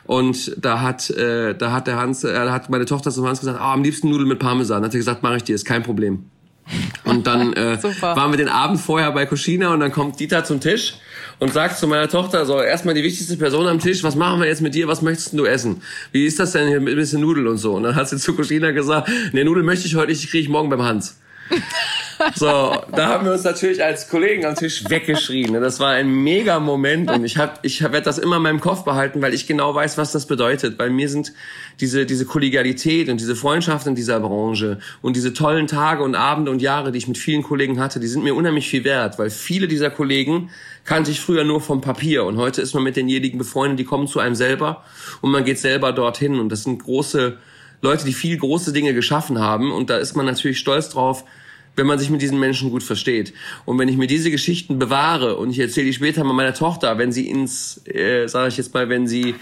Und 0.04 0.54
da 0.56 0.82
hat, 0.82 1.10
äh, 1.10 1.54
da 1.54 1.72
hat 1.72 1.88
der 1.88 1.96
Hans, 1.96 2.22
äh, 2.22 2.48
hat 2.48 2.70
meine 2.70 2.84
Tochter 2.84 3.10
zum 3.10 3.26
Hans 3.26 3.40
gesagt, 3.40 3.58
oh, 3.60 3.64
am 3.64 3.82
liebsten 3.82 4.08
Nudeln 4.08 4.28
mit 4.28 4.38
Parmesan. 4.38 4.82
Da 4.82 4.86
hat 4.86 4.94
er 4.94 4.98
gesagt, 4.98 5.22
mache 5.22 5.38
ich 5.38 5.44
dir, 5.44 5.54
ist 5.54 5.64
kein 5.64 5.82
Problem. 5.82 6.30
Und 7.04 7.26
dann 7.26 7.52
äh, 7.54 7.82
waren 7.82 8.30
wir 8.30 8.36
den 8.36 8.48
Abend 8.48 8.80
vorher 8.80 9.10
bei 9.12 9.26
Cucina 9.26 9.72
und 9.72 9.80
dann 9.80 9.90
kommt 9.90 10.20
Dieter 10.20 10.44
zum 10.44 10.60
Tisch 10.60 10.94
und 11.38 11.52
sagt 11.52 11.78
zu 11.78 11.86
meiner 11.86 12.08
Tochter, 12.08 12.46
so 12.46 12.60
erstmal 12.60 12.94
die 12.94 13.02
wichtigste 13.02 13.36
Person 13.36 13.66
am 13.66 13.78
Tisch, 13.78 14.02
was 14.02 14.14
machen 14.14 14.40
wir 14.40 14.48
jetzt 14.48 14.62
mit 14.62 14.74
dir, 14.74 14.88
was 14.88 15.02
möchtest 15.02 15.32
du 15.38 15.44
essen? 15.44 15.82
Wie 16.12 16.26
ist 16.26 16.38
das 16.38 16.52
denn 16.52 16.68
hier 16.68 16.80
mit 16.80 16.94
ein 16.94 16.96
bisschen 16.96 17.20
Nudeln 17.20 17.46
und 17.46 17.58
so? 17.58 17.74
Und 17.74 17.82
dann 17.82 17.94
hat 17.94 18.08
sie 18.08 18.16
zu 18.16 18.34
Cucina 18.34 18.70
gesagt, 18.70 19.10
nee, 19.32 19.44
Nudeln 19.44 19.66
möchte 19.66 19.86
ich 19.86 19.94
heute 19.96 20.08
nicht, 20.08 20.22
die 20.22 20.28
kriege 20.28 20.42
ich 20.42 20.48
morgen 20.48 20.70
beim 20.70 20.82
Hans. 20.82 21.18
So, 22.34 22.46
da 22.92 23.08
haben 23.08 23.24
wir 23.24 23.32
uns 23.32 23.44
natürlich 23.44 23.82
als 23.82 24.08
Kollegen 24.08 24.44
am 24.44 24.54
Tisch 24.54 24.88
weggeschrien. 24.88 25.52
Das 25.54 25.80
war 25.80 25.90
ein 25.90 26.08
mega 26.08 26.60
Moment 26.60 27.10
und 27.10 27.24
ich 27.24 27.38
hab, 27.38 27.64
ich 27.64 27.82
werde 27.82 28.02
das 28.02 28.18
immer 28.18 28.36
in 28.36 28.42
meinem 28.42 28.60
Kopf 28.60 28.84
behalten, 28.84 29.22
weil 29.22 29.34
ich 29.34 29.46
genau 29.46 29.74
weiß, 29.74 29.98
was 29.98 30.12
das 30.12 30.26
bedeutet. 30.26 30.78
Bei 30.78 30.88
mir 30.88 31.08
sind 31.08 31.32
diese, 31.80 32.06
diese 32.06 32.24
Kollegialität 32.24 33.08
und 33.08 33.20
diese 33.20 33.36
Freundschaft 33.36 33.86
in 33.86 33.94
dieser 33.94 34.20
Branche 34.20 34.78
und 35.02 35.16
diese 35.16 35.34
tollen 35.34 35.66
Tage 35.66 36.02
und 36.02 36.14
Abende 36.14 36.50
und 36.50 36.62
Jahre, 36.62 36.92
die 36.92 36.98
ich 36.98 37.08
mit 37.08 37.18
vielen 37.18 37.42
Kollegen 37.42 37.80
hatte, 37.80 38.00
die 38.00 38.08
sind 38.08 38.24
mir 38.24 38.34
unheimlich 38.34 38.68
viel 38.68 38.84
wert, 38.84 39.18
weil 39.18 39.30
viele 39.30 39.68
dieser 39.68 39.90
Kollegen 39.90 40.50
kannte 40.84 41.10
ich 41.10 41.20
früher 41.20 41.44
nur 41.44 41.60
vom 41.60 41.80
Papier 41.80 42.24
und 42.24 42.36
heute 42.36 42.62
ist 42.62 42.74
man 42.74 42.82
mit 42.82 42.96
denjenigen 42.96 43.38
befreundet, 43.38 43.78
die 43.78 43.84
kommen 43.84 44.06
zu 44.06 44.20
einem 44.20 44.34
selber 44.34 44.84
und 45.20 45.30
man 45.30 45.44
geht 45.44 45.58
selber 45.58 45.92
dorthin 45.92 46.38
und 46.38 46.50
das 46.50 46.62
sind 46.62 46.82
große 46.82 47.38
Leute, 47.82 48.04
die 48.04 48.12
viel 48.12 48.38
große 48.38 48.72
Dinge 48.72 48.94
geschaffen 48.94 49.38
haben 49.38 49.72
und 49.72 49.90
da 49.90 49.98
ist 49.98 50.16
man 50.16 50.26
natürlich 50.26 50.58
stolz 50.58 50.88
drauf, 50.88 51.24
wenn 51.76 51.86
man 51.86 51.98
sich 51.98 52.10
mit 52.10 52.22
diesen 52.22 52.40
Menschen 52.40 52.70
gut 52.70 52.82
versteht. 52.82 53.32
Und 53.64 53.78
wenn 53.78 53.88
ich 53.88 53.96
mir 53.96 54.06
diese 54.06 54.30
Geschichten 54.30 54.78
bewahre 54.78 55.36
und 55.36 55.50
ich 55.50 55.58
erzähle 55.58 55.86
die 55.86 55.92
später 55.92 56.24
mal 56.24 56.32
meiner 56.32 56.54
Tochter, 56.54 56.98
wenn 56.98 57.12
sie 57.12 57.28
ins, 57.28 57.86
äh, 57.86 58.26
sage 58.26 58.48
ich 58.48 58.56
jetzt 58.56 58.74
mal, 58.74 58.88
wenn 58.88 59.06
sie 59.06 59.34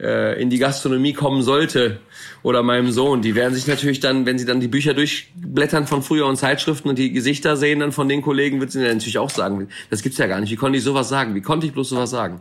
äh, 0.00 0.40
in 0.40 0.50
die 0.50 0.58
Gastronomie 0.58 1.12
kommen 1.12 1.42
sollte 1.42 2.00
oder 2.42 2.62
meinem 2.62 2.90
Sohn, 2.90 3.22
die 3.22 3.34
werden 3.34 3.54
sich 3.54 3.66
natürlich 3.66 4.00
dann, 4.00 4.26
wenn 4.26 4.38
sie 4.38 4.46
dann 4.46 4.60
die 4.60 4.68
Bücher 4.68 4.94
durchblättern 4.94 5.86
von 5.86 6.02
früher 6.02 6.26
und 6.26 6.36
Zeitschriften 6.36 6.88
und 6.88 6.98
die 6.98 7.12
Gesichter 7.12 7.56
sehen 7.56 7.80
dann 7.80 7.92
von 7.92 8.08
den 8.08 8.22
Kollegen, 8.22 8.60
wird 8.60 8.72
sie 8.72 8.80
dann 8.80 8.96
natürlich 8.96 9.18
auch 9.18 9.30
sagen, 9.30 9.68
das 9.90 10.02
gibt's 10.02 10.18
ja 10.18 10.26
gar 10.26 10.40
nicht. 10.40 10.50
Wie 10.50 10.56
konnte 10.56 10.78
ich 10.78 10.84
sowas 10.84 11.08
sagen? 11.08 11.34
Wie 11.34 11.42
konnte 11.42 11.66
ich 11.66 11.72
bloß 11.72 11.90
sowas 11.90 12.10
sagen? 12.10 12.40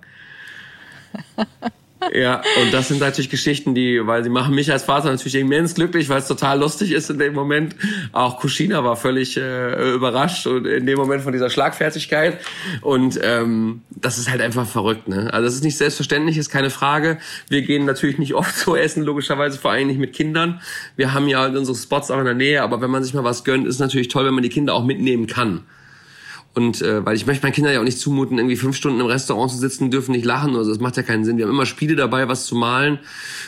Ja, 2.12 2.41
und 2.62 2.74
das 2.74 2.88
sind 2.89 2.99
natürlich 2.99 3.30
Geschichten, 3.30 3.76
die, 3.76 4.06
weil 4.06 4.24
sie 4.24 4.30
machen 4.30 4.56
mich 4.56 4.72
als 4.72 4.84
Vater 4.84 5.10
natürlich 5.10 5.36
immens 5.36 5.76
glücklich, 5.76 6.10
weil 6.10 6.20
es 6.20 6.28
total 6.28 6.60
lustig 6.60 6.91
ist 6.91 7.10
in 7.10 7.20
dem 7.20 7.34
Moment. 7.34 7.76
Auch 8.12 8.39
Kushina 8.39 8.84
war 8.84 8.95
völlig 8.95 9.38
äh, 9.38 9.93
überrascht 9.93 10.47
und 10.47 10.66
in 10.66 10.86
dem 10.86 10.97
Moment 10.97 11.24
von 11.24 11.34
dieser 11.34 11.49
Schlagfertigkeit. 11.49 12.39
Und 12.82 13.20
ähm, 13.24 13.82
das 13.89 14.18
ist 14.18 14.30
halt 14.30 14.41
einfach 14.41 14.68
verrückt. 14.68 15.08
Ne? 15.08 15.34
Also 15.34 15.45
das 15.45 15.56
ist 15.56 15.64
nicht 15.64 15.78
selbstverständlich, 15.78 16.38
ist 16.38 16.49
keine 16.49 16.70
Frage. 16.70 17.20
Wir 17.49 17.62
gehen 17.62 17.86
natürlich 17.86 18.18
nicht 18.18 18.34
oft 18.34 18.56
so 18.56 18.76
essen, 18.76 19.04
logischerweise 19.04 19.58
vor 19.58 19.72
allem 19.72 19.88
nicht 19.88 19.99
mit 19.99 20.14
Kindern. 20.14 20.62
Wir 20.95 21.14
haben 21.14 21.28
ja 21.28 21.45
unsere 21.45 21.78
Spots 21.78 22.12
auch 22.12 22.20
in 22.20 22.26
der 22.26 22.34
Nähe, 22.34 22.62
aber 22.62 22.82
wenn 22.82 22.91
man 22.91 23.04
sich 23.04 23.14
mal 23.14 23.24
was 23.24 23.43
gönnt, 23.43 23.68
ist 23.68 23.80
natürlich 23.80 24.08
toll, 24.08 24.26
wenn 24.26 24.34
man 24.34 24.43
die 24.43 24.49
Kinder 24.49 24.74
auch 24.74 24.84
mitnehmen 24.84 25.28
kann. 25.28 25.64
Und 26.56 26.84
äh, 26.84 27.04
weil 27.04 27.16
ich 27.16 27.26
möchte 27.26 27.43
meinen 27.43 27.54
Kindern 27.54 27.74
ja 27.74 27.80
auch 27.80 27.84
nicht 27.84 27.97
zumuten, 27.97 28.38
irgendwie 28.38 28.58
fünf 28.58 28.76
Stunden 28.76 28.99
im 28.99 29.08
Restaurant 29.08 29.51
zu 29.51 29.58
sitzen, 29.58 29.89
dürfen 29.89 30.12
nicht 30.12 30.26
lachen. 30.26 30.56
Also 30.56 30.70
das 30.70 30.80
macht 30.80 30.97
ja 30.97 31.04
keinen 31.04 31.26
Sinn. 31.26 31.38
Wir 31.38 31.45
haben 31.45 31.51
immer 31.51 31.66
Spiele 31.66 31.95
dabei, 31.95 32.28
was 32.28 32.45
zu 32.45 32.56
malen. 32.56 32.99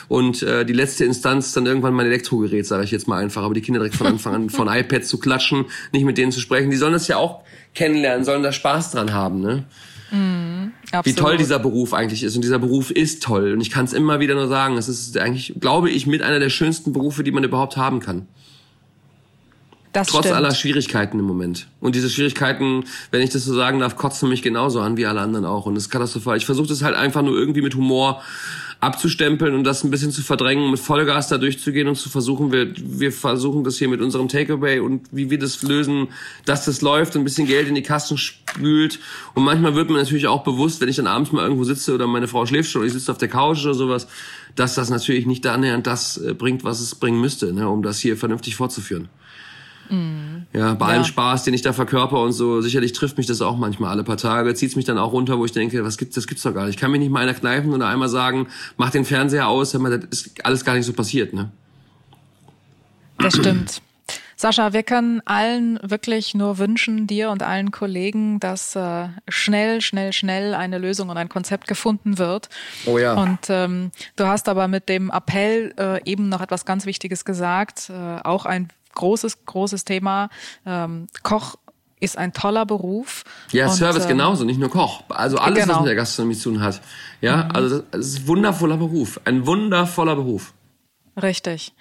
Und 0.08 0.42
äh, 0.42 0.64
die 0.64 0.72
letzte 0.72 1.04
Instanz 1.04 1.52
dann 1.52 1.66
irgendwann 1.66 1.94
mein 1.94 2.06
Elektrogerät, 2.06 2.66
sage 2.66 2.82
ich 2.82 2.90
jetzt 2.90 3.06
mal 3.06 3.22
einfach. 3.22 3.44
Aber 3.44 3.54
die 3.54 3.60
Kinder 3.60 3.78
direkt 3.78 3.94
von 3.94 4.08
Anfang 4.08 4.34
an 4.34 4.50
von 4.56 4.66
iPads 4.66 5.06
zu 5.06 5.18
klatschen, 5.18 5.66
nicht 5.92 6.04
mit 6.04 6.18
denen 6.18 6.32
zu 6.32 6.40
sprechen, 6.40 6.70
die 6.70 6.76
sollen 6.76 6.94
das 6.94 7.06
ja 7.06 7.16
auch 7.16 7.42
kennenlernen, 7.74 8.24
sollen 8.24 8.42
da 8.42 8.50
Spaß 8.50 8.90
dran 8.90 9.12
haben. 9.12 9.40
Ne? 9.40 9.64
Mm, 10.10 10.72
Wie 11.04 11.12
toll 11.12 11.36
dieser 11.36 11.60
Beruf 11.60 11.94
eigentlich 11.94 12.24
ist. 12.24 12.34
Und 12.34 12.42
dieser 12.42 12.58
Beruf 12.58 12.90
ist 12.90 13.22
toll. 13.22 13.52
Und 13.52 13.60
ich 13.60 13.70
kann 13.70 13.84
es 13.84 13.92
immer 13.92 14.18
wieder 14.18 14.34
nur 14.34 14.48
sagen, 14.48 14.76
es 14.76 14.88
ist 14.88 15.16
eigentlich, 15.16 15.54
glaube 15.60 15.90
ich, 15.90 16.08
mit 16.08 16.22
einer 16.22 16.40
der 16.40 16.50
schönsten 16.50 16.92
Berufe, 16.92 17.22
die 17.22 17.30
man 17.30 17.44
überhaupt 17.44 17.76
haben 17.76 18.00
kann. 18.00 18.26
Das 19.96 20.08
Trotz 20.08 20.26
stimmt. 20.26 20.36
aller 20.36 20.54
Schwierigkeiten 20.54 21.18
im 21.18 21.24
Moment. 21.24 21.68
Und 21.80 21.94
diese 21.94 22.10
Schwierigkeiten, 22.10 22.84
wenn 23.12 23.22
ich 23.22 23.30
das 23.30 23.46
so 23.46 23.54
sagen 23.54 23.80
darf, 23.80 23.96
kotzen 23.96 24.28
mich 24.28 24.42
genauso 24.42 24.80
an 24.80 24.98
wie 24.98 25.06
alle 25.06 25.22
anderen 25.22 25.46
auch. 25.46 25.64
Und 25.64 25.74
das 25.74 25.84
ist 25.84 25.88
katastrophal. 25.88 26.36
Ich 26.36 26.44
versuche 26.44 26.66
das 26.66 26.82
halt 26.82 26.94
einfach 26.94 27.22
nur 27.22 27.34
irgendwie 27.34 27.62
mit 27.62 27.74
Humor 27.76 28.20
abzustempeln 28.80 29.54
und 29.54 29.64
das 29.64 29.84
ein 29.84 29.90
bisschen 29.90 30.10
zu 30.10 30.20
verdrängen, 30.20 30.70
mit 30.70 30.80
Vollgas 30.80 31.28
da 31.28 31.38
durchzugehen 31.38 31.88
und 31.88 31.96
zu 31.96 32.10
versuchen, 32.10 32.52
wir, 32.52 32.74
wir 32.76 33.10
versuchen 33.10 33.64
das 33.64 33.78
hier 33.78 33.88
mit 33.88 34.02
unserem 34.02 34.28
Takeaway 34.28 34.80
und 34.80 35.06
wie 35.12 35.30
wir 35.30 35.38
das 35.38 35.62
lösen, 35.62 36.08
dass 36.44 36.66
das 36.66 36.82
läuft, 36.82 37.16
ein 37.16 37.24
bisschen 37.24 37.46
Geld 37.46 37.66
in 37.66 37.74
die 37.74 37.82
Kassen 37.82 38.18
spült. 38.18 38.98
Und 39.32 39.44
manchmal 39.44 39.74
wird 39.76 39.88
mir 39.88 39.96
natürlich 39.96 40.26
auch 40.26 40.44
bewusst, 40.44 40.82
wenn 40.82 40.90
ich 40.90 40.96
dann 40.96 41.06
abends 41.06 41.32
mal 41.32 41.42
irgendwo 41.42 41.64
sitze 41.64 41.94
oder 41.94 42.06
meine 42.06 42.28
Frau 42.28 42.44
schläft 42.44 42.70
schon 42.70 42.80
oder 42.80 42.86
ich 42.86 42.92
sitze 42.92 43.10
auf 43.10 43.16
der 43.16 43.28
Couch 43.28 43.64
oder 43.64 43.72
sowas, 43.72 44.08
dass 44.56 44.74
das 44.74 44.90
natürlich 44.90 45.24
nicht 45.24 45.46
annähernd 45.46 45.86
das 45.86 46.18
äh, 46.18 46.34
bringt, 46.34 46.64
was 46.64 46.80
es 46.80 46.94
bringen 46.96 47.18
müsste, 47.18 47.54
ne, 47.54 47.66
um 47.70 47.82
das 47.82 47.98
hier 47.98 48.18
vernünftig 48.18 48.56
fortzuführen. 48.56 49.08
Mhm. 49.90 50.46
Ja, 50.52 50.74
bei 50.74 50.86
ja. 50.86 50.92
allem 50.92 51.04
Spaß, 51.04 51.44
den 51.44 51.54
ich 51.54 51.62
da 51.62 51.72
verkörper 51.72 52.20
und 52.20 52.32
so, 52.32 52.60
sicherlich 52.60 52.92
trifft 52.92 53.18
mich 53.18 53.26
das 53.26 53.40
auch 53.42 53.56
manchmal 53.56 53.90
alle 53.90 54.04
paar 54.04 54.16
Tage, 54.16 54.54
zieht's 54.54 54.76
mich 54.76 54.84
dann 54.84 54.98
auch 54.98 55.12
runter, 55.12 55.38
wo 55.38 55.44
ich 55.44 55.52
denke, 55.52 55.84
was 55.84 55.98
gibt's, 55.98 56.14
das 56.14 56.26
gibt's 56.26 56.42
doch 56.42 56.54
gar 56.54 56.66
nicht. 56.66 56.76
Ich 56.76 56.80
kann 56.80 56.90
mich 56.90 57.00
nicht 57.00 57.10
mal 57.10 57.20
einer 57.20 57.34
kneifen 57.34 57.72
oder 57.72 57.88
einmal 57.88 58.08
sagen, 58.08 58.48
mach 58.76 58.90
den 58.90 59.04
Fernseher 59.04 59.48
aus, 59.48 59.72
das 59.72 59.82
ist 60.10 60.44
alles 60.44 60.64
gar 60.64 60.74
nicht 60.74 60.86
so 60.86 60.92
passiert, 60.92 61.32
ne? 61.32 61.50
Das 63.18 63.34
stimmt. 63.36 63.82
Sascha, 64.38 64.74
wir 64.74 64.82
können 64.82 65.22
allen 65.24 65.78
wirklich 65.82 66.34
nur 66.34 66.58
wünschen, 66.58 67.06
dir 67.06 67.30
und 67.30 67.42
allen 67.42 67.70
Kollegen, 67.70 68.38
dass 68.38 68.76
äh, 68.76 69.08
schnell, 69.28 69.80
schnell, 69.80 70.12
schnell 70.12 70.54
eine 70.54 70.76
Lösung 70.76 71.08
und 71.08 71.16
ein 71.16 71.30
Konzept 71.30 71.66
gefunden 71.66 72.18
wird. 72.18 72.50
Oh 72.84 72.98
ja. 72.98 73.14
Und 73.14 73.38
ähm, 73.48 73.92
du 74.16 74.26
hast 74.26 74.50
aber 74.50 74.68
mit 74.68 74.90
dem 74.90 75.10
Appell 75.10 75.72
äh, 75.78 76.04
eben 76.04 76.28
noch 76.28 76.42
etwas 76.42 76.66
ganz 76.66 76.84
Wichtiges 76.84 77.24
gesagt, 77.24 77.88
äh, 77.88 78.20
auch 78.24 78.44
ein 78.44 78.68
großes, 78.96 79.46
großes 79.46 79.84
Thema. 79.84 80.28
Ähm, 80.66 81.06
Koch 81.22 81.54
ist 82.00 82.18
ein 82.18 82.32
toller 82.32 82.66
Beruf. 82.66 83.24
Ja, 83.52 83.66
und, 83.66 83.74
Service 83.74 84.04
ähm, 84.04 84.10
genauso, 84.10 84.44
nicht 84.44 84.58
nur 84.58 84.70
Koch. 84.70 85.02
Also 85.08 85.38
alles, 85.38 85.60
genau. 85.60 85.74
was 85.74 85.80
mit 85.80 85.88
der 85.88 85.94
Gastronomie 85.94 86.34
zu 86.34 86.50
tun 86.50 86.60
hat. 86.60 86.80
Ja, 87.20 87.44
mhm. 87.44 87.50
also 87.52 87.82
es 87.92 88.06
ist 88.06 88.18
ein 88.20 88.28
wundervoller 88.28 88.76
Beruf. 88.76 89.20
Ein 89.24 89.46
wundervoller 89.46 90.16
Beruf. 90.16 90.52
Richtig. 91.22 91.72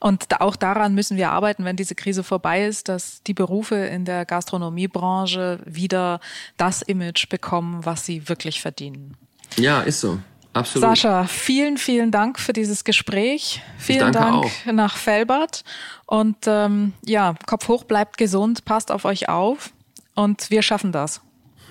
Und 0.00 0.26
auch 0.40 0.54
daran 0.54 0.94
müssen 0.94 1.16
wir 1.16 1.30
arbeiten, 1.30 1.64
wenn 1.64 1.76
diese 1.76 1.94
Krise 1.94 2.22
vorbei 2.22 2.66
ist, 2.66 2.90
dass 2.90 3.22
die 3.22 3.32
Berufe 3.32 3.76
in 3.76 4.04
der 4.04 4.26
Gastronomiebranche 4.26 5.60
wieder 5.64 6.20
das 6.58 6.82
Image 6.82 7.30
bekommen, 7.30 7.86
was 7.86 8.04
sie 8.04 8.28
wirklich 8.28 8.60
verdienen. 8.60 9.16
Ja, 9.56 9.80
ist 9.80 10.00
so. 10.00 10.18
Absolut. 10.54 10.88
Sascha, 10.88 11.24
vielen, 11.24 11.78
vielen 11.78 12.10
Dank 12.10 12.38
für 12.38 12.52
dieses 12.52 12.84
Gespräch. 12.84 13.62
Vielen 13.78 14.12
Dank 14.12 14.44
auch. 14.44 14.50
nach 14.72 14.96
Felbert. 14.96 15.64
Und 16.06 16.36
ähm, 16.46 16.92
ja, 17.06 17.34
Kopf 17.46 17.68
hoch, 17.68 17.84
bleibt 17.84 18.18
gesund, 18.18 18.64
passt 18.64 18.90
auf 18.90 19.04
euch 19.06 19.28
auf 19.28 19.70
und 20.14 20.50
wir 20.50 20.62
schaffen 20.62 20.92
das. 20.92 21.22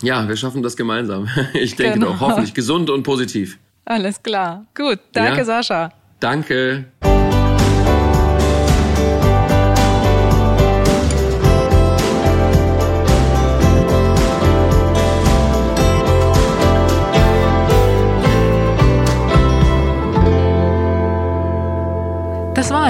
Ja, 0.02 0.28
wir 0.28 0.36
schaffen 0.36 0.64
das 0.64 0.76
gemeinsam. 0.76 1.30
Ich 1.54 1.76
denke 1.76 2.00
genau. 2.00 2.14
doch, 2.14 2.22
hoffentlich 2.22 2.56
gesund 2.56 2.90
und 2.90 3.04
positiv. 3.04 3.60
Alles 3.86 4.24
klar. 4.24 4.66
Gut, 4.76 5.00
danke 5.14 5.40
ja. 5.40 5.46
Sascha. 5.46 5.92
Danke. 6.20 6.91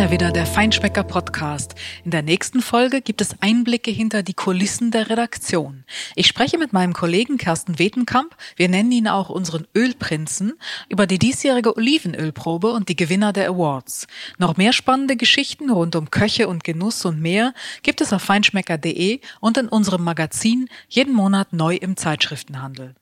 Ja 0.01 0.09
wieder 0.09 0.31
der 0.31 0.47
Feinschmecker 0.47 1.03
Podcast. 1.03 1.75
In 2.03 2.09
der 2.09 2.23
nächsten 2.23 2.63
Folge 2.63 3.01
gibt 3.01 3.21
es 3.21 3.35
Einblicke 3.39 3.91
hinter 3.91 4.23
die 4.23 4.33
Kulissen 4.33 4.89
der 4.89 5.11
Redaktion. 5.11 5.83
Ich 6.15 6.25
spreche 6.25 6.57
mit 6.57 6.73
meinem 6.73 6.93
Kollegen 6.93 7.37
Kersten 7.37 7.77
Wetenkamp, 7.77 8.35
wir 8.55 8.67
nennen 8.67 8.91
ihn 8.91 9.07
auch 9.07 9.29
unseren 9.29 9.67
Ölprinzen, 9.77 10.53
über 10.89 11.05
die 11.05 11.19
diesjährige 11.19 11.77
Olivenölprobe 11.77 12.71
und 12.71 12.89
die 12.89 12.95
Gewinner 12.95 13.31
der 13.31 13.49
Awards. 13.49 14.07
Noch 14.39 14.57
mehr 14.57 14.73
spannende 14.73 15.17
Geschichten 15.17 15.69
rund 15.69 15.95
um 15.95 16.09
Köche 16.09 16.47
und 16.47 16.63
Genuss 16.63 17.05
und 17.05 17.21
mehr 17.21 17.53
gibt 17.83 18.01
es 18.01 18.11
auf 18.11 18.23
feinschmecker.de 18.23 19.19
und 19.39 19.57
in 19.59 19.67
unserem 19.67 20.03
Magazin 20.03 20.67
jeden 20.89 21.13
Monat 21.13 21.53
neu 21.53 21.75
im 21.75 21.95
Zeitschriftenhandel. 21.95 22.95